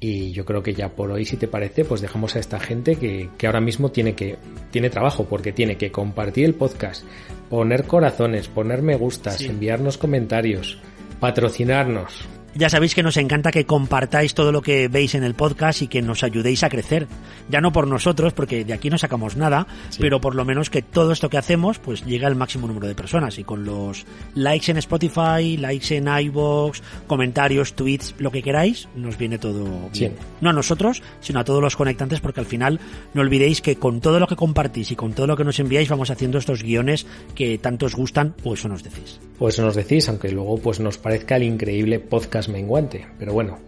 Y 0.00 0.30
yo 0.30 0.44
creo 0.44 0.62
que 0.62 0.74
ya 0.74 0.90
por 0.90 1.10
hoy, 1.10 1.24
si 1.24 1.36
te 1.36 1.48
parece, 1.48 1.84
pues 1.84 2.00
dejamos 2.00 2.36
a 2.36 2.38
esta 2.38 2.60
gente 2.60 2.96
que, 2.96 3.30
que 3.36 3.46
ahora 3.46 3.60
mismo 3.60 3.90
tiene 3.90 4.14
que, 4.14 4.36
tiene 4.70 4.90
trabajo, 4.90 5.24
porque 5.24 5.52
tiene 5.52 5.76
que 5.76 5.90
compartir 5.90 6.44
el 6.44 6.54
podcast, 6.54 7.04
poner 7.50 7.84
corazones, 7.84 8.46
poner 8.46 8.82
me 8.82 8.94
gustas, 8.94 9.40
enviarnos 9.40 9.98
comentarios, 9.98 10.78
patrocinarnos. 11.18 12.28
Ya 12.54 12.68
sabéis 12.68 12.94
que 12.94 13.02
nos 13.02 13.16
encanta 13.16 13.50
que 13.50 13.66
compartáis 13.66 14.34
todo 14.34 14.52
lo 14.52 14.62
que 14.62 14.88
veis 14.88 15.14
en 15.14 15.22
el 15.22 15.34
podcast 15.34 15.82
y 15.82 15.88
que 15.88 16.02
nos 16.02 16.24
ayudéis 16.24 16.64
a 16.64 16.68
crecer. 16.68 17.06
Ya 17.48 17.60
no 17.60 17.72
por 17.72 17.86
nosotros, 17.86 18.32
porque 18.32 18.64
de 18.64 18.72
aquí 18.72 18.90
no 18.90 18.98
sacamos 18.98 19.36
nada, 19.36 19.66
pero 19.98 20.20
por 20.20 20.34
lo 20.34 20.44
menos 20.44 20.70
que 20.70 20.82
todo 20.82 21.12
esto 21.12 21.30
que 21.30 21.38
hacemos 21.38 21.78
pues 21.78 22.04
llegue 22.04 22.26
al 22.26 22.36
máximo 22.36 22.66
número 22.66 22.88
de 22.88 22.94
personas. 22.94 23.38
Y 23.38 23.44
con 23.44 23.64
los 23.64 24.06
likes 24.34 24.70
en 24.70 24.78
Spotify, 24.78 25.56
likes 25.56 25.94
en 25.94 26.08
iVoox, 26.08 26.80
comentarios, 27.06 27.74
tweets, 27.74 28.14
lo 28.18 28.30
que 28.30 28.42
queráis, 28.42 28.88
nos 28.96 29.18
viene 29.18 29.38
todo 29.38 29.90
bien. 29.92 30.14
No 30.40 30.50
a 30.50 30.52
nosotros, 30.52 31.02
sino 31.20 31.40
a 31.40 31.44
todos 31.44 31.62
los 31.62 31.76
conectantes, 31.76 32.20
porque 32.20 32.40
al 32.40 32.46
final 32.46 32.80
no 33.14 33.20
olvidéis 33.20 33.60
que 33.60 33.76
con 33.76 34.00
todo 34.00 34.18
lo 34.18 34.26
que 34.26 34.36
compartís 34.36 34.90
y 34.90 34.96
con 34.96 35.12
todo 35.12 35.26
lo 35.26 35.36
que 35.36 35.44
nos 35.44 35.60
enviáis 35.60 35.88
vamos 35.88 36.10
haciendo 36.10 36.38
estos 36.38 36.62
guiones 36.62 37.06
que 37.34 37.58
tanto 37.58 37.86
os 37.86 37.94
gustan 37.94 38.34
o 38.42 38.54
eso 38.54 38.68
nos 38.68 38.82
decís. 38.82 39.20
O 39.38 39.48
eso 39.48 39.62
nos 39.62 39.76
decís, 39.76 40.08
aunque 40.08 40.30
luego 40.30 40.58
pues 40.58 40.80
nos 40.80 40.98
parezca 40.98 41.36
el 41.36 41.44
increíble 41.44 42.00
podcast 42.00 42.37
menguante. 42.46 43.06
Pero 43.18 43.32
bueno, 43.32 43.58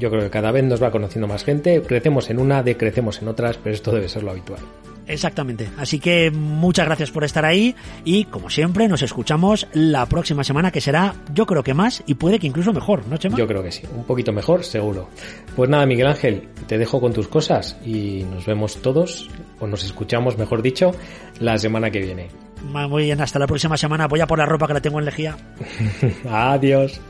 yo 0.00 0.10
creo 0.10 0.22
que 0.22 0.30
cada 0.30 0.50
vez 0.50 0.64
nos 0.64 0.82
va 0.82 0.90
conociendo 0.90 1.28
más 1.28 1.44
gente, 1.44 1.82
crecemos 1.82 2.28
en 2.30 2.38
una, 2.38 2.62
decrecemos 2.62 3.20
en 3.22 3.28
otras, 3.28 3.58
pero 3.58 3.74
esto 3.74 3.92
debe 3.92 4.08
ser 4.08 4.22
lo 4.22 4.32
habitual. 4.32 4.60
Exactamente. 5.06 5.68
Así 5.76 5.98
que 5.98 6.30
muchas 6.30 6.86
gracias 6.86 7.10
por 7.10 7.24
estar 7.24 7.44
ahí 7.44 7.74
y 8.04 8.24
como 8.24 8.48
siempre 8.48 8.86
nos 8.86 9.02
escuchamos 9.02 9.66
la 9.72 10.06
próxima 10.06 10.44
semana 10.44 10.70
que 10.70 10.80
será 10.80 11.14
yo 11.34 11.46
creo 11.46 11.64
que 11.64 11.74
más 11.74 12.02
y 12.06 12.14
puede 12.14 12.38
que 12.38 12.46
incluso 12.46 12.72
mejor, 12.72 13.06
¿no 13.08 13.16
Chema? 13.16 13.36
Yo 13.36 13.46
creo 13.46 13.62
que 13.62 13.72
sí, 13.72 13.82
un 13.94 14.04
poquito 14.04 14.32
mejor 14.32 14.62
seguro. 14.64 15.08
Pues 15.56 15.68
nada 15.68 15.84
Miguel 15.84 16.06
Ángel, 16.06 16.48
te 16.68 16.78
dejo 16.78 17.00
con 17.00 17.12
tus 17.12 17.26
cosas 17.26 17.76
y 17.84 18.24
nos 18.30 18.46
vemos 18.46 18.80
todos, 18.82 19.28
o 19.58 19.66
nos 19.66 19.84
escuchamos 19.84 20.38
mejor 20.38 20.62
dicho, 20.62 20.92
la 21.40 21.58
semana 21.58 21.90
que 21.90 21.98
viene. 21.98 22.28
Muy 22.62 23.04
bien, 23.04 23.20
hasta 23.20 23.38
la 23.38 23.46
próxima 23.46 23.76
semana. 23.76 24.06
Voy 24.06 24.20
a 24.20 24.26
por 24.26 24.38
la 24.38 24.46
ropa 24.46 24.66
que 24.68 24.74
la 24.74 24.80
tengo 24.80 24.98
en 25.00 25.06
lejía. 25.06 25.36
Adiós. 26.28 27.00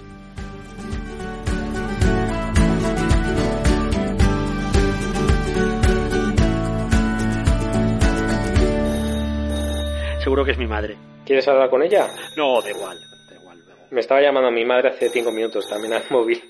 Seguro 10.31 10.45
que 10.45 10.53
es 10.53 10.59
mi 10.59 10.68
madre. 10.68 10.97
¿Quieres 11.26 11.49
hablar 11.49 11.68
con 11.70 11.83
ella? 11.83 12.07
No, 12.37 12.62
da 12.62 12.70
igual, 12.70 12.97
da 13.28 13.35
igual. 13.35 13.59
Me 13.91 13.99
estaba 13.99 14.20
llamando 14.20 14.47
a 14.47 14.53
mi 14.53 14.64
madre 14.64 14.91
hace 14.91 15.09
cinco 15.09 15.33
minutos 15.33 15.68
también 15.68 15.93
al 15.93 16.05
móvil. 16.11 16.41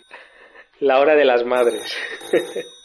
La 0.81 1.01
hora 1.01 1.15
de 1.15 1.25
las 1.25 1.47
madres. 1.47 1.97